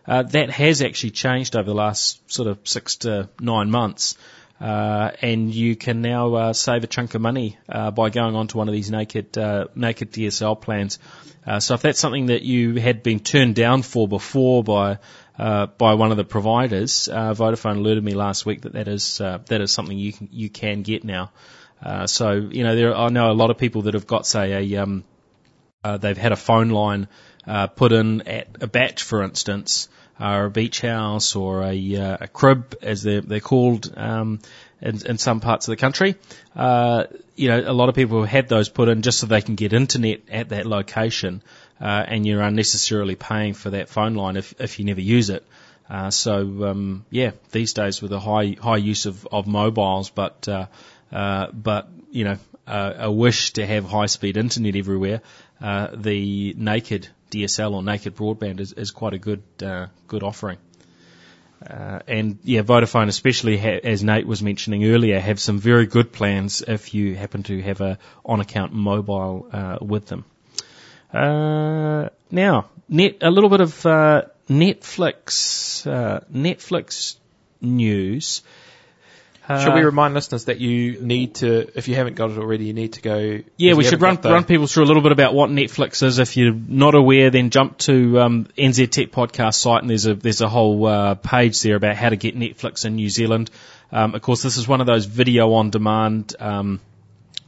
Uh, 0.07 0.23
that 0.23 0.51
has 0.51 0.83
actually 0.83 1.11
changed 1.11 1.57
over 1.57 1.65
the 1.65 1.75
last 1.75 2.21
sort 2.31 2.47
of 2.47 2.59
six 2.65 2.97
to 2.97 3.29
nine 3.41 3.71
months. 3.71 4.17
Uh, 4.61 5.11
and 5.21 5.53
you 5.53 5.75
can 5.75 6.01
now 6.01 6.35
uh, 6.35 6.53
save 6.53 6.85
a 6.85 6.87
chunk 6.87 7.15
of 7.15 7.21
money 7.21 7.59
uh, 7.69 7.91
by 7.91 8.09
going 8.09 8.37
onto 8.37 8.57
one 8.57 8.69
of 8.69 8.73
these 8.73 8.91
naked 8.91 9.37
uh, 9.37 9.67
naked 9.75 10.13
DSL 10.13 10.61
plans. 10.61 10.99
Uh, 11.47 11.59
so 11.59 11.75
if 11.75 11.83
that's 11.83 11.99
something 11.99 12.27
that 12.27 12.43
you 12.43 12.77
had 12.77 13.03
been 13.03 13.19
turned 13.19 13.55
down 13.55 13.83
for 13.83 14.07
before 14.07 14.63
by 14.63 14.99
uh, 15.39 15.67
by 15.67 15.95
one 15.95 16.13
of 16.13 16.17
the 16.17 16.25
providers, 16.25 17.09
uh 17.09 17.35
Vodafone 17.35 17.79
alerted 17.79 18.05
me 18.05 18.15
last 18.15 18.47
week 18.47 18.63
that 18.63 18.75
that 18.75 18.87
is 18.87 19.19
that 19.19 19.61
is 19.61 19.73
something 19.73 19.99
you 19.99 20.13
can 20.13 20.29
you 20.31 20.49
can 20.49 20.83
get 20.83 21.03
now. 21.03 21.33
So 22.07 22.33
you 22.33 22.65
know 22.65 22.77
there 22.77 22.95
I 22.95 23.09
know 23.09 23.31
a 23.31 23.35
lot 23.35 23.51
of 23.51 23.59
people 23.59 23.83
that 23.83 23.95
have 23.95 24.07
got 24.07 24.27
say 24.27 24.75
a 24.75 24.83
um, 24.83 25.05
they've 26.01 26.17
had 26.17 26.33
a 26.33 26.37
phone 26.37 26.71
line 26.71 27.09
put 27.77 27.93
in 27.93 28.23
at 28.23 28.49
a 28.63 28.67
bach, 28.67 28.99
for 28.99 29.23
instance, 29.23 29.89
or 30.21 30.45
a 30.47 30.51
beach 30.51 30.81
house 30.81 31.35
or 31.35 31.63
a, 31.65 31.97
uh, 31.97 32.17
a 32.21 32.29
crib, 32.29 32.77
as 32.83 33.03
they're, 33.03 33.21
they're 33.21 33.41
called 33.41 33.93
um, 33.97 34.41
in, 34.81 35.05
in 35.07 35.19
some 35.19 35.41
parts 35.41 35.67
of 35.67 35.73
the 35.73 35.77
country. 35.77 36.17
Uh, 36.55 37.05
you 37.35 37.49
know, 37.49 37.61
a 37.67 37.73
lot 37.73 37.89
of 37.89 37.95
people 37.95 38.21
have 38.21 38.31
had 38.31 38.49
those 38.49 38.69
put 38.69 38.89
in 38.89 39.03
just 39.03 39.19
so 39.19 39.27
they 39.27 39.43
can 39.43 39.57
get 39.57 39.73
internet 39.73 40.21
at 40.31 40.51
that 40.51 40.67
location, 40.67 41.43
uh, 41.81 42.05
and 42.07 42.27
you're 42.27 42.43
unnecessarily 42.43 43.17
paying 43.17 43.55
for 43.55 43.71
that 43.71 43.89
phone 43.89 44.15
line 44.15 44.37
if, 44.37 44.55
if 44.61 44.79
you 44.79 44.85
never 44.85 45.01
use 45.01 45.31
it. 45.31 45.45
Uh, 45.91 46.11
so 46.11 46.65
um, 46.65 47.05
yeah, 47.11 47.33
these 47.51 47.75
days 47.75 48.01
with 48.01 48.13
a 48.13 48.21
high 48.21 48.57
high 48.59 48.79
use 48.79 49.05
of, 49.05 49.27
of 49.31 49.47
mobiles, 49.47 50.09
but 50.09 50.49
uh, 50.49 50.67
uh, 51.15 51.47
but 51.53 51.89
you 52.11 52.25
know 52.25 52.39
a 52.67 53.11
wish 53.11 53.53
to 53.55 53.67
have 53.67 53.85
high 53.85 54.07
speed 54.07 54.37
internet 54.37 54.77
everywhere, 54.77 55.21
uh, 55.61 55.89
the 55.95 56.55
naked 56.57 57.09
DSL 57.31 57.73
or 57.73 57.83
naked 57.83 58.15
broadband 58.17 58.61
is, 58.61 58.73
is 58.73 58.91
quite 58.91 59.15
a 59.15 59.19
good 59.19 59.43
uh, 59.63 59.87
good 60.07 60.23
offering. 60.23 60.59
Uh, 61.65 62.01
and 62.07 62.39
yeah, 62.45 62.63
Vodafone, 62.63 63.09
especially 63.09 63.57
ha- 63.57 63.81
as 63.83 64.05
Nate 64.05 64.27
was 64.27 64.43
mentioning 64.43 64.85
earlier, 64.85 65.19
have 65.19 65.41
some 65.41 65.59
very 65.59 65.87
good 65.87 66.13
plans 66.13 66.63
if 66.67 66.93
you 66.93 67.15
happen 67.15 67.43
to 67.45 67.63
have 67.63 67.81
a 67.81 67.99
on-account 68.25 68.75
mobile 68.75 69.49
uh, 69.51 69.79
with 69.81 70.07
them. 70.07 70.25
Uh, 71.13 72.11
now, 72.31 72.69
net 72.89 73.19
a 73.23 73.31
little 73.31 73.49
bit 73.49 73.61
of 73.61 73.87
uh, 73.87 74.23
Netflix 74.49 75.87
uh, 75.91 76.21
Netflix 76.33 77.17
news. 77.63 78.43
Should 79.47 79.75
we 79.75 79.83
uh, 79.83 79.85
remind 79.85 80.15
listeners 80.15 80.47
that 80.47 80.59
you 80.59 81.01
need 81.01 81.35
to, 81.37 81.71
if 81.77 81.87
you 81.87 81.95
haven't 81.97 82.15
got 82.15 82.31
it 82.31 82.39
already, 82.39 82.65
you 82.65 82.73
need 82.73 82.95
to 82.95 83.03
go. 83.03 83.41
Yeah, 83.59 83.75
we 83.75 83.85
should 83.85 84.01
run 84.01 84.19
the, 84.19 84.31
run 84.31 84.45
people 84.45 84.67
through 84.67 84.85
a 84.85 84.87
little 84.87 85.03
bit 85.03 85.13
about 85.13 85.35
what 85.35 85.51
Netflix 85.51 86.03
is. 86.03 86.19
If 86.19 86.39
you're 86.39 86.55
not 86.55 86.95
aware, 86.95 87.29
then 87.29 87.51
jump 87.51 87.77
to 87.81 88.21
um, 88.21 88.47
NZ 88.57 88.91
Tech 88.91 89.11
Podcast 89.11 89.57
site, 89.57 89.83
and 89.83 89.91
there's 89.91 90.07
a 90.07 90.15
there's 90.15 90.41
a 90.41 90.49
whole 90.49 90.87
uh, 90.87 91.15
page 91.17 91.61
there 91.61 91.77
about 91.77 91.97
how 91.97 92.09
to 92.09 92.17
get 92.17 92.35
Netflix 92.39 92.87
in 92.87 92.97
New 92.97 93.11
Zealand. 93.11 93.51
Um, 93.93 94.15
of 94.15 94.23
course, 94.23 94.43
this 94.43 94.57
is 94.57 94.67
one 94.67 94.81
of 94.81 94.87
those 94.87 95.05
video 95.05 95.53
on 95.53 95.69
demand 95.69 96.35
um, 96.41 96.81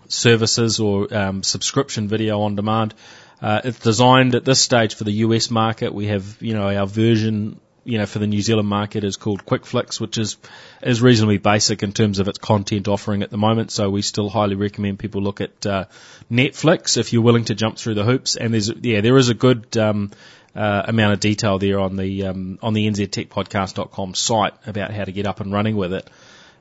services 0.08 0.78
or 0.80 1.12
um, 1.14 1.42
subscription 1.42 2.08
video 2.08 2.42
on 2.42 2.56
demand. 2.56 2.92
Uh, 3.40 3.62
it's 3.64 3.78
designed 3.78 4.34
at 4.34 4.44
this 4.44 4.60
stage 4.60 4.94
for 4.94 5.04
the 5.04 5.12
US 5.12 5.50
market. 5.50 5.94
We 5.94 6.08
have, 6.08 6.36
you 6.40 6.54
know, 6.54 6.68
our 6.68 6.86
version 6.86 7.58
you 7.86 7.98
know, 7.98 8.06
for 8.06 8.18
the 8.18 8.26
New 8.26 8.42
Zealand 8.42 8.68
market 8.68 9.04
is 9.04 9.16
called 9.16 9.46
QuickFlix, 9.46 10.00
which 10.00 10.18
is, 10.18 10.36
is 10.82 11.00
reasonably 11.00 11.38
basic 11.38 11.82
in 11.82 11.92
terms 11.92 12.18
of 12.18 12.28
its 12.28 12.38
content 12.38 12.88
offering 12.88 13.22
at 13.22 13.30
the 13.30 13.38
moment. 13.38 13.70
So 13.70 13.88
we 13.88 14.02
still 14.02 14.28
highly 14.28 14.56
recommend 14.56 14.98
people 14.98 15.22
look 15.22 15.40
at, 15.40 15.64
uh, 15.64 15.84
Netflix 16.30 16.96
if 16.96 17.12
you're 17.12 17.22
willing 17.22 17.44
to 17.44 17.54
jump 17.54 17.78
through 17.78 17.94
the 17.94 18.04
hoops. 18.04 18.36
And 18.36 18.52
there's, 18.52 18.70
yeah, 18.82 19.00
there 19.00 19.16
is 19.16 19.28
a 19.28 19.34
good, 19.34 19.76
um, 19.76 20.10
uh, 20.54 20.82
amount 20.86 21.12
of 21.12 21.20
detail 21.20 21.58
there 21.58 21.78
on 21.78 21.96
the, 21.96 22.26
um, 22.26 22.58
on 22.60 22.74
the 22.74 22.88
nztechpodcast.com 22.88 24.14
site 24.14 24.54
about 24.66 24.90
how 24.90 25.04
to 25.04 25.12
get 25.12 25.26
up 25.26 25.40
and 25.40 25.52
running 25.52 25.76
with 25.76 25.92
it. 25.92 26.10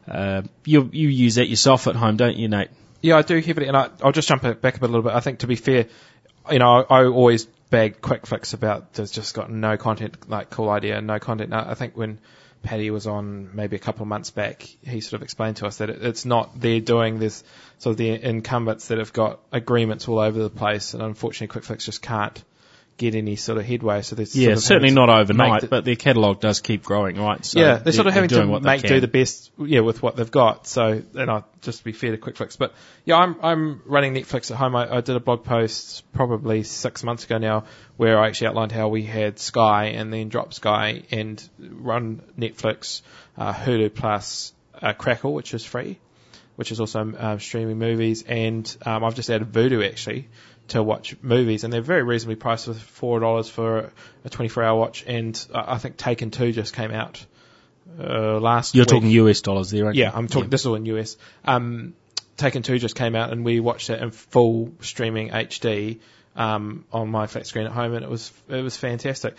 Uh, 0.08 0.44
you, 0.64 0.90
you 0.94 1.10
use 1.10 1.36
that 1.36 1.50
yourself 1.50 1.88
at 1.88 1.96
home, 1.96 2.18
don't 2.18 2.38
you, 2.38 2.48
Nate? 2.48 2.70
Yeah, 3.02 3.18
I 3.18 3.24
do 3.24 3.40
heavily, 3.40 3.68
and 3.68 3.76
I, 3.76 3.90
I'll 4.04 4.12
just 4.12 4.28
jump 4.28 4.44
back 4.44 4.54
a, 4.54 4.80
bit, 4.80 4.82
a 4.82 4.86
little 4.86 5.02
bit. 5.02 5.14
I 5.14 5.20
think 5.20 5.40
to 5.40 5.48
be 5.48 5.56
fair, 5.56 5.88
you 6.52 6.60
know, 6.60 6.86
I 6.90 7.06
always 7.06 7.48
bag 7.69 8.01
QuickFlix 8.01 8.54
about 8.54 8.93
there's 8.93 9.12
just 9.12 9.34
got 9.34 9.49
no 9.49 9.78
content, 9.78 10.30
like 10.30 10.49
cool 10.49 10.69
idea, 10.69 11.01
no 11.01 11.19
content. 11.19 11.54
I 11.54 11.73
think 11.73 11.95
when 11.95 12.19
Paddy 12.63 12.89
was 12.89 13.06
on 13.08 13.56
maybe 13.56 13.75
a 13.75 13.80
couple 13.80 14.04
of 14.04 14.08
months 14.08 14.32
back, 14.32 14.62
he 14.62 15.01
sort 15.01 15.13
of 15.13 15.23
explained 15.23 15.58
to 15.58 15.67
us 15.67 15.78
that 15.78 15.89
it, 15.89 16.04
it's 16.04 16.25
not 16.25 16.60
they're 16.60 16.80
doing 16.80 17.19
this 17.19 17.43
sort 17.78 17.91
of 17.91 17.97
the 17.97 18.10
incumbents 18.10 18.88
that 18.88 18.97
have 18.97 19.13
got 19.13 19.39
agreements 19.51 20.08
all 20.08 20.19
over 20.19 20.41
the 20.41 20.49
place, 20.49 20.93
and 20.93 21.04
unfortunately, 21.04 21.60
QuickFlix 21.60 21.86
just 21.86 22.01
can't 22.01 22.43
get 22.98 23.16
any 23.16 23.36
sort 23.36 23.58
of 23.58 23.66
headway. 23.66 24.02
So 24.02 24.16
there's 24.16 24.36
yeah, 24.36 24.48
sort 24.48 24.58
of 24.58 24.64
certainly 24.64 24.94
not 24.94 25.10
overnight, 25.10 25.62
the, 25.62 25.68
but 25.68 25.86
their 25.86 25.96
catalogue 25.96 26.40
does 26.40 26.62
keep 26.62 26.84
growing, 26.84 27.18
right? 27.18 27.44
So 27.44 27.60
yeah, 27.60 27.66
they're, 27.66 27.80
they're 27.80 27.94
sort 27.94 28.08
of 28.08 28.14
having 28.14 28.30
to 28.30 28.60
make 28.62 28.84
do 28.84 29.00
the 29.00 29.08
best, 29.08 29.52
yeah, 29.58 29.82
with 29.82 30.02
what 30.02 30.16
they've 30.16 30.32
got. 30.32 30.68
So 30.68 31.02
and 31.14 31.30
I 31.30 31.44
just 31.62 31.80
to 31.80 31.84
be 31.84 31.92
fair 31.92 32.12
to 32.12 32.18
QuickFlix, 32.18 32.58
but 32.58 32.74
yeah, 33.04 33.18
I'm 33.18 33.38
I'm 33.42 33.82
running 33.86 34.14
Netflix 34.14 34.52
at 34.52 34.58
home. 34.58 34.76
I, 34.76 34.98
I 34.98 35.02
did 35.02 35.16
a 35.16 35.20
blog 35.20 35.44
post 35.44 36.04
probably 36.14 36.64
six 36.64 37.04
months 37.04 37.26
ago 37.26 37.38
now 37.38 37.66
where 37.98 38.20
I 38.20 38.28
actually 38.28 38.48
outlined 38.48 38.72
how 38.72 38.88
we 38.88 39.04
had 39.04 39.40
Sky 39.40 39.86
and 39.88 40.12
then 40.12 40.30
drop 40.30 40.54
Sky 40.54 41.04
and 41.12 41.50
run 41.60 42.22
Netflix, 42.38 43.02
uh, 43.38 43.54
Hulu 43.54 43.94
Plus, 43.94 44.54
uh, 44.82 44.94
Crackle, 44.94 45.34
which 45.34 45.54
is 45.54 45.64
free, 45.66 46.00
which 46.56 46.72
is 46.72 46.80
also 46.80 47.12
uh, 47.12 47.38
streaming 47.40 47.78
movies, 47.78 48.24
and 48.24 48.76
um, 48.86 49.04
I've 49.04 49.16
just 49.16 49.30
added 49.30 49.52
Vudu 49.52 49.86
actually 49.86 50.30
to 50.69 50.82
watch 50.82 51.15
movies, 51.21 51.63
and 51.63 51.71
they're 51.71 51.82
very 51.82 52.04
reasonably 52.04 52.36
priced 52.36 52.67
with 52.67 52.82
four 52.82 53.19
dollars 53.19 53.49
for 53.49 53.91
a 54.23 54.30
24-hour 54.30 54.78
watch. 54.78 55.04
And 55.06 55.47
I 55.54 55.78
think 55.78 55.97
Taken 55.97 56.32
Two 56.32 56.51
just 56.51 56.73
came 56.73 56.91
out 56.91 57.25
uh, 57.99 58.39
last. 58.39 58.73
Year. 58.73 58.82
You're 58.82 58.86
week. 58.86 58.89
talking 58.89 59.10
US 59.28 59.41
dollars 59.41 59.71
there, 59.71 59.86
right? 59.86 59.95
Yeah, 59.95 60.12
I'm 60.13 60.28
talking. 60.28 60.45
Yeah. 60.45 60.49
This 60.49 60.62
is 60.62 60.67
all 60.67 60.75
in 60.75 60.86
US. 60.86 61.17
Um, 61.43 61.93
Taken 62.38 62.63
Two 62.63 62.80
just 62.80 62.95
came 62.95 63.15
out, 63.15 63.32
and 63.32 63.45
we 63.45 63.60
watched 63.60 63.89
it 63.89 64.01
in 64.01 64.12
full 64.12 64.73
streaming 64.82 65.30
HD 65.30 65.99
um, 66.36 66.86
on 66.91 67.10
my 67.10 67.28
flat 67.28 67.47
screen 67.47 67.65
at 67.65 67.71
home, 67.71 67.93
and 67.93 68.04
it 68.04 68.10
was 68.10 68.32
it 68.49 68.62
was 68.62 68.75
fantastic. 68.75 69.36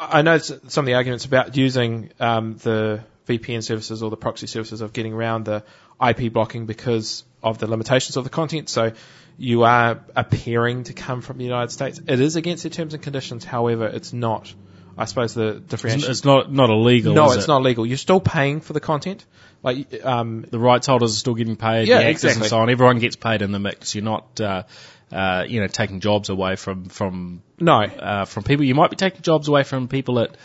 I 0.00 0.22
know 0.22 0.38
some 0.38 0.82
of 0.82 0.86
the 0.86 0.94
arguments 0.94 1.24
about 1.24 1.56
using 1.56 2.10
um, 2.20 2.56
the 2.56 3.04
VPN 3.26 3.62
services 3.62 4.02
or 4.02 4.10
the 4.10 4.16
proxy 4.16 4.46
services 4.46 4.80
of 4.80 4.92
getting 4.92 5.12
around 5.12 5.44
the 5.44 5.64
IP 6.06 6.32
blocking 6.32 6.66
because 6.66 7.24
of 7.42 7.58
the 7.58 7.66
limitations 7.66 8.16
of 8.16 8.24
the 8.24 8.30
content. 8.30 8.68
So 8.68 8.92
you 9.38 9.62
are 9.62 10.00
appearing 10.16 10.84
to 10.84 10.92
come 10.92 11.22
from 11.22 11.38
the 11.38 11.44
United 11.44 11.70
States. 11.70 12.00
It 12.06 12.20
is 12.20 12.36
against 12.36 12.64
the 12.64 12.70
terms 12.70 12.92
and 12.92 13.02
conditions. 13.02 13.44
However, 13.44 13.86
it's 13.86 14.12
not. 14.12 14.52
I 14.98 15.04
suppose 15.04 15.32
the 15.32 15.60
differentiation. 15.60 16.10
It's 16.10 16.24
not 16.24 16.52
not 16.52 16.70
illegal. 16.70 17.14
No, 17.14 17.30
it's 17.30 17.44
it? 17.44 17.48
not 17.48 17.62
legal. 17.62 17.86
You're 17.86 17.96
still 17.96 18.20
paying 18.20 18.60
for 18.60 18.72
the 18.72 18.80
content. 18.80 19.24
Like 19.62 20.04
um, 20.04 20.44
the 20.50 20.58
rights 20.58 20.88
holders 20.88 21.14
are 21.14 21.18
still 21.18 21.34
getting 21.34 21.56
paid. 21.56 21.86
Yeah, 21.86 21.98
the 21.98 22.10
exactly. 22.10 22.42
And 22.42 22.50
so 22.50 22.58
on. 22.58 22.68
Everyone 22.68 22.98
gets 22.98 23.14
paid 23.14 23.42
in 23.42 23.52
the 23.52 23.60
mix. 23.60 23.94
You're 23.94 24.04
not. 24.04 24.40
Uh, 24.40 24.64
uh, 25.10 25.44
you 25.48 25.60
know, 25.60 25.68
taking 25.68 26.00
jobs 26.00 26.28
away 26.28 26.56
from 26.56 26.86
from 26.90 27.42
no 27.58 27.80
uh, 27.80 28.24
from 28.26 28.42
people. 28.42 28.66
You 28.66 28.74
might 28.74 28.90
be 28.90 28.96
taking 28.96 29.22
jobs 29.22 29.48
away 29.48 29.62
from 29.62 29.88
people 29.88 30.18
at 30.18 30.36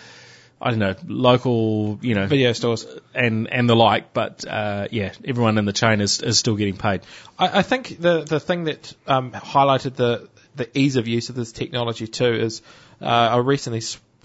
I 0.64 0.70
don't 0.70 0.80
know, 0.80 0.96
local, 1.06 2.00
you 2.02 2.16
know, 2.16 2.26
video 2.26 2.54
stores 2.54 2.88
and 3.14 3.52
and 3.52 3.70
the 3.70 3.76
like. 3.76 4.14
But 4.14 4.46
uh, 4.48 4.88
yeah, 4.92 5.12
everyone 5.26 5.58
in 5.58 5.66
the 5.66 5.74
chain 5.74 6.00
is 6.00 6.22
is 6.22 6.40
still 6.40 6.56
getting 6.56 6.78
paid. 6.78 7.02
I, 7.38 7.60
I 7.60 7.62
think 7.64 8.00
the 8.00 8.22
the 8.22 8.40
thing 8.40 8.64
that 8.64 8.94
um, 9.06 9.32
highlighted 9.32 9.96
the 9.96 10.30
the 10.56 10.70
ease 10.78 10.96
of 10.96 11.08
use 11.08 11.28
of 11.28 11.36
this 11.36 11.52
technology 11.52 12.08
too 12.08 12.34
is 12.34 12.62
uh, 13.02 13.06
I 13.06 13.38
recently 13.38 13.82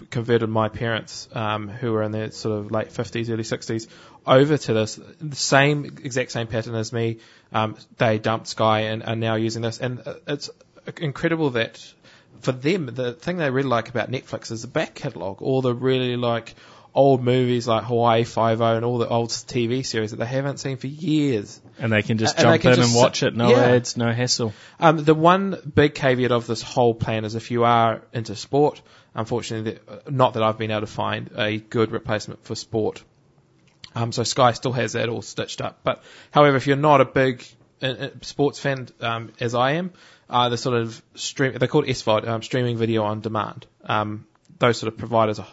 converted 0.09 0.49
my 0.49 0.69
parents, 0.69 1.27
um, 1.33 1.67
who 1.67 1.91
were 1.91 2.03
in 2.03 2.13
their 2.13 2.31
sort 2.31 2.57
of 2.57 2.71
late 2.71 2.89
50s, 2.89 3.29
early 3.29 3.43
60s, 3.43 3.87
over 4.25 4.57
to 4.57 4.73
this. 4.73 4.99
The 5.19 5.35
same 5.35 5.85
exact 5.85 6.31
same 6.31 6.47
pattern 6.47 6.75
as 6.75 6.93
me. 6.93 7.17
Um, 7.51 7.75
they 7.97 8.17
dumped 8.17 8.47
Sky 8.47 8.81
and 8.81 9.03
are 9.03 9.15
now 9.15 9.35
using 9.35 9.61
this, 9.61 9.79
and 9.79 10.01
uh, 10.05 10.13
it's 10.25 10.49
incredible 10.97 11.49
that 11.51 11.93
for 12.41 12.51
them, 12.51 12.87
the 12.87 13.13
thing 13.13 13.37
they 13.37 13.49
really 13.49 13.69
like 13.69 13.89
about 13.89 14.09
Netflix 14.09 14.51
is 14.51 14.61
the 14.61 14.67
back 14.67 14.95
catalogue, 14.95 15.41
all 15.41 15.61
the 15.61 15.73
really 15.73 16.15
like 16.15 16.55
old 16.93 17.23
movies 17.23 17.67
like 17.67 17.83
Hawaii 17.83 18.23
Five 18.23 18.61
O 18.61 18.75
and 18.75 18.85
all 18.85 18.97
the 18.97 19.07
old 19.07 19.29
TV 19.29 19.85
series 19.85 20.11
that 20.11 20.17
they 20.17 20.25
haven't 20.25 20.57
seen 20.57 20.77
for 20.77 20.87
years. 20.87 21.61
And 21.77 21.91
they 21.91 22.01
can 22.01 22.17
just 22.17 22.37
and 22.37 22.43
jump 22.43 22.61
can 22.61 22.71
in 22.71 22.77
just, 22.77 22.93
and 22.93 23.01
watch 23.01 23.23
it, 23.23 23.35
no 23.35 23.49
yeah. 23.51 23.57
ads, 23.57 23.97
no 23.97 24.11
hassle. 24.11 24.53
Um, 24.79 25.03
the 25.03 25.13
one 25.13 25.71
big 25.73 25.95
caveat 25.95 26.31
of 26.31 26.47
this 26.47 26.61
whole 26.61 26.93
plan 26.93 27.25
is 27.25 27.35
if 27.35 27.51
you 27.51 27.63
are 27.63 28.01
into 28.13 28.35
sport, 28.35 28.81
unfortunately, 29.13 29.79
not 30.09 30.33
that 30.33 30.43
I've 30.43 30.57
been 30.57 30.71
able 30.71 30.81
to 30.81 30.87
find 30.87 31.29
a 31.35 31.57
good 31.57 31.91
replacement 31.91 32.43
for 32.43 32.55
sport. 32.55 33.03
Um, 33.95 34.11
so 34.11 34.23
Sky 34.23 34.51
still 34.53 34.73
has 34.73 34.93
that 34.93 35.09
all 35.09 35.21
stitched 35.21 35.61
up. 35.61 35.79
But 35.83 36.03
however, 36.31 36.57
if 36.57 36.67
you're 36.67 36.77
not 36.77 37.01
a 37.01 37.05
big 37.05 37.39
uh, 37.39 37.43
uh, 37.43 37.58
sports 38.21 38.59
fan 38.59 38.87
um, 39.01 39.31
as 39.39 39.55
I 39.55 39.73
am, 39.73 39.91
are 40.29 40.49
the 40.49 40.57
sort 40.57 40.77
of 40.77 41.01
stream. 41.15 41.53
They're 41.57 41.67
called 41.67 41.85
SVOD, 41.85 42.27
um, 42.27 42.41
streaming 42.41 42.77
video 42.77 43.03
on 43.03 43.21
demand. 43.21 43.65
Um, 43.83 44.27
those 44.59 44.77
sort 44.79 44.91
of 44.91 44.99
providers 44.99 45.39
are 45.39 45.47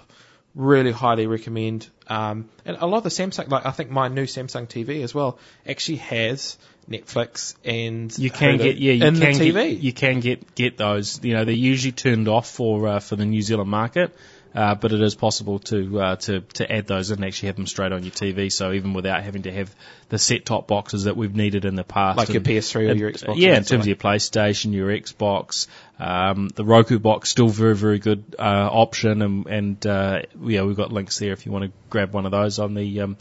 really 0.55 0.91
highly 0.91 1.27
recommend. 1.27 1.89
Um, 2.09 2.49
and 2.65 2.77
a 2.81 2.87
lot 2.87 2.99
of 2.99 3.05
the 3.05 3.11
Samsung, 3.11 3.49
like 3.49 3.67
I 3.67 3.71
think 3.71 3.91
my 3.91 4.09
new 4.09 4.25
Samsung 4.25 4.67
TV 4.67 5.03
as 5.03 5.15
well, 5.15 5.39
actually 5.67 5.99
has 5.99 6.57
Netflix 6.89 7.55
and 7.65 8.17
You 8.19 8.31
can 8.31 8.59
Hulu 8.59 8.63
get 8.63 8.77
yeah, 8.77 8.93
you 8.93 9.07
in 9.07 9.15
can 9.17 9.33
the 9.33 9.39
TV. 9.39 9.53
Get, 9.53 9.79
you 9.79 9.93
can 9.93 10.21
get 10.21 10.55
get 10.55 10.77
those. 10.77 11.23
You 11.23 11.35
know, 11.35 11.45
they're 11.45 11.55
usually 11.55 11.93
turned 11.93 12.29
off 12.29 12.49
for 12.49 12.89
uh, 12.89 13.01
for 13.01 13.17
the 13.17 13.25
New 13.27 13.43
Zealand 13.43 13.71
market. 13.71 14.17
Uh, 14.57 14.75
but 14.75 14.91
it 14.91 15.03
is 15.03 15.15
possible 15.15 15.59
to 15.59 16.01
uh, 16.01 16.17
to 16.17 16.41
to 16.41 16.73
add 16.73 16.87
those 16.87 17.11
and 17.11 17.23
actually 17.23 17.49
have 17.49 17.57
them 17.57 17.67
straight 17.67 17.93
on 17.93 18.03
your 18.03 18.13
TV. 18.13 18.51
So 18.51 18.73
even 18.73 18.95
without 18.95 19.23
having 19.23 19.43
to 19.43 19.53
have 19.53 19.75
the 20.09 20.19
set 20.19 20.47
top 20.47 20.67
boxes 20.67 21.05
that 21.05 21.15
we've 21.15 21.35
needed 21.35 21.67
in 21.67 21.75
the 21.75 21.85
past, 21.85 22.17
Like 22.17 22.31
your 22.31 22.41
PS3 22.41 22.75
or 22.77 22.91
and- 22.93 23.01
your 23.01 23.13
Xbox 23.13 23.37
yeah, 23.37 23.59
in 23.59 23.65
terms 23.65 23.83
of 23.83 23.87
your 23.87 23.97
PlayStation, 23.97 24.73
your 24.73 24.89
Xbox, 24.89 25.67
um, 25.99 26.49
the 26.55 26.65
Roku 26.65 26.99
box, 26.99 27.29
still 27.29 27.49
very 27.49 27.75
very 27.75 27.99
good 27.99 28.35
uh, 28.39 28.43
option, 28.43 29.21
and 29.21 29.47
and 29.47 29.87
uh, 29.87 30.23
yeah, 30.41 30.63
we've 30.63 30.77
got 30.77 30.91
links 30.91 31.19
there 31.19 31.33
if 31.33 31.45
you 31.45 31.53
want 31.53 31.67
to 31.67 31.73
grab 31.91 32.15
one 32.15 32.25
of 32.25 32.33
those 32.33 32.59
on 32.59 32.73
the 32.73 33.03
um, 33.03 33.19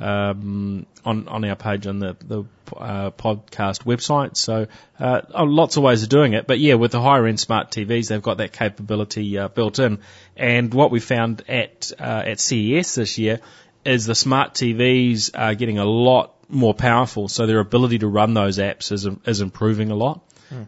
um, 0.00 0.86
on 1.04 1.28
on 1.28 1.44
our 1.44 1.56
page 1.56 1.86
on 1.86 1.98
the 1.98 2.16
the 2.20 2.44
uh, 2.76 3.10
podcast 3.10 3.84
website. 3.84 4.36
So 4.36 4.66
uh, 4.98 5.20
oh, 5.34 5.44
lots 5.44 5.76
of 5.76 5.82
ways 5.82 6.02
of 6.02 6.08
doing 6.08 6.32
it, 6.32 6.46
but 6.46 6.58
yeah, 6.58 6.74
with 6.74 6.92
the 6.92 7.00
higher 7.00 7.26
end 7.26 7.40
smart 7.40 7.70
TVs, 7.70 8.08
they've 8.08 8.22
got 8.22 8.38
that 8.38 8.52
capability 8.52 9.38
uh, 9.38 9.48
built 9.48 9.78
in. 9.78 10.00
And 10.36 10.72
what 10.72 10.90
we 10.90 11.00
found 11.00 11.42
at 11.48 11.92
uh, 11.98 12.22
at 12.26 12.40
CES 12.40 12.94
this 12.94 13.18
year 13.18 13.40
is 13.84 14.06
the 14.06 14.14
smart 14.14 14.54
TVs 14.54 15.30
are 15.34 15.54
getting 15.54 15.78
a 15.78 15.84
lot 15.84 16.34
more 16.48 16.74
powerful, 16.74 17.28
so 17.28 17.46
their 17.46 17.60
ability 17.60 17.98
to 17.98 18.08
run 18.08 18.34
those 18.34 18.58
apps 18.58 18.92
is 18.92 19.06
is 19.26 19.40
improving 19.40 19.90
a 19.90 19.96
lot. 19.96 20.20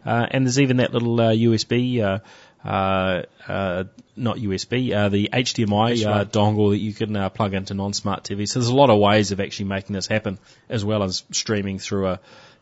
Uh, 0.05 0.25
and 0.31 0.45
there's 0.45 0.59
even 0.59 0.77
that 0.77 0.91
little 0.91 1.19
uh, 1.21 1.31
USB. 1.31 2.21
Uh, 2.63 2.67
uh, 2.67 3.23
uh, 3.47 3.83
not 4.15 4.37
USB, 4.37 4.93
uh, 4.95 5.09
the 5.09 5.29
HDMI 5.31 6.05
uh, 6.05 6.09
right. 6.09 6.31
dongle 6.31 6.71
that 6.71 6.79
you 6.79 6.93
can 6.93 7.15
uh, 7.15 7.29
plug 7.29 7.53
into 7.53 7.73
non-smart 7.73 8.23
TV. 8.23 8.47
So 8.47 8.59
there's 8.59 8.69
a 8.69 8.75
lot 8.75 8.89
of 8.89 8.99
ways 8.99 9.31
of 9.31 9.39
actually 9.39 9.65
making 9.65 9.93
this 9.93 10.07
happen, 10.07 10.39
as 10.69 10.83
well 10.83 11.03
as 11.03 11.23
streaming 11.31 11.79
through 11.79 12.07
a, 12.07 12.19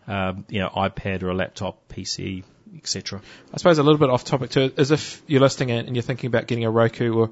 um, 0.07 0.45
you 0.49 0.59
know, 0.59 0.69
iPad 0.69 1.23
or 1.23 1.29
a 1.29 1.33
laptop, 1.33 1.87
PC, 1.89 2.43
etc. 2.77 3.21
I 3.53 3.57
suppose 3.57 3.77
a 3.77 3.83
little 3.83 3.99
bit 3.99 4.09
off 4.09 4.25
topic 4.25 4.49
too, 4.49 4.73
is 4.77 4.91
if 4.91 5.21
you're 5.27 5.41
listening 5.41 5.69
in 5.69 5.87
and 5.87 5.95
you're 5.95 6.03
thinking 6.03 6.27
about 6.27 6.47
getting 6.47 6.65
a 6.65 6.71
Roku 6.71 7.13
or 7.13 7.31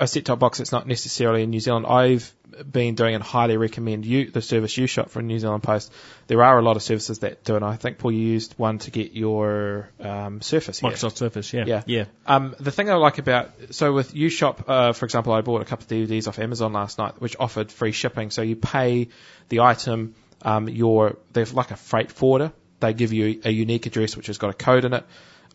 a 0.00 0.06
set-top 0.06 0.38
box 0.38 0.58
that's 0.58 0.72
not 0.72 0.86
necessarily 0.86 1.42
in 1.42 1.50
New 1.50 1.60
Zealand, 1.60 1.86
I've 1.86 2.32
been 2.68 2.94
doing 2.94 3.14
and 3.14 3.22
highly 3.22 3.56
recommend 3.58 4.04
you 4.06 4.30
the 4.30 4.40
service 4.42 4.74
YouShop 4.74 5.10
from 5.10 5.26
New 5.26 5.38
Zealand 5.38 5.62
Post. 5.62 5.92
There 6.26 6.42
are 6.42 6.58
a 6.58 6.62
lot 6.62 6.76
of 6.76 6.82
services 6.82 7.20
that 7.20 7.44
do 7.44 7.56
it. 7.56 7.62
I 7.62 7.76
think 7.76 7.98
Paul, 7.98 8.12
you 8.12 8.20
used 8.20 8.54
one 8.56 8.78
to 8.78 8.90
get 8.90 9.12
your 9.12 9.90
um, 10.00 10.40
Surface. 10.40 10.80
here. 10.80 10.90
Microsoft 10.90 11.18
Surface, 11.18 11.52
yeah, 11.52 11.64
Yeah. 11.66 11.82
yeah. 11.86 12.04
Um, 12.26 12.56
the 12.58 12.70
thing 12.72 12.90
I 12.90 12.94
like 12.94 13.18
about 13.18 13.50
so 13.70 13.92
with 13.92 14.14
YouShop, 14.14 14.64
uh, 14.66 14.92
for 14.94 15.04
example, 15.04 15.32
I 15.34 15.42
bought 15.42 15.60
a 15.60 15.64
couple 15.66 15.84
of 15.84 15.90
DVDs 15.90 16.26
off 16.26 16.38
Amazon 16.38 16.72
last 16.72 16.98
night, 16.98 17.20
which 17.20 17.36
offered 17.38 17.70
free 17.70 17.92
shipping. 17.92 18.30
So 18.30 18.42
you 18.42 18.56
pay 18.56 19.08
the 19.50 19.60
item, 19.60 20.14
um, 20.42 20.68
your 20.68 21.18
they're 21.32 21.44
like 21.44 21.70
a 21.70 21.76
freight 21.76 22.10
forwarder. 22.10 22.52
They 22.80 22.94
give 22.94 23.12
you 23.12 23.42
a 23.44 23.50
unique 23.50 23.84
address 23.84 24.16
which 24.16 24.28
has 24.28 24.38
got 24.38 24.48
a 24.50 24.54
code 24.54 24.86
in 24.86 24.94
it. 24.94 25.04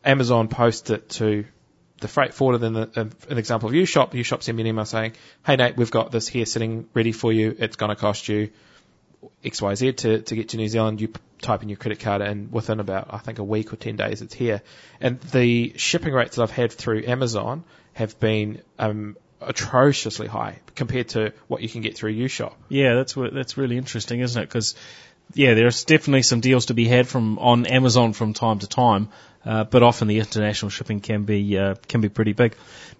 Amazon 0.03 0.47
posts 0.49 0.91
it 0.91 1.09
to 1.09 1.45
the 2.05 2.11
freight 2.11 2.35
forwarder. 2.35 2.59
Then 2.59 2.73
the, 2.73 2.89
uh, 2.95 3.05
an 3.29 3.37
example 3.39 3.69
of 3.69 3.73
YouShop, 3.73 4.11
YouShop 4.11 4.43
send 4.43 4.55
me 4.55 4.61
an 4.61 4.67
email 4.67 4.85
saying, 4.85 5.13
"Hey 5.43 5.55
Nate, 5.55 5.75
we've 5.75 5.91
got 5.91 6.11
this 6.11 6.27
here 6.27 6.45
sitting 6.45 6.87
ready 6.93 7.11
for 7.11 7.33
you. 7.33 7.55
It's 7.57 7.75
going 7.75 7.89
to 7.89 7.95
cost 7.95 8.29
you 8.29 8.51
XYZ 9.43 9.97
to, 9.97 10.21
to 10.21 10.35
get 10.35 10.49
to 10.49 10.57
New 10.57 10.67
Zealand, 10.67 11.01
you 11.01 11.11
type 11.41 11.63
in 11.63 11.69
your 11.69 11.77
credit 11.77 11.99
card 11.99 12.21
and 12.21 12.51
within 12.51 12.79
about, 12.79 13.07
I 13.09 13.17
think, 13.17 13.39
a 13.39 13.43
week 13.43 13.73
or 13.73 13.75
10 13.75 13.95
days, 13.95 14.21
it's 14.21 14.33
here. 14.33 14.61
And 15.01 15.19
the 15.19 15.73
shipping 15.77 16.13
rates 16.13 16.35
that 16.35 16.43
I've 16.43 16.51
had 16.51 16.71
through 16.71 17.05
Amazon 17.05 17.63
have 17.93 18.19
been 18.19 18.61
um, 18.79 19.17
atrociously 19.41 20.27
high 20.27 20.59
compared 20.75 21.09
to 21.09 21.33
what 21.47 21.61
you 21.61 21.69
can 21.69 21.81
get 21.81 21.95
through 21.95 22.13
YouShop. 22.13 22.53
Yeah, 22.69 22.95
that's 22.95 23.15
what, 23.15 23.33
that's 23.33 23.57
really 23.57 23.77
interesting, 23.77 24.19
isn't 24.19 24.41
it? 24.41 24.45
Because 24.45 24.75
yeah, 25.33 25.53
there's 25.53 25.85
definitely 25.85 26.21
some 26.21 26.39
deals 26.39 26.67
to 26.67 26.73
be 26.73 26.85
had 26.85 27.07
from 27.07 27.39
on 27.39 27.65
Amazon 27.65 28.13
from 28.13 28.33
time 28.33 28.59
to 28.59 28.67
time, 28.67 29.09
uh, 29.45 29.63
but 29.63 29.83
often 29.83 30.07
the 30.07 30.19
international 30.19 30.69
shipping 30.69 30.99
can 30.99 31.23
be 31.23 31.57
uh, 31.57 31.75
can 31.87 32.01
be 32.01 32.09
pretty 32.09 32.33
big. 32.33 32.55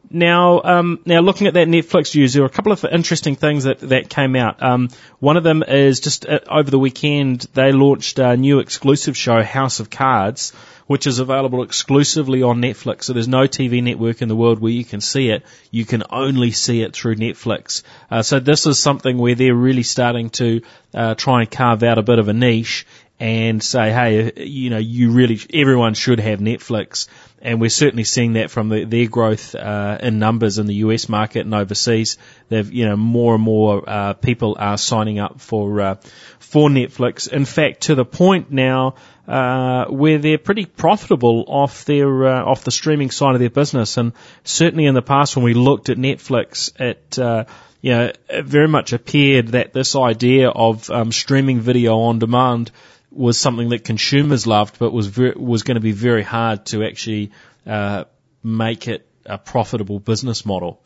Now, 0.09 0.61
um, 0.63 0.99
now 1.05 1.21
looking 1.21 1.47
at 1.47 1.55
that 1.55 1.67
Netflix 1.67 2.15
news, 2.15 2.33
there 2.33 2.45
a 2.45 2.49
couple 2.49 2.71
of 2.71 2.85
interesting 2.85 3.35
things 3.35 3.63
that 3.63 3.79
that 3.79 4.09
came 4.09 4.35
out. 4.35 4.61
Um, 4.61 4.89
one 5.19 5.37
of 5.37 5.43
them 5.43 5.63
is 5.63 5.99
just 5.99 6.27
uh, 6.27 6.39
over 6.47 6.69
the 6.69 6.79
weekend 6.79 7.47
they 7.53 7.71
launched 7.71 8.19
a 8.19 8.37
new 8.37 8.59
exclusive 8.59 9.17
show, 9.17 9.41
House 9.41 9.79
of 9.79 9.89
Cards, 9.89 10.53
which 10.87 11.07
is 11.07 11.19
available 11.19 11.63
exclusively 11.63 12.43
on 12.43 12.61
Netflix. 12.61 13.05
So 13.05 13.13
there's 13.13 13.27
no 13.27 13.47
TV 13.47 13.81
network 13.81 14.21
in 14.21 14.27
the 14.27 14.35
world 14.35 14.59
where 14.59 14.71
you 14.71 14.85
can 14.85 15.01
see 15.01 15.29
it. 15.29 15.43
You 15.71 15.85
can 15.85 16.03
only 16.09 16.51
see 16.51 16.81
it 16.83 16.95
through 16.95 17.15
Netflix. 17.15 17.81
Uh, 18.11 18.21
so 18.21 18.39
this 18.39 18.67
is 18.67 18.77
something 18.77 19.17
where 19.17 19.35
they're 19.35 19.55
really 19.55 19.83
starting 19.83 20.29
to 20.31 20.61
uh, 20.93 21.15
try 21.15 21.41
and 21.41 21.49
carve 21.49 21.81
out 21.83 21.97
a 21.97 22.03
bit 22.03 22.19
of 22.19 22.27
a 22.27 22.33
niche 22.33 22.85
and 23.19 23.63
say, 23.63 23.91
hey, 23.91 24.31
you 24.45 24.69
know, 24.69 24.77
you 24.77 25.11
really, 25.11 25.39
everyone 25.53 25.93
should 25.93 26.19
have 26.19 26.39
Netflix. 26.39 27.07
And 27.41 27.61
we're 27.61 27.69
certainly 27.69 28.03
seeing 28.03 28.33
that 28.33 28.49
from 28.49 28.69
the, 28.69 28.83
their 28.85 29.07
growth 29.07 29.55
uh, 29.55 29.99
in 30.01 30.19
numbers 30.19 30.57
in 30.57 30.65
the 30.65 30.75
US 30.75 31.07
market 31.07 31.45
and 31.45 31.53
overseas. 31.53 32.17
They've, 32.49 32.69
you 32.71 32.85
know, 32.85 32.97
more 32.97 33.35
and 33.35 33.43
more 33.43 33.87
uh, 33.87 34.13
people 34.13 34.57
are 34.59 34.77
signing 34.77 35.19
up 35.19 35.39
for 35.39 35.79
uh, 35.79 35.95
for 36.39 36.69
Netflix. 36.69 37.31
In 37.31 37.45
fact, 37.45 37.81
to 37.81 37.95
the 37.95 38.05
point 38.05 38.51
now 38.51 38.95
uh, 39.27 39.85
where 39.85 40.17
they're 40.17 40.37
pretty 40.37 40.65
profitable 40.65 41.45
off 41.47 41.85
their 41.85 42.27
uh, 42.27 42.43
off 42.43 42.63
the 42.63 42.71
streaming 42.71 43.11
side 43.11 43.35
of 43.35 43.39
their 43.39 43.49
business. 43.49 43.97
And 43.97 44.13
certainly 44.43 44.85
in 44.85 44.93
the 44.93 45.01
past, 45.01 45.35
when 45.35 45.45
we 45.45 45.53
looked 45.53 45.89
at 45.89 45.97
Netflix, 45.97 46.71
it 46.79 47.17
uh, 47.19 47.45
you 47.81 47.91
know 47.91 48.11
it 48.29 48.45
very 48.45 48.67
much 48.67 48.93
appeared 48.93 49.49
that 49.49 49.73
this 49.73 49.95
idea 49.95 50.49
of 50.49 50.89
um, 50.89 51.11
streaming 51.11 51.59
video 51.59 51.99
on 51.99 52.19
demand 52.19 52.71
was 53.15 53.39
something 53.39 53.69
that 53.69 53.83
consumers 53.83 54.45
loved, 54.45 54.77
but 54.77 54.91
was 54.91 55.07
ver- 55.07 55.33
was 55.35 55.63
going 55.63 55.75
to 55.75 55.81
be 55.81 55.93
very 55.93 56.23
hard 56.23 56.65
to 56.67 56.83
actually 56.83 57.31
uh, 57.65 58.03
make 58.43 58.87
it 58.87 59.07
a 59.25 59.37
profitable 59.37 59.99
business 59.99 60.45
model. 60.45 60.81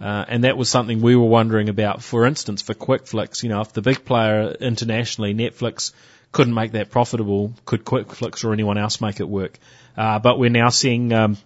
Uh, 0.00 0.24
and 0.28 0.44
that 0.44 0.56
was 0.56 0.68
something 0.68 1.02
we 1.02 1.14
were 1.16 1.26
wondering 1.26 1.68
about. 1.68 2.02
For 2.02 2.26
instance, 2.26 2.62
for 2.62 2.74
QuickFlix, 2.74 3.42
you 3.42 3.50
know, 3.50 3.60
if 3.60 3.72
the 3.72 3.82
big 3.82 4.04
player 4.04 4.50
internationally, 4.60 5.34
Netflix, 5.34 5.92
couldn't 6.32 6.54
make 6.54 6.72
that 6.72 6.90
profitable, 6.90 7.52
could 7.64 7.84
QuickFlix 7.84 8.44
or 8.44 8.52
anyone 8.52 8.78
else 8.78 9.00
make 9.00 9.20
it 9.20 9.28
work? 9.28 9.58
Uh, 9.96 10.18
but 10.18 10.38
we're 10.38 10.48
now 10.48 10.70
seeing 10.70 11.12
um, 11.12 11.36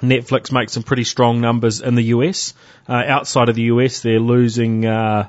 Netflix 0.00 0.52
make 0.52 0.70
some 0.70 0.82
pretty 0.82 1.04
strong 1.04 1.40
numbers 1.40 1.80
in 1.80 1.94
the 1.94 2.04
US. 2.04 2.54
Uh, 2.88 3.02
outside 3.06 3.48
of 3.48 3.54
the 3.54 3.62
US, 3.62 4.00
they're 4.00 4.20
losing 4.20 4.86
uh, 4.86 5.28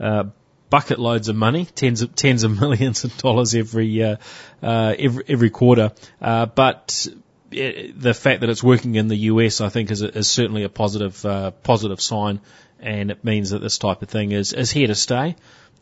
uh, 0.00 0.24
bucket 0.70 0.98
loads 0.98 1.28
of 1.28 1.36
money, 1.36 1.64
tens 1.64 2.02
of 2.02 2.14
tens 2.14 2.44
of 2.44 2.60
millions 2.60 3.04
of 3.04 3.16
dollars 3.18 3.54
every 3.54 4.02
uh, 4.02 4.16
uh, 4.62 4.94
every, 4.98 5.24
every 5.28 5.50
quarter. 5.50 5.92
Uh, 6.20 6.46
but 6.46 7.06
it, 7.50 8.00
the 8.00 8.14
fact 8.14 8.40
that 8.40 8.50
it's 8.50 8.62
working 8.62 8.94
in 8.94 9.08
the 9.08 9.16
US, 9.16 9.60
I 9.60 9.68
think, 9.68 9.90
is, 9.90 10.02
is 10.02 10.28
certainly 10.28 10.64
a 10.64 10.68
positive 10.68 11.24
uh, 11.24 11.50
positive 11.50 12.00
sign, 12.00 12.40
and 12.80 13.10
it 13.10 13.24
means 13.24 13.50
that 13.50 13.60
this 13.60 13.78
type 13.78 14.02
of 14.02 14.08
thing 14.08 14.32
is 14.32 14.52
is 14.52 14.70
here 14.70 14.86
to 14.86 14.94
stay. 14.94 15.36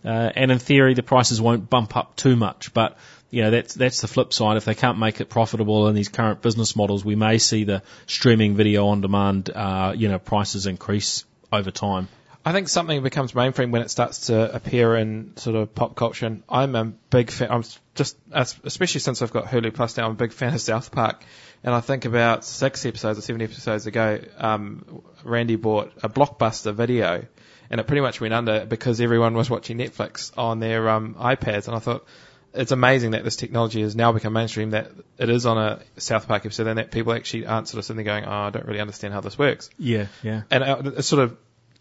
Uh, 0.04 0.30
and 0.36 0.52
in 0.52 0.58
theory, 0.58 0.94
the 0.94 1.02
prices 1.02 1.40
won't 1.40 1.68
bump 1.68 1.96
up 1.96 2.14
too 2.14 2.36
much, 2.36 2.72
but 2.72 2.96
you 3.30 3.42
know 3.42 3.50
that's 3.50 3.74
that's 3.74 4.00
the 4.00 4.08
flip 4.08 4.32
side. 4.32 4.56
If 4.56 4.64
they 4.64 4.74
can't 4.74 4.98
make 4.98 5.20
it 5.20 5.28
profitable 5.28 5.88
in 5.88 5.94
these 5.94 6.08
current 6.08 6.42
business 6.42 6.76
models, 6.76 7.04
we 7.04 7.16
may 7.16 7.38
see 7.38 7.64
the 7.64 7.82
streaming 8.06 8.54
video 8.54 8.86
on 8.88 9.00
demand, 9.00 9.50
uh, 9.52 9.94
you 9.96 10.08
know, 10.08 10.18
prices 10.18 10.66
increase 10.66 11.24
over 11.52 11.70
time. 11.70 12.08
I 12.46 12.52
think 12.52 12.68
something 12.68 13.02
becomes 13.02 13.34
mainstream 13.34 13.72
when 13.72 13.82
it 13.82 13.90
starts 13.90 14.28
to 14.28 14.54
appear 14.54 14.94
in 14.94 15.36
sort 15.36 15.56
of 15.56 15.74
pop 15.74 15.96
culture. 15.96 16.26
And 16.26 16.44
I'm 16.48 16.76
a 16.76 16.84
big 16.84 17.32
fan. 17.32 17.50
I'm 17.50 17.64
just, 17.96 18.16
especially 18.30 19.00
since 19.00 19.20
I've 19.20 19.32
got 19.32 19.46
Hulu 19.46 19.74
Plus 19.74 19.96
now, 19.96 20.04
I'm 20.06 20.12
a 20.12 20.14
big 20.14 20.32
fan 20.32 20.54
of 20.54 20.60
South 20.60 20.92
Park. 20.92 21.24
And 21.64 21.74
I 21.74 21.80
think 21.80 22.04
about 22.04 22.44
six 22.44 22.86
episodes 22.86 23.18
or 23.18 23.22
seven 23.22 23.42
episodes 23.42 23.88
ago, 23.88 24.20
um, 24.38 25.02
Randy 25.24 25.56
bought 25.56 25.92
a 26.04 26.08
blockbuster 26.08 26.72
video, 26.72 27.26
and 27.68 27.80
it 27.80 27.86
pretty 27.88 28.02
much 28.02 28.20
went 28.20 28.32
under 28.32 28.64
because 28.64 29.00
everyone 29.00 29.34
was 29.34 29.50
watching 29.50 29.78
Netflix 29.78 30.30
on 30.38 30.60
their 30.60 30.88
um, 30.88 31.16
iPads. 31.16 31.66
And 31.66 31.74
I 31.74 31.80
thought 31.80 32.06
it's 32.54 32.70
amazing 32.70 33.10
that 33.10 33.24
this 33.24 33.34
technology 33.34 33.82
has 33.82 33.96
now 33.96 34.12
become 34.12 34.32
mainstream. 34.32 34.70
That 34.70 34.92
it 35.18 35.30
is 35.30 35.46
on 35.46 35.58
a 35.58 35.82
South 35.96 36.28
Park 36.28 36.46
episode, 36.46 36.68
and 36.68 36.78
that 36.78 36.92
people 36.92 37.12
actually 37.12 37.46
aren't 37.46 37.66
sort 37.66 37.80
of 37.80 37.86
sitting 37.86 38.04
there 38.04 38.20
going, 38.20 38.24
"Oh, 38.24 38.30
I 38.30 38.50
don't 38.50 38.66
really 38.66 38.80
understand 38.80 39.14
how 39.14 39.20
this 39.20 39.36
works." 39.36 39.68
Yeah, 39.80 40.06
yeah. 40.22 40.42
and 40.48 40.62
uh, 40.62 40.82
it 40.96 41.02
sort 41.02 41.24
of 41.24 41.36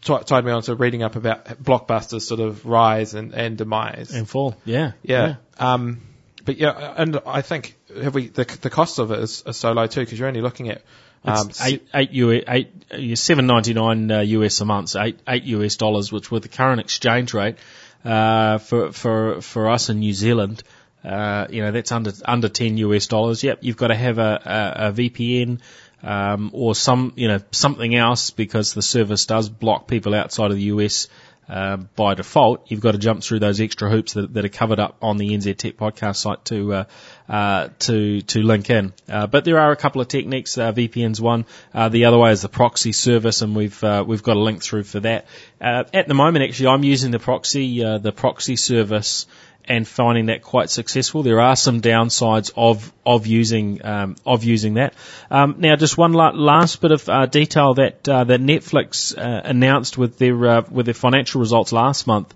tied 0.06 0.44
me 0.44 0.52
on 0.52 0.62
to 0.62 0.74
reading 0.74 1.02
up 1.02 1.16
about 1.16 1.44
blockbusters 1.62 2.22
sort 2.22 2.40
of 2.40 2.64
rise 2.64 3.14
and, 3.14 3.34
and 3.34 3.58
demise. 3.58 4.14
And 4.14 4.28
fall. 4.28 4.56
Yeah. 4.64 4.92
yeah. 5.02 5.36
Um, 5.58 6.00
but 6.44 6.56
yeah, 6.58 6.94
and 6.96 7.20
I 7.26 7.42
think 7.42 7.76
have 8.02 8.14
we 8.14 8.28
the 8.28 8.44
the 8.44 8.70
cost 8.70 8.98
of 8.98 9.10
it 9.10 9.18
is, 9.18 9.42
is 9.46 9.56
so 9.56 9.72
low 9.72 9.86
too 9.86 10.00
because 10.00 10.18
you're 10.18 10.28
only 10.28 10.42
looking 10.42 10.68
at 10.68 10.82
um, 11.24 11.50
eight, 11.64 11.88
eight, 11.92 12.12
US, 12.12 12.44
eight, 12.46 12.70
uh, 12.92 13.16
seven 13.16 13.46
ninety 13.46 13.74
nine 13.74 14.10
uh, 14.10 14.20
US 14.20 14.60
a 14.60 14.64
month, 14.64 14.90
so 14.90 15.02
eight, 15.02 15.18
eight 15.26 15.42
US 15.42 15.76
dollars, 15.76 16.12
which 16.12 16.30
with 16.30 16.44
the 16.44 16.48
current 16.48 16.80
exchange 16.80 17.34
rate, 17.34 17.56
uh, 18.04 18.58
for, 18.58 18.92
for, 18.92 19.40
for 19.40 19.68
us 19.68 19.90
in 19.90 19.98
New 19.98 20.12
Zealand, 20.12 20.62
uh, 21.04 21.46
you 21.50 21.62
know, 21.62 21.72
that's 21.72 21.90
under 21.90 22.12
under 22.24 22.48
10 22.48 22.76
US 22.78 23.08
dollars. 23.08 23.42
Yep, 23.42 23.58
you've 23.62 23.76
got 23.76 23.88
to 23.88 23.96
have 23.96 24.18
a, 24.18 24.76
a, 24.78 24.88
a 24.88 24.92
VPN 24.92 25.60
um, 26.02 26.50
or 26.52 26.74
some, 26.74 27.12
you 27.16 27.28
know, 27.28 27.38
something 27.50 27.94
else 27.94 28.30
because 28.30 28.74
the 28.74 28.82
service 28.82 29.26
does 29.26 29.48
block 29.48 29.88
people 29.88 30.14
outside 30.14 30.50
of 30.50 30.56
the 30.56 30.64
US 30.64 31.08
uh, 31.48 31.76
by 31.76 32.14
default, 32.14 32.70
you've 32.70 32.80
got 32.80 32.92
to 32.92 32.98
jump 32.98 33.22
through 33.22 33.38
those 33.38 33.60
extra 33.60 33.88
hoops 33.88 34.14
that, 34.14 34.34
that 34.34 34.44
are 34.44 34.48
covered 34.48 34.80
up 34.80 34.96
on 35.00 35.16
the 35.16 35.30
NZ 35.30 35.56
Tech 35.56 35.76
podcast 35.76 36.16
site 36.16 36.44
to 36.46 36.74
uh, 36.74 36.84
uh, 37.28 37.68
to 37.80 38.20
to 38.22 38.42
link 38.42 38.68
in. 38.68 38.92
Uh, 39.08 39.28
but 39.28 39.44
there 39.44 39.60
are 39.60 39.70
a 39.70 39.76
couple 39.76 40.00
of 40.00 40.08
techniques. 40.08 40.58
Uh, 40.58 40.72
VPN's 40.72 41.20
one. 41.20 41.44
Uh, 41.72 41.88
the 41.88 42.06
other 42.06 42.18
way 42.18 42.32
is 42.32 42.42
the 42.42 42.48
proxy 42.48 42.90
service, 42.90 43.42
and 43.42 43.54
we've 43.54 43.80
we've 44.06 44.24
got 44.24 44.36
a 44.36 44.40
link 44.40 44.62
through 44.62 44.82
for 44.82 45.00
that. 45.00 45.26
at 45.60 46.08
the 46.08 46.14
moment, 46.14 46.44
actually, 46.44 46.68
I'm 46.68 46.82
using 46.82 47.12
the 47.12 47.20
proxy 47.20 47.80
the 47.80 48.12
proxy 48.12 48.56
service 48.56 49.26
and 49.68 49.86
finding 49.86 50.26
that 50.26 50.42
quite 50.42 50.70
successful. 50.70 51.22
There 51.22 51.40
are 51.40 51.56
some 51.56 51.80
downsides 51.80 52.50
of 52.56 52.92
of 53.04 53.26
using 53.26 53.84
um, 53.84 54.16
of 54.24 54.44
using 54.44 54.74
that. 54.74 54.94
Um, 55.30 55.56
now, 55.58 55.76
just 55.76 55.98
one 55.98 56.12
la- 56.12 56.30
last 56.30 56.80
bit 56.80 56.92
of 56.92 57.08
uh, 57.08 57.26
detail 57.26 57.74
that 57.74 58.08
uh, 58.08 58.24
that 58.24 58.40
Netflix 58.40 59.16
uh, 59.16 59.42
announced 59.44 59.98
with 59.98 60.18
their 60.18 60.46
uh, 60.46 60.62
with 60.70 60.86
their 60.86 60.94
financial 60.94 61.40
results 61.40 61.72
last 61.72 62.06
month. 62.06 62.32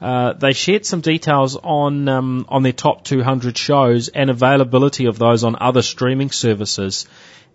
Uh, 0.00 0.32
they 0.32 0.54
shared 0.54 0.86
some 0.86 1.02
details 1.02 1.56
on 1.56 2.08
um, 2.08 2.46
on 2.48 2.62
their 2.62 2.72
top 2.72 3.04
200 3.04 3.58
shows 3.58 4.08
and 4.08 4.30
availability 4.30 5.04
of 5.04 5.18
those 5.18 5.44
on 5.44 5.56
other 5.60 5.82
streaming 5.82 6.30
services 6.30 7.06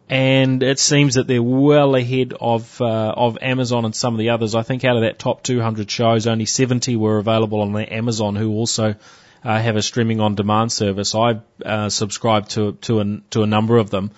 and 0.10 0.62
it 0.62 0.80
seems 0.80 1.16
that 1.16 1.28
they're 1.28 1.42
well 1.42 1.96
ahead 1.96 2.34
of 2.40 2.80
uh, 2.80 3.14
of 3.16 3.38
Amazon 3.42 3.86
and 3.86 3.96
some 3.96 4.14
of 4.14 4.20
the 4.20 4.30
others. 4.30 4.54
I 4.54 4.62
think 4.62 4.86
out 4.86 4.98
of 4.98 5.02
that 5.02 5.18
top 5.18 5.42
200 5.44 5.90
shows, 5.90 6.28
only 6.28 6.46
70 6.46 6.96
were 6.96 7.18
available 7.18 7.62
on 7.62 7.76
Amazon, 7.76 8.36
who 8.36 8.52
also 8.52 8.96
uh, 9.44 9.62
have 9.62 9.76
a 9.76 9.82
streaming 9.82 10.22
on 10.22 10.36
demand 10.36 10.72
service. 10.72 11.16
I 11.16 11.42
uh, 11.66 11.90
subscribe 11.90 12.50
to 12.50 12.74
to 12.74 13.00
a, 13.00 13.22
to 13.32 13.44
a 13.44 13.48
number 13.48 13.78
of 13.78 13.90
them, 13.90 14.12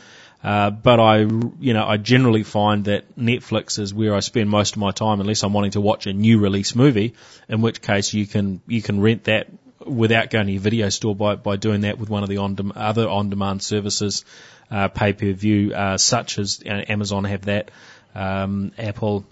uh, 0.44 0.72
but 0.72 1.00
I 1.00 1.20
you 1.20 1.74
know 1.74 1.86
I 1.86 1.96
generally 1.98 2.44
find 2.44 2.86
that 2.86 3.16
Netflix 3.18 3.80
is 3.80 3.94
where 3.94 4.14
I 4.14 4.20
spend 4.20 4.50
most 4.50 4.76
of 4.76 4.80
my 4.80 4.92
time, 4.92 5.22
unless 5.22 5.44
I'm 5.44 5.54
wanting 5.54 5.72
to 5.72 5.82
watch 5.82 6.06
a 6.06 6.14
new 6.14 6.40
release 6.40 6.76
movie, 6.76 7.14
in 7.48 7.62
which 7.62 7.82
case 7.82 8.14
you 8.14 8.28
can 8.28 8.62
you 8.68 8.82
can 8.82 9.00
rent 9.00 9.26
that 9.26 9.48
without 9.88 10.30
going 10.30 10.48
to 10.48 10.54
your 10.54 10.62
video 10.62 10.90
store 10.90 11.16
by 11.16 11.36
by 11.36 11.56
doing 11.56 11.82
that 11.82 11.98
with 11.98 12.10
one 12.10 12.24
of 12.24 12.30
the 12.30 12.38
on 12.38 12.72
other 12.76 13.08
on 13.08 13.30
demand 13.30 13.64
services 13.64 14.26
uh, 14.72 14.88
pay 14.88 15.14
per 15.14 15.32
view, 15.32 15.74
uh, 15.74 15.98
such 15.98 16.40
as 16.40 16.60
know, 16.72 16.84
Amazon 16.88 17.24
have 17.24 17.46
that, 17.46 17.72
um, 18.16 18.72
Apple. 18.78 19.26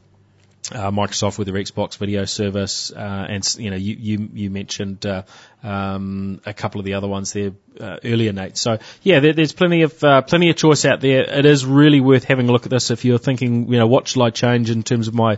Uh, 0.72 0.90
Microsoft 0.90 1.38
with 1.38 1.48
their 1.48 1.58
Xbox 1.58 2.00
video 2.00 2.26
service, 2.26 2.92
uh, 2.92 3.28
and 3.30 3.56
you 3.60 3.70
know 3.70 3.76
you 3.76 3.96
you, 4.00 4.30
you 4.34 4.50
mentioned 4.50 5.06
uh, 5.06 5.22
um, 5.62 6.42
a 6.44 6.56
couple 6.56 6.80
of 6.80 6.86
the 6.86 6.96
other 6.96 7.08
ones 7.08 7.34
there 7.34 7.52
uh, 7.80 7.98
earlier, 8.04 8.34
Nate. 8.34 8.58
So 8.58 8.80
yeah, 9.04 9.20
there, 9.20 9.34
there's 9.34 9.54
plenty 9.54 9.84
of 9.84 10.04
uh, 10.04 10.24
plenty 10.24 10.50
of 10.50 10.56
choice 10.56 10.84
out 10.86 11.02
there. 11.02 11.22
It 11.22 11.46
is 11.46 11.68
really 11.68 12.02
worth 12.02 12.24
having 12.24 12.50
a 12.50 12.52
look 12.52 12.66
at 12.66 12.72
this 12.72 12.90
if 12.90 13.06
you're 13.06 13.20
thinking, 13.20 13.72
you 13.72 13.78
know, 13.78 13.86
what 13.86 14.08
shall 14.08 14.24
I 14.24 14.32
change 14.32 14.72
in 14.72 14.82
terms 14.82 15.08
of 15.08 15.14
my 15.14 15.38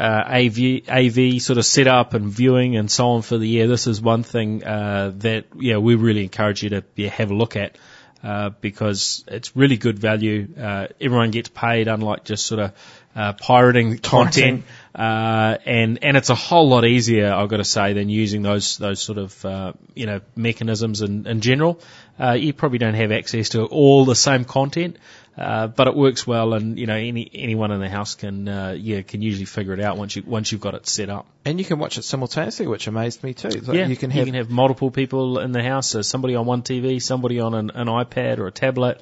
uh, 0.00 0.24
AV, 0.26 0.88
AV 0.88 1.42
sort 1.42 1.58
of 1.58 1.66
setup 1.66 2.14
and 2.14 2.26
viewing 2.26 2.76
and 2.76 2.90
so 2.90 3.10
on 3.10 3.22
for 3.22 3.36
the 3.36 3.46
year. 3.46 3.66
This 3.68 3.86
is 3.86 4.00
one 4.00 4.22
thing 4.22 4.64
uh, 4.64 5.12
that 5.18 5.44
yeah 5.56 5.76
we 5.76 5.94
really 5.94 6.22
encourage 6.22 6.62
you 6.62 6.70
to 6.70 6.84
yeah, 6.96 7.10
have 7.10 7.30
a 7.30 7.34
look 7.34 7.54
at 7.54 7.76
uh, 8.22 8.50
because 8.60 9.24
it's 9.28 9.54
really 9.54 9.76
good 9.76 9.98
value. 9.98 10.48
Uh, 10.58 10.86
everyone 11.00 11.30
gets 11.30 11.50
paid, 11.50 11.86
unlike 11.86 12.24
just 12.24 12.46
sort 12.46 12.60
of 12.60 12.72
uh, 13.14 13.32
pirating 13.34 13.98
content, 13.98 14.64
uh, 14.94 15.56
and 15.66 15.98
and 16.02 16.16
it's 16.16 16.30
a 16.30 16.34
whole 16.34 16.68
lot 16.68 16.84
easier, 16.84 17.32
I've 17.32 17.48
got 17.48 17.58
to 17.58 17.64
say, 17.64 17.92
than 17.92 18.08
using 18.08 18.42
those 18.42 18.78
those 18.78 19.00
sort 19.00 19.18
of 19.18 19.44
uh, 19.44 19.72
you 19.94 20.06
know 20.06 20.20
mechanisms 20.34 21.02
in, 21.02 21.26
in 21.26 21.40
general. 21.40 21.80
Uh, 22.18 22.32
you 22.32 22.52
probably 22.52 22.78
don't 22.78 22.94
have 22.94 23.12
access 23.12 23.50
to 23.50 23.64
all 23.64 24.04
the 24.04 24.14
same 24.14 24.44
content, 24.44 24.96
uh, 25.38 25.68
but 25.68 25.86
it 25.86 25.94
works 25.94 26.26
well, 26.26 26.54
and 26.54 26.78
you 26.78 26.86
know 26.86 26.96
any 26.96 27.30
anyone 27.32 27.70
in 27.70 27.80
the 27.80 27.88
house 27.88 28.14
can 28.14 28.48
uh, 28.48 28.76
yeah 28.78 29.02
can 29.02 29.22
usually 29.22 29.44
figure 29.44 29.72
it 29.72 29.80
out 29.80 29.96
once 29.96 30.16
you 30.16 30.22
once 30.26 30.50
you've 30.50 30.60
got 30.60 30.74
it 30.74 30.86
set 30.86 31.08
up. 31.08 31.26
And 31.44 31.58
you 31.58 31.64
can 31.64 31.78
watch 31.78 31.98
it 31.98 32.02
simultaneously, 32.02 32.66
which 32.66 32.86
amazed 32.88 33.22
me 33.22 33.34
too. 33.34 33.48
Like 33.48 33.76
yeah, 33.76 33.86
you 33.86 33.96
can 33.96 34.10
have, 34.10 34.26
you 34.26 34.32
can 34.32 34.34
have 34.34 34.50
multiple 34.50 34.90
people 34.90 35.38
in 35.38 35.52
the 35.52 35.62
house. 35.62 35.88
So 35.88 36.02
somebody 36.02 36.34
on 36.34 36.46
one 36.46 36.62
TV, 36.62 37.00
somebody 37.00 37.40
on 37.40 37.54
an, 37.54 37.70
an 37.70 37.86
iPad 37.86 38.38
or 38.38 38.46
a 38.46 38.52
tablet. 38.52 39.00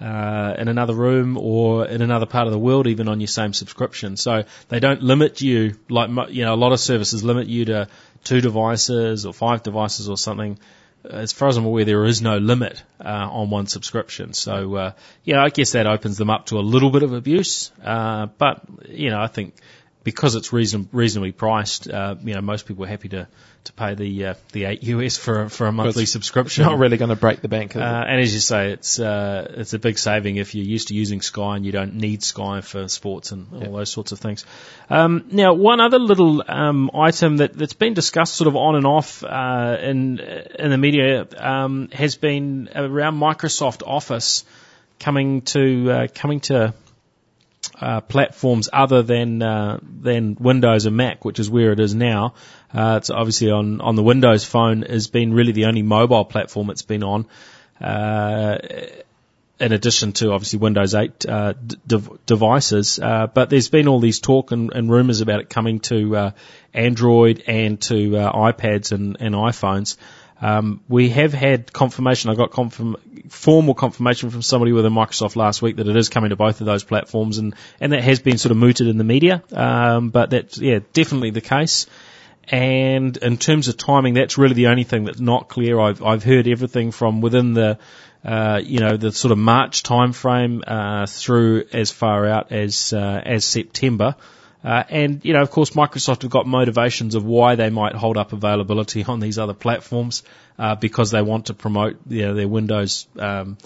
Uh, 0.00 0.52
in 0.58 0.66
another 0.66 0.92
room 0.92 1.38
or 1.38 1.86
in 1.86 2.02
another 2.02 2.26
part 2.26 2.48
of 2.48 2.52
the 2.52 2.58
world, 2.58 2.88
even 2.88 3.06
on 3.06 3.20
your 3.20 3.28
same 3.28 3.52
subscription. 3.52 4.16
So 4.16 4.42
they 4.68 4.80
don't 4.80 5.00
limit 5.02 5.40
you 5.40 5.76
like 5.88 6.10
you 6.30 6.44
know 6.44 6.52
a 6.52 6.56
lot 6.56 6.72
of 6.72 6.80
services 6.80 7.22
limit 7.22 7.46
you 7.46 7.66
to 7.66 7.88
two 8.24 8.40
devices 8.40 9.24
or 9.24 9.32
five 9.32 9.62
devices 9.62 10.08
or 10.08 10.16
something 10.16 10.58
as 11.10 11.32
far 11.32 11.48
as 11.48 11.56
I'm 11.56 11.64
aware, 11.64 11.84
there 11.84 12.04
is 12.04 12.22
no 12.22 12.38
limit 12.38 12.82
uh, 13.00 13.08
on 13.30 13.50
one 13.50 13.66
subscription. 13.66 14.32
So, 14.32 14.74
uh, 14.74 14.92
yeah, 15.22 15.42
I 15.42 15.50
guess 15.50 15.72
that 15.72 15.86
opens 15.86 16.16
them 16.16 16.30
up 16.30 16.46
to 16.46 16.56
a 16.56 16.60
little 16.60 16.90
bit 16.90 17.02
of 17.02 17.12
abuse. 17.12 17.70
Uh, 17.82 18.26
but 18.38 18.62
you 18.88 19.10
know, 19.10 19.20
I 19.20 19.26
think 19.26 19.54
because 20.02 20.34
it's 20.34 20.52
reason, 20.52 20.88
reasonably 20.92 21.32
priced, 21.32 21.88
uh, 21.88 22.14
you 22.22 22.34
know, 22.34 22.40
most 22.40 22.66
people 22.66 22.84
are 22.84 22.88
happy 22.88 23.08
to, 23.08 23.26
to 23.64 23.72
pay 23.72 23.94
the 23.94 24.26
uh, 24.26 24.34
the 24.52 24.64
eight 24.64 24.82
US 24.84 25.16
for 25.16 25.48
for 25.48 25.66
a 25.66 25.72
monthly 25.72 26.06
subscription. 26.06 26.64
Not 26.64 26.78
really 26.78 26.96
going 26.96 27.10
to 27.10 27.16
break 27.16 27.40
the 27.40 27.48
bank. 27.48 27.76
Uh, 27.76 27.80
and 27.80 28.20
as 28.20 28.32
you 28.32 28.40
say, 28.40 28.72
it's 28.72 28.98
uh, 28.98 29.54
it's 29.56 29.72
a 29.72 29.78
big 29.78 29.98
saving 29.98 30.36
if 30.36 30.54
you're 30.54 30.64
used 30.64 30.88
to 30.88 30.94
using 30.94 31.22
Sky 31.22 31.56
and 31.56 31.64
you 31.64 31.72
don't 31.72 31.94
need 31.94 32.22
Sky 32.22 32.60
for 32.60 32.88
sports 32.88 33.32
and 33.32 33.48
all 33.52 33.72
those 33.72 33.90
sorts 33.90 34.12
of 34.12 34.18
things. 34.18 34.44
Um, 34.90 35.26
now, 35.30 35.54
one 35.54 35.80
other 35.80 35.98
little 35.98 36.42
um, 36.46 36.90
item 36.94 37.38
that 37.38 37.54
that's 37.54 37.72
been 37.72 37.94
discussed 37.94 38.34
sort 38.34 38.48
of 38.48 38.56
on 38.56 38.76
and 38.76 38.86
off 38.86 39.24
uh, 39.24 39.76
in 39.80 40.18
in 40.20 40.70
the 40.70 40.78
media 40.78 41.26
um, 41.36 41.88
has 41.92 42.16
been 42.16 42.68
around 42.74 43.16
Microsoft 43.16 43.82
Office 43.86 44.44
coming 45.00 45.42
to 45.42 45.90
uh, 45.90 46.06
coming 46.14 46.40
to 46.40 46.74
uh, 47.80 48.00
platforms 48.00 48.68
other 48.72 49.02
than 49.02 49.42
uh, 49.42 49.78
than 49.82 50.36
Windows 50.38 50.86
and 50.86 50.96
Mac, 50.96 51.24
which 51.24 51.38
is 51.38 51.50
where 51.50 51.72
it 51.72 51.80
is 51.80 51.94
now. 51.94 52.34
Uh, 52.72 52.98
it's 52.98 53.10
obviously 53.10 53.50
on 53.50 53.80
on 53.80 53.96
the 53.96 54.02
Windows 54.02 54.44
phone 54.44 54.82
has 54.82 55.08
been 55.08 55.32
really 55.32 55.52
the 55.52 55.66
only 55.66 55.82
mobile 55.82 56.24
platform 56.24 56.70
it's 56.70 56.82
been 56.82 57.02
on. 57.02 57.26
Uh, 57.80 58.58
in 59.60 59.72
addition 59.72 60.12
to 60.12 60.32
obviously 60.32 60.58
Windows 60.58 60.96
8 60.96 61.26
uh, 61.26 61.52
d- 61.52 62.02
devices, 62.26 62.98
uh, 62.98 63.28
but 63.28 63.50
there's 63.50 63.68
been 63.68 63.86
all 63.86 64.00
these 64.00 64.18
talk 64.18 64.50
and, 64.50 64.72
and 64.72 64.90
rumours 64.90 65.20
about 65.20 65.40
it 65.40 65.48
coming 65.48 65.78
to 65.80 66.16
uh 66.16 66.30
Android 66.72 67.44
and 67.46 67.80
to 67.82 68.16
uh 68.16 68.32
iPads 68.32 68.90
and, 68.90 69.16
and 69.20 69.34
iPhones. 69.34 69.96
Um, 70.40 70.82
we 70.88 71.10
have 71.10 71.32
had 71.32 71.72
confirmation. 71.72 72.30
I 72.30 72.34
got 72.34 72.50
confirm, 72.50 72.96
formal 73.28 73.74
confirmation 73.74 74.30
from 74.30 74.42
somebody 74.42 74.72
within 74.72 74.92
Microsoft 74.92 75.36
last 75.36 75.62
week 75.62 75.76
that 75.76 75.88
it 75.88 75.96
is 75.96 76.08
coming 76.08 76.30
to 76.30 76.36
both 76.36 76.60
of 76.60 76.66
those 76.66 76.84
platforms, 76.84 77.38
and, 77.38 77.54
and 77.80 77.92
that 77.92 78.02
has 78.02 78.20
been 78.20 78.38
sort 78.38 78.50
of 78.50 78.56
mooted 78.56 78.86
in 78.86 78.98
the 78.98 79.04
media. 79.04 79.42
Um, 79.52 80.10
but 80.10 80.30
that's 80.30 80.58
yeah, 80.58 80.80
definitely 80.92 81.30
the 81.30 81.40
case. 81.40 81.86
And 82.48 83.16
in 83.16 83.38
terms 83.38 83.68
of 83.68 83.76
timing, 83.76 84.14
that's 84.14 84.36
really 84.36 84.54
the 84.54 84.66
only 84.66 84.84
thing 84.84 85.04
that's 85.04 85.20
not 85.20 85.48
clear. 85.48 85.80
I've 85.80 86.02
I've 86.02 86.22
heard 86.22 86.46
everything 86.46 86.90
from 86.90 87.22
within 87.22 87.54
the 87.54 87.78
uh, 88.24 88.60
you 88.62 88.80
know 88.80 88.96
the 88.96 89.12
sort 89.12 89.32
of 89.32 89.38
March 89.38 89.82
timeframe 89.82 90.62
uh, 90.66 91.06
through 91.06 91.64
as 91.72 91.90
far 91.90 92.26
out 92.26 92.52
as 92.52 92.92
uh, 92.92 93.22
as 93.24 93.44
September. 93.44 94.16
Uh, 94.64 94.82
and, 94.88 95.22
you 95.24 95.34
know, 95.34 95.42
of 95.42 95.50
course, 95.50 95.70
Microsoft 95.70 96.22
have 96.22 96.30
got 96.30 96.46
motivations 96.46 97.14
of 97.14 97.24
why 97.24 97.54
they 97.54 97.68
might 97.68 97.94
hold 97.94 98.16
up 98.16 98.32
availability 98.32 99.04
on 99.04 99.20
these 99.20 99.38
other 99.38 99.52
platforms, 99.52 100.22
uh, 100.58 100.74
because 100.74 101.10
they 101.10 101.20
want 101.20 101.46
to 101.46 101.54
promote 101.54 101.98
you 102.08 102.22
know, 102.22 102.34
their 102.34 102.48
Windows, 102.48 103.06
um, 103.18 103.58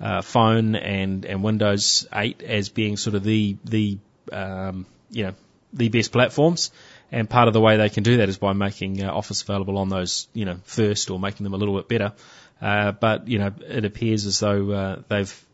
uh, 0.00 0.22
phone 0.22 0.74
and, 0.74 1.26
and 1.26 1.42
Windows 1.42 2.06
8 2.12 2.42
as 2.42 2.70
being 2.70 2.96
sort 2.96 3.16
of 3.16 3.22
the, 3.22 3.56
the, 3.64 3.98
um, 4.32 4.86
you 5.10 5.24
know, 5.24 5.34
the 5.74 5.90
best 5.90 6.10
platforms. 6.10 6.70
And 7.12 7.28
part 7.28 7.48
of 7.48 7.54
the 7.54 7.60
way 7.60 7.76
they 7.76 7.90
can 7.90 8.02
do 8.02 8.16
that 8.18 8.28
is 8.28 8.38
by 8.38 8.54
making 8.54 9.02
uh, 9.02 9.12
Office 9.12 9.42
available 9.42 9.76
on 9.78 9.90
those, 9.90 10.26
you 10.32 10.46
know, 10.46 10.58
first 10.64 11.10
or 11.10 11.20
making 11.20 11.44
them 11.44 11.52
a 11.52 11.56
little 11.56 11.76
bit 11.76 11.88
better. 11.88 12.14
Uh, 12.60 12.92
but, 12.92 13.28
you 13.28 13.38
know, 13.38 13.52
it 13.68 13.84
appears 13.84 14.24
as 14.24 14.40
though, 14.40 14.70
uh, 14.70 15.02
they've 15.08 15.46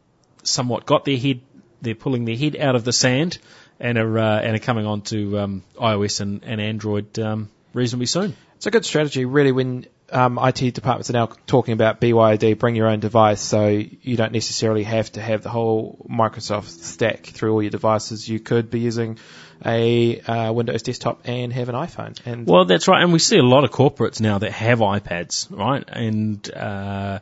somewhat 0.45 0.87
got 0.87 1.05
their 1.05 1.19
head, 1.19 1.41
they're 1.81 1.97
pulling 1.97 2.25
their 2.25 2.37
head 2.37 2.57
out 2.57 2.77
of 2.77 2.85
the 2.85 2.93
sand 2.93 3.39
and 3.83 3.99
are 3.99 4.19
uh, 4.19 4.41
and 4.41 4.57
are 4.57 4.61
coming 4.61 4.87
on 4.87 5.03
to 5.03 5.39
um, 5.39 5.63
iOS 5.75 6.21
and, 6.21 6.45
and 6.45 6.61
Android 6.61 7.19
um, 7.19 7.51
reasonably 7.75 8.07
soon. 8.07 8.35
It's 8.57 8.67
a 8.67 8.71
good 8.71 8.85
strategy, 8.85 9.25
really, 9.25 9.51
when 9.51 9.87
um, 10.13 10.39
IT 10.41 10.75
departments 10.75 11.11
are 11.11 11.15
now 11.15 11.27
talking 11.47 11.73
about 11.75 12.01
BYOD, 12.01 12.59
bring 12.59 12.77
your 12.77 12.87
own 12.87 13.01
device, 13.01 13.41
so 13.41 13.67
you 13.67 14.17
don't 14.17 14.33
necessarily 14.33 14.85
have 14.85 15.11
to 15.13 15.21
have 15.21 15.43
the 15.43 15.49
whole 15.49 16.07
Microsoft 16.09 16.69
stack 16.69 17.25
through 17.25 17.55
all 17.55 17.63
your 17.63 17.73
devices. 17.73 18.29
You 18.29 18.39
could 18.39 18.71
be 18.71 18.79
using 18.79 19.19
a 19.67 20.21
uh, 20.21 20.53
Windows 20.53 20.83
desktop 20.83 21.23
and 21.25 21.53
have 21.53 21.69
an 21.69 21.75
iPhone. 21.75 22.25
And 22.25 22.47
well, 22.47 22.65
that's 22.65 22.87
right, 22.87 23.03
and 23.03 23.13
we 23.13 23.19
see 23.19 23.39
a 23.39 23.43
lot 23.43 23.65
of 23.65 23.71
corporates 23.71 24.21
now 24.21 24.39
that 24.39 24.53
have 24.53 24.79
iPads, 24.79 25.49
right? 25.51 25.83
And 25.89 26.49
uh, 26.55 27.19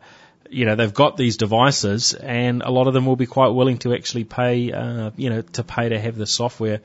you 0.51 0.64
know, 0.64 0.74
they've 0.74 0.92
got 0.92 1.16
these 1.16 1.36
devices 1.36 2.12
and 2.14 2.62
a 2.62 2.70
lot 2.70 2.88
of 2.88 2.94
them 2.94 3.07
will 3.07 3.16
be 3.16 3.26
quite 3.26 3.48
willing 3.48 3.78
to 3.78 3.94
actually 3.94 4.24
pay, 4.24 4.72
uh, 4.72 5.11
you 5.16 5.30
know, 5.30 5.42
to 5.42 5.62
pay 5.62 5.88
to 5.88 5.98
have 5.98 6.16
the 6.16 6.26
software 6.26 6.80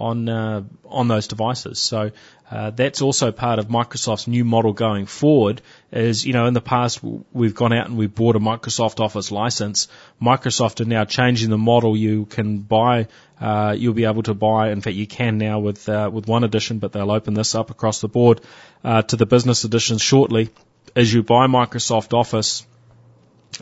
on 0.00 0.28
uh, 0.28 0.62
on 0.86 1.08
those 1.08 1.28
devices. 1.28 1.78
So 1.78 2.10
uh, 2.50 2.70
that's 2.70 3.02
also 3.02 3.30
part 3.30 3.58
of 3.58 3.68
Microsoft's 3.68 4.26
new 4.26 4.44
model 4.44 4.72
going 4.72 5.06
forward. 5.06 5.60
Is 5.92 6.24
you 6.24 6.32
know 6.32 6.46
in 6.46 6.54
the 6.54 6.60
past 6.60 7.00
we've 7.32 7.54
gone 7.54 7.72
out 7.72 7.86
and 7.86 7.98
we 7.98 8.06
bought 8.06 8.36
a 8.36 8.40
Microsoft 8.40 9.00
Office 9.00 9.30
license. 9.30 9.88
Microsoft 10.20 10.80
are 10.80 10.86
now 10.86 11.04
changing 11.04 11.50
the 11.50 11.58
model. 11.58 11.96
You 11.96 12.24
can 12.24 12.58
buy, 12.58 13.08
uh, 13.40 13.76
you'll 13.78 13.94
be 13.94 14.06
able 14.06 14.22
to 14.24 14.34
buy. 14.34 14.70
In 14.70 14.80
fact, 14.80 14.96
you 14.96 15.06
can 15.06 15.38
now 15.38 15.60
with 15.60 15.88
uh, 15.88 16.10
with 16.12 16.26
one 16.26 16.44
edition, 16.44 16.78
but 16.78 16.92
they'll 16.92 17.10
open 17.12 17.34
this 17.34 17.54
up 17.54 17.70
across 17.70 18.00
the 18.00 18.08
board 18.08 18.40
uh, 18.82 19.02
to 19.02 19.16
the 19.16 19.26
business 19.26 19.64
editions 19.64 20.00
shortly. 20.00 20.50
As 20.96 21.12
you 21.12 21.22
buy 21.22 21.46
Microsoft 21.46 22.14
Office, 22.14 22.66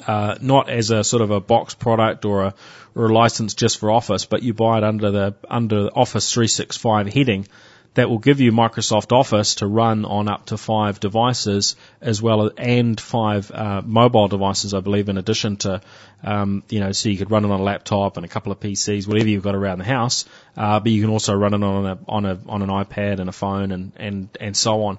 uh, 0.06 0.36
not 0.40 0.68
as 0.68 0.90
a 0.90 1.04
sort 1.04 1.22
of 1.22 1.30
a 1.30 1.40
box 1.40 1.74
product 1.74 2.24
or 2.24 2.44
a, 2.44 2.54
or 2.94 3.06
a 3.06 3.12
license 3.12 3.54
just 3.54 3.78
for 3.78 3.90
Office, 3.90 4.26
but 4.26 4.42
you 4.42 4.54
buy 4.54 4.78
it 4.78 4.84
under 4.84 5.10
the 5.10 5.34
under 5.48 5.88
Office 5.88 6.32
365 6.32 7.12
heading. 7.12 7.46
That 7.94 8.08
will 8.08 8.18
give 8.18 8.40
you 8.40 8.52
Microsoft 8.52 9.10
Office 9.10 9.56
to 9.56 9.66
run 9.66 10.04
on 10.04 10.28
up 10.28 10.46
to 10.46 10.56
five 10.56 11.00
devices 11.00 11.74
as 12.00 12.22
well 12.22 12.46
as, 12.46 12.52
and 12.56 13.00
five 13.00 13.50
uh, 13.50 13.82
mobile 13.84 14.28
devices, 14.28 14.72
I 14.72 14.80
believe, 14.80 15.08
in 15.08 15.18
addition 15.18 15.56
to, 15.56 15.80
um, 16.22 16.62
you 16.68 16.78
know, 16.78 16.92
so 16.92 17.08
you 17.08 17.16
could 17.16 17.32
run 17.32 17.44
it 17.44 17.50
on 17.50 17.58
a 17.58 17.62
laptop 17.62 18.16
and 18.16 18.24
a 18.24 18.28
couple 18.28 18.52
of 18.52 18.60
PCs, 18.60 19.08
whatever 19.08 19.28
you've 19.28 19.42
got 19.42 19.56
around 19.56 19.78
the 19.78 19.84
house. 19.84 20.26
Uh, 20.56 20.78
but 20.78 20.92
you 20.92 21.00
can 21.00 21.10
also 21.10 21.34
run 21.34 21.54
it 21.54 21.62
on 21.64 21.86
a 21.86 21.98
on 22.06 22.24
a 22.26 22.38
on 22.46 22.62
an 22.62 22.68
iPad 22.68 23.18
and 23.18 23.28
a 23.28 23.32
phone 23.32 23.72
and 23.72 23.92
and 23.96 24.28
and 24.38 24.56
so 24.56 24.84
on. 24.84 24.98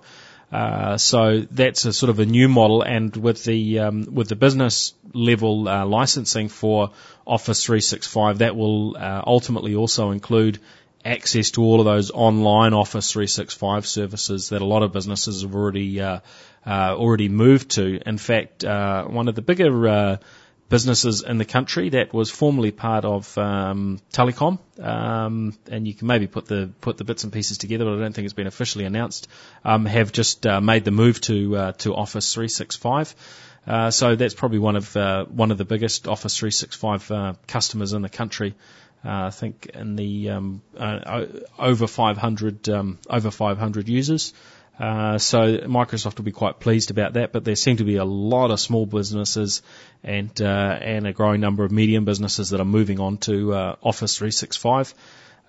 Uh, 0.52 0.98
so 0.98 1.42
that's 1.52 1.86
a 1.86 1.94
sort 1.94 2.10
of 2.10 2.20
a 2.20 2.26
new 2.26 2.50
model, 2.50 2.82
and 2.82 3.16
with 3.16 3.44
the 3.44 3.80
um, 3.80 4.08
with 4.12 4.30
the 4.30 4.36
business 4.36 4.94
level 5.14 5.68
uh, 5.68 5.86
licensing 5.86 6.50
for 6.50 6.92
Office 7.26 7.64
365, 7.64 8.40
that 8.40 8.56
will 8.56 8.98
uh, 8.98 9.22
ultimately 9.28 9.76
also 9.76 10.10
include 10.10 10.60
access 11.06 11.52
to 11.52 11.62
all 11.62 11.80
of 11.80 11.86
those 11.86 12.12
online 12.12 12.74
Office 12.74 13.12
365 13.12 13.88
services 13.88 14.50
that 14.50 14.62
a 14.62 14.66
lot 14.66 14.84
of 14.84 14.92
businesses 14.92 15.44
have 15.44 15.56
already 15.56 16.02
uh, 16.02 16.20
uh, 16.66 16.96
already 16.96 17.30
moved 17.30 17.72
to. 17.72 18.00
In 18.06 18.18
fact, 18.18 18.66
uh, 18.66 19.06
one 19.06 19.28
of 19.28 19.36
the 19.36 19.42
bigger 19.42 20.20
businesses 20.70 21.24
in 21.24 21.40
the 21.40 21.46
country 21.46 21.90
that 21.90 22.14
was 22.14 22.30
formerly 22.30 22.72
part 22.72 23.04
of 23.04 23.38
um, 23.38 24.00
Telecom, 24.14 24.60
um, 24.80 25.58
and 25.70 25.88
you 25.88 25.94
can 25.94 26.08
maybe 26.08 26.28
put 26.28 26.46
the 26.46 26.72
put 26.80 26.98
the 26.98 27.04
bits 27.04 27.24
and 27.24 27.34
pieces 27.34 27.58
together, 27.58 27.86
but 27.86 27.96
I 27.96 28.00
don't 28.00 28.14
think 28.14 28.26
it's 28.26 28.34
been 28.34 28.48
officially 28.48 28.86
announced. 28.86 29.28
Um, 29.66 29.86
have 29.86 30.12
just 30.12 30.46
uh, 30.46 30.62
made 30.62 30.86
the 30.86 30.92
move 30.92 31.20
to 31.22 31.58
uh, 31.58 31.72
to 31.74 31.96
Office 31.96 32.34
365. 32.34 33.16
Uh, 33.68 33.92
so 33.92 34.16
that's 34.16 34.34
probably 34.34 34.60
one 34.60 34.76
of 34.76 34.96
uh, 34.96 35.26
one 35.26 35.52
of 35.52 35.58
the 35.58 35.66
biggest 35.66 36.08
Office 36.08 36.38
365 36.38 37.12
uh, 37.12 37.34
customers 37.48 37.94
in 37.94 38.02
the 38.02 38.10
country. 38.10 38.56
Uh, 39.04 39.28
I 39.28 39.30
think 39.30 39.68
in 39.74 39.96
the 39.96 40.30
um, 40.30 40.62
uh, 40.78 41.26
over 41.58 41.88
500 41.88 42.70
um, 42.70 43.00
over 43.10 43.32
500 43.32 43.90
users. 43.90 44.34
Uh, 44.80 45.18
so 45.18 45.58
Microsoft 45.58 46.18
will 46.18 46.26
be 46.26 46.32
quite 46.32 46.60
pleased 46.60 46.90
about 46.90 47.14
that, 47.14 47.34
but 47.34 47.44
there 47.44 47.56
seem 47.56 47.78
to 47.78 47.84
be 47.84 47.98
a 47.98 48.06
lot 48.06 48.50
of 48.50 48.60
small 48.60 48.86
businesses 48.86 49.62
and 50.04 50.42
uh, 50.42 50.46
and 50.82 51.06
a 51.06 51.12
growing 51.12 51.42
number 51.42 51.66
of 51.66 51.72
medium 51.72 52.06
businesses 52.06 52.52
that 52.52 52.62
are 52.62 52.66
moving 52.66 53.00
on 53.00 53.18
to 53.18 53.54
uh, 53.54 53.76
Office 53.84 54.18
365. 54.18 54.94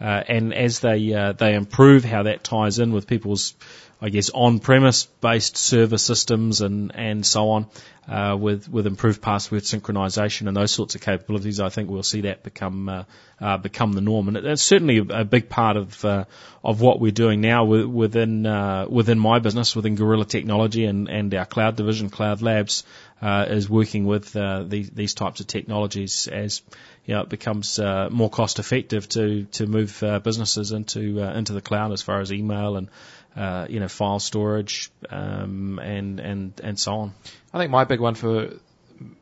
Uh, 0.01 0.05
and 0.05 0.53
as 0.53 0.81
they 0.81 1.13
uh, 1.13 1.33
they 1.33 1.55
improve 1.55 2.05
how 2.05 2.25
that 2.25 2.43
ties 2.43 2.79
in 2.79 2.91
with 2.91 3.07
people's 3.07 3.55
I 4.03 4.09
guess 4.09 4.31
on-premise 4.31 5.05
based 5.21 5.57
server 5.57 5.99
systems 5.99 6.63
and 6.63 6.93
and 6.95 7.25
so 7.25 7.51
on, 7.51 7.67
uh, 8.09 8.37
with 8.37 8.69
with 8.69 8.87
improved 8.87 9.21
password 9.21 9.63
synchronization 9.63 10.49
and 10.49 10.57
those 10.57 10.73
sorts 10.73 10.95
of 10.95 11.03
capabilities, 11.03 11.61
I 11.61 11.69
think 11.69 11.91
we'll 11.91 12.03
see 12.03 12.23
that 12.23 12.43
become 12.43 12.89
uh, 12.89 13.05
uh, 13.41 13.59
become 13.59 13.93
the 13.93 14.01
norm. 14.01 14.29
And 14.29 14.37
it's 14.39 14.63
certainly 14.63 14.99
a, 14.99 15.21
a 15.21 15.25
big 15.25 15.49
part 15.51 15.77
of 15.77 16.05
uh, 16.05 16.25
of 16.65 16.81
what 16.81 16.99
we're 16.99 17.13
doing 17.13 17.43
now 17.43 17.65
within 17.65 18.47
uh, 18.47 18.87
within 18.89 19.19
my 19.19 19.39
business, 19.39 19.77
within 19.77 19.97
Gorilla 19.97 20.25
Technology 20.25 20.87
and 20.87 21.09
and 21.09 21.35
our 21.35 21.45
cloud 21.47 21.77
division, 21.77 22.09
Cloud 22.09 22.41
Labs, 22.41 22.85
uh, 23.21 23.45
is 23.49 23.69
working 23.69 24.07
with 24.07 24.33
these 24.33 24.91
these 24.91 25.15
types 25.15 25.41
of 25.41 25.47
technologies 25.47 26.27
as 26.27 26.63
you 27.07 27.15
know, 27.15 27.23
it 27.23 27.29
becomes 27.29 27.79
more 28.11 28.31
cost 28.31 28.59
effective 28.59 29.09
to 29.11 29.45
to 29.45 29.67
move 29.67 30.03
businesses 30.25 30.73
into 30.73 31.21
into 31.21 31.53
the 31.53 31.61
cloud 31.61 31.93
as 31.93 32.03
far 32.03 32.21
as 32.21 32.33
email 32.33 32.77
and 32.77 32.89
uh, 33.37 33.67
you 33.69 33.81
know, 33.81 33.89
file 33.89 34.19
storage, 34.19 34.91
um, 35.09 35.79
and, 35.79 36.21
and, 36.21 36.61
and 36.63 36.79
so 36.79 36.95
on. 36.95 37.15
I 37.53 37.59
think 37.59 37.71
my 37.71 37.85
big 37.85 38.01
one 38.01 38.15
for 38.15 38.55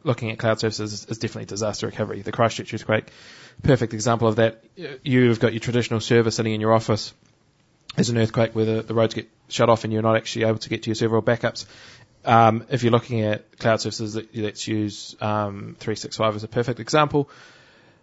looking 0.03 0.31
at 0.31 0.39
cloud 0.39 0.61
services 0.61 1.07
is 1.09 1.19
definitely 1.19 1.47
disaster 1.47 1.87
recovery. 1.87 2.23
The 2.23 2.33
Christchurch 2.33 2.73
earthquake, 2.75 3.11
perfect 3.63 3.95
example 3.95 4.29
of 4.29 4.37
that. 4.37 4.65
You've 5.03 5.41
got 5.41 5.53
your 5.53 5.61
traditional 5.61 6.01
server 6.01 6.31
sitting 6.31 6.55
in 6.55 6.61
your 6.61 6.73
office. 6.73 7.15
There's 7.95 8.11
an 8.11 8.19
earthquake 8.19 8.55
where 8.55 8.65
the, 8.65 8.83
the 8.83 8.95
roads 8.95 9.15
get 9.15 9.29
shut 9.49 9.69
off 9.69 9.85
and 9.85 9.93
you're 9.93 10.03
not 10.03 10.17
actually 10.17 10.45
able 10.45 10.59
to 10.59 10.69
get 10.69 10.85
to 10.85 10.91
your 10.91 10.95
server 10.95 11.17
or 11.17 11.23
backups. 11.23 11.67
Um, 12.25 12.67
if 12.71 12.83
you're 12.83 12.93
looking 12.93 13.23
at 13.23 13.59
cloud 13.59 13.81
services, 13.81 14.19
let's 14.35 14.67
use 14.67 15.17
um, 15.21 15.77
365 15.79 16.37
as 16.37 16.45
a 16.45 16.49
perfect 16.49 16.81
example 16.81 17.31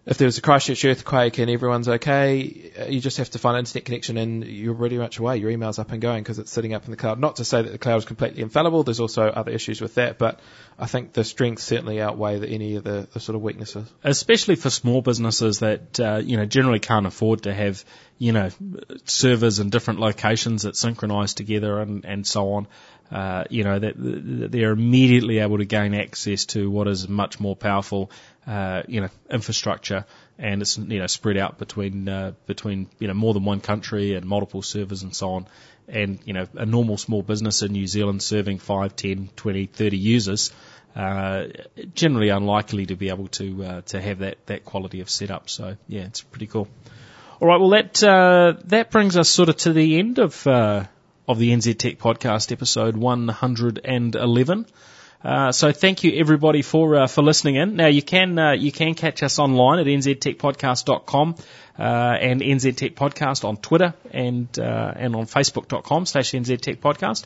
if 0.06 0.20
there 0.20 0.28
was 0.28 0.38
a 0.38 0.42
Christchurch 0.42 0.86
earthquake 0.86 1.40
and 1.40 1.50
everyone's 1.50 1.88
okay, 1.88 2.72
uh, 2.80 2.86
you 2.86 3.00
just 3.00 3.18
have 3.18 3.32
to 3.32 3.40
find 3.40 3.56
an 3.56 3.62
internet 3.62 3.86
connection 3.86 4.18
and 4.18 4.44
you're 4.46 4.76
pretty 4.76 5.00
much 5.00 5.18
away. 5.18 5.38
Your 5.38 5.50
email's 5.50 5.80
up 5.80 5.92
and 5.92 6.02
going 6.02 6.22
because 6.22 6.38
it's 6.38 6.52
sitting 6.52 6.76
up 6.76 6.86
in 6.86 6.92
the 6.92 6.98
cloud. 6.98 7.20
Not 7.20 7.38
to 7.38 7.46
say 7.46 7.64
that 7.64 7.72
the 7.72 7.80
cloud 7.80 7.98
is 7.98 8.06
completely 8.06 8.44
infallible. 8.44 8.84
There's 8.84 9.00
also 9.00 9.24
other 9.28 9.52
issues 9.52 9.82
with 9.82 9.96
that, 9.96 10.20
but 10.20 10.40
I 10.78 10.86
think 10.86 11.14
the 11.14 11.24
strengths 11.24 11.64
certainly 11.64 12.02
outweigh 12.02 12.38
the, 12.38 12.48
any 12.48 12.76
of 12.76 12.84
the, 12.84 13.08
the, 13.14 13.20
sort 13.20 13.36
of 13.36 13.42
weaknesses. 13.42 13.92
Especially 14.04 14.56
for 14.56 14.70
small 14.70 15.02
businesses 15.02 15.60
that 15.60 16.00
uh, 16.00 16.18
you 16.18 16.38
know 16.38 16.46
generally 16.46 16.80
can't 16.80 17.08
afford 17.08 17.44
to 17.44 17.54
have 17.54 17.84
you 18.20 18.32
know 18.32 18.50
servers 19.06 19.60
in 19.60 19.72
different 19.72 20.00
locations 20.00 20.64
that 20.64 20.76
synchronise 20.76 21.34
together 21.34 21.80
and 21.80 22.06
and 22.06 22.28
so 22.28 22.54
on 22.54 22.68
uh, 23.12 23.44
you 23.50 23.64
know, 23.64 23.78
that 23.78 23.94
they're 23.98 24.72
immediately 24.72 25.40
able 25.40 25.58
to 25.60 25.66
gain 25.66 25.94
access 25.94 26.46
to 26.46 26.70
what 26.70 26.88
is 26.88 27.08
much 27.08 27.40
more 27.40 27.56
powerful, 27.56 28.10
uh, 28.48 28.82
you 28.88 29.02
know, 29.02 29.10
infrastructure, 29.30 30.06
and 30.40 30.62
it's 30.62 30.78
you 30.78 31.00
know 31.00 31.08
spread 31.08 31.38
out 31.38 31.58
between 31.58 32.10
uh, 32.10 32.32
between 32.48 32.88
you 33.00 33.08
know 33.08 33.14
more 33.14 33.34
than 33.34 33.46
one 33.46 33.62
country 33.62 34.16
and 34.16 34.26
multiple 34.26 34.62
servers 34.62 35.04
and 35.04 35.16
so 35.16 35.32
on. 35.32 35.48
And 35.88 36.20
you 36.26 36.34
know, 36.34 36.48
a 36.56 36.66
normal 36.66 36.98
small 36.98 37.22
business 37.22 37.62
in 37.62 37.72
New 37.74 37.86
Zealand 37.86 38.24
serving 38.24 38.58
5, 38.58 38.96
10, 38.96 39.30
20, 39.36 39.66
30 39.68 39.98
users, 39.98 40.52
uh, 40.96 41.46
generally 41.94 42.30
unlikely 42.30 42.88
to 42.88 42.96
be 42.96 43.10
able 43.10 43.28
to 43.28 43.64
uh, 43.64 43.82
to 43.82 44.02
have 44.02 44.20
that 44.20 44.44
that 44.48 44.66
quality 44.66 45.02
of 45.02 45.12
setup. 45.12 45.48
So 45.50 45.78
yeah, 45.88 46.06
it's 46.06 46.22
pretty 46.22 46.48
cool. 46.48 46.68
All 47.40 47.48
right, 47.48 47.60
well 47.60 47.70
that 47.70 48.04
uh, 48.04 48.54
that 48.66 48.90
brings 48.90 49.16
us 49.16 49.30
sort 49.30 49.50
of 49.50 49.58
to 49.58 49.74
the 49.74 50.00
end 50.00 50.18
of 50.18 50.48
uh, 50.48 50.86
of 51.28 51.40
the 51.40 51.52
NZ 51.52 51.78
Tech 51.78 51.98
Podcast, 51.98 52.52
episode 52.52 52.96
111. 52.98 54.66
Uh, 55.24 55.52
so 55.52 55.72
thank 55.72 56.04
you 56.04 56.20
everybody 56.20 56.62
for 56.62 56.96
uh, 56.96 57.08
for 57.08 57.24
listening 57.24 57.56
in. 57.56 57.76
Now 57.76 57.88
you 57.88 58.04
can 58.04 58.38
uh, 58.38 58.52
you 58.52 58.72
can 58.72 58.94
catch 58.94 59.24
us 59.24 59.40
online 59.40 59.80
at 59.80 59.88
nztechpodcast.com 59.88 61.36
uh, 61.80 61.82
and 61.82 62.42
NZ 62.42 62.78
Tech 62.78 62.96
Podcast 62.96 63.44
on 63.44 63.58
Twitter 63.58 63.96
and 64.12 64.48
uh, 64.60 64.94
and 64.96 65.16
on 65.16 65.26
Facebook.com 65.26 66.06
slash 66.06 66.32
NZ 66.32 66.62
Tech 66.62 66.80
Podcast. 66.80 67.26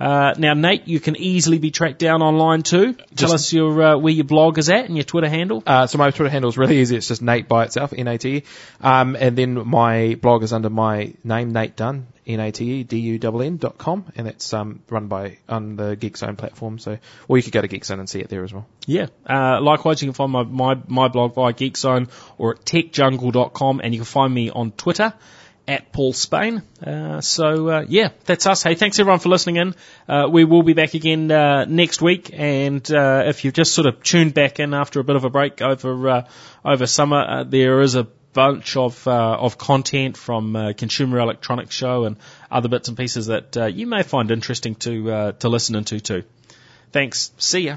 Uh, 0.00 0.32
now, 0.38 0.54
Nate, 0.54 0.88
you 0.88 0.98
can 0.98 1.14
easily 1.14 1.58
be 1.58 1.70
tracked 1.70 1.98
down 1.98 2.22
online 2.22 2.62
too. 2.62 2.94
Tell 3.16 3.32
us 3.32 3.52
your 3.52 3.82
uh, 3.82 3.98
where 3.98 4.12
your 4.12 4.24
blog 4.24 4.56
is 4.56 4.70
at 4.70 4.86
and 4.86 4.96
your 4.96 5.04
Twitter 5.04 5.28
handle. 5.28 5.62
Uh, 5.66 5.86
so 5.86 5.98
my 5.98 6.10
Twitter 6.10 6.30
handle 6.30 6.48
is 6.48 6.56
really 6.56 6.78
easy. 6.78 6.96
It's 6.96 7.08
just 7.08 7.20
Nate 7.20 7.48
by 7.48 7.64
itself, 7.64 7.92
N-A-T-E. 7.94 8.44
Um, 8.80 9.14
and 9.14 9.36
then 9.36 9.68
my 9.68 10.14
blog 10.14 10.42
is 10.42 10.54
under 10.54 10.70
my 10.70 11.12
name, 11.22 11.52
Nate 11.52 11.76
Dunn, 11.76 12.06
N-A-T-E-D-U-N-N 12.34 13.56
dot 13.56 13.78
com, 13.78 14.06
and 14.16 14.26
that's 14.26 14.52
um, 14.52 14.82
run 14.88 15.08
by 15.08 15.38
on 15.48 15.76
the 15.76 15.96
GeekZone 15.96 16.36
platform. 16.36 16.78
So, 16.78 16.98
or 17.28 17.36
you 17.36 17.42
could 17.42 17.52
go 17.52 17.60
to 17.60 17.68
GeekZone 17.68 17.98
and 17.98 18.08
see 18.08 18.20
it 18.20 18.28
there 18.28 18.44
as 18.44 18.52
well. 18.52 18.66
Yeah. 18.86 19.06
Uh, 19.28 19.60
likewise, 19.60 20.02
you 20.02 20.06
can 20.06 20.14
find 20.14 20.32
my, 20.32 20.42
my, 20.42 20.82
my 20.86 21.08
blog 21.08 21.34
via 21.34 21.52
GeekZone 21.52 22.10
or 22.38 22.56
at 22.56 22.64
techjungle.com, 22.64 23.80
and 23.82 23.94
you 23.94 24.00
can 24.00 24.06
find 24.06 24.32
me 24.32 24.50
on 24.50 24.72
Twitter 24.72 25.12
at 25.68 25.92
Paul 25.92 26.12
Spain. 26.12 26.62
Uh, 26.84 27.20
so 27.20 27.68
uh, 27.68 27.84
yeah, 27.86 28.08
that's 28.24 28.46
us. 28.46 28.62
Hey, 28.62 28.74
thanks 28.74 28.98
everyone 28.98 29.20
for 29.20 29.28
listening 29.28 29.56
in. 29.56 29.74
Uh, 30.08 30.26
we 30.28 30.44
will 30.44 30.64
be 30.64 30.72
back 30.72 30.94
again 30.94 31.30
uh, 31.30 31.64
next 31.64 32.02
week, 32.02 32.30
and 32.32 32.90
uh, 32.90 33.22
if 33.26 33.44
you've 33.44 33.54
just 33.54 33.72
sort 33.72 33.86
of 33.86 34.02
tuned 34.02 34.34
back 34.34 34.58
in 34.58 34.74
after 34.74 34.98
a 34.98 35.04
bit 35.04 35.16
of 35.16 35.24
a 35.24 35.30
break 35.30 35.62
over 35.62 36.08
uh, 36.08 36.28
over 36.64 36.86
summer, 36.86 37.44
there 37.44 37.80
is 37.82 37.94
a 37.94 38.08
bunch 38.32 38.76
of 38.76 39.06
uh, 39.06 39.36
of 39.38 39.58
content 39.58 40.16
from 40.16 40.54
uh, 40.56 40.72
Consumer 40.72 41.18
Electronics 41.18 41.74
Show 41.74 42.04
and 42.04 42.16
other 42.50 42.68
bits 42.68 42.88
and 42.88 42.96
pieces 42.96 43.26
that 43.26 43.56
uh, 43.56 43.66
you 43.66 43.86
may 43.86 44.02
find 44.02 44.30
interesting 44.30 44.74
to 44.76 45.32
to 45.38 45.48
listen 45.48 45.74
into 45.76 46.00
too. 46.00 46.22
Thanks. 46.92 47.32
See 47.38 47.60
ya. 47.60 47.76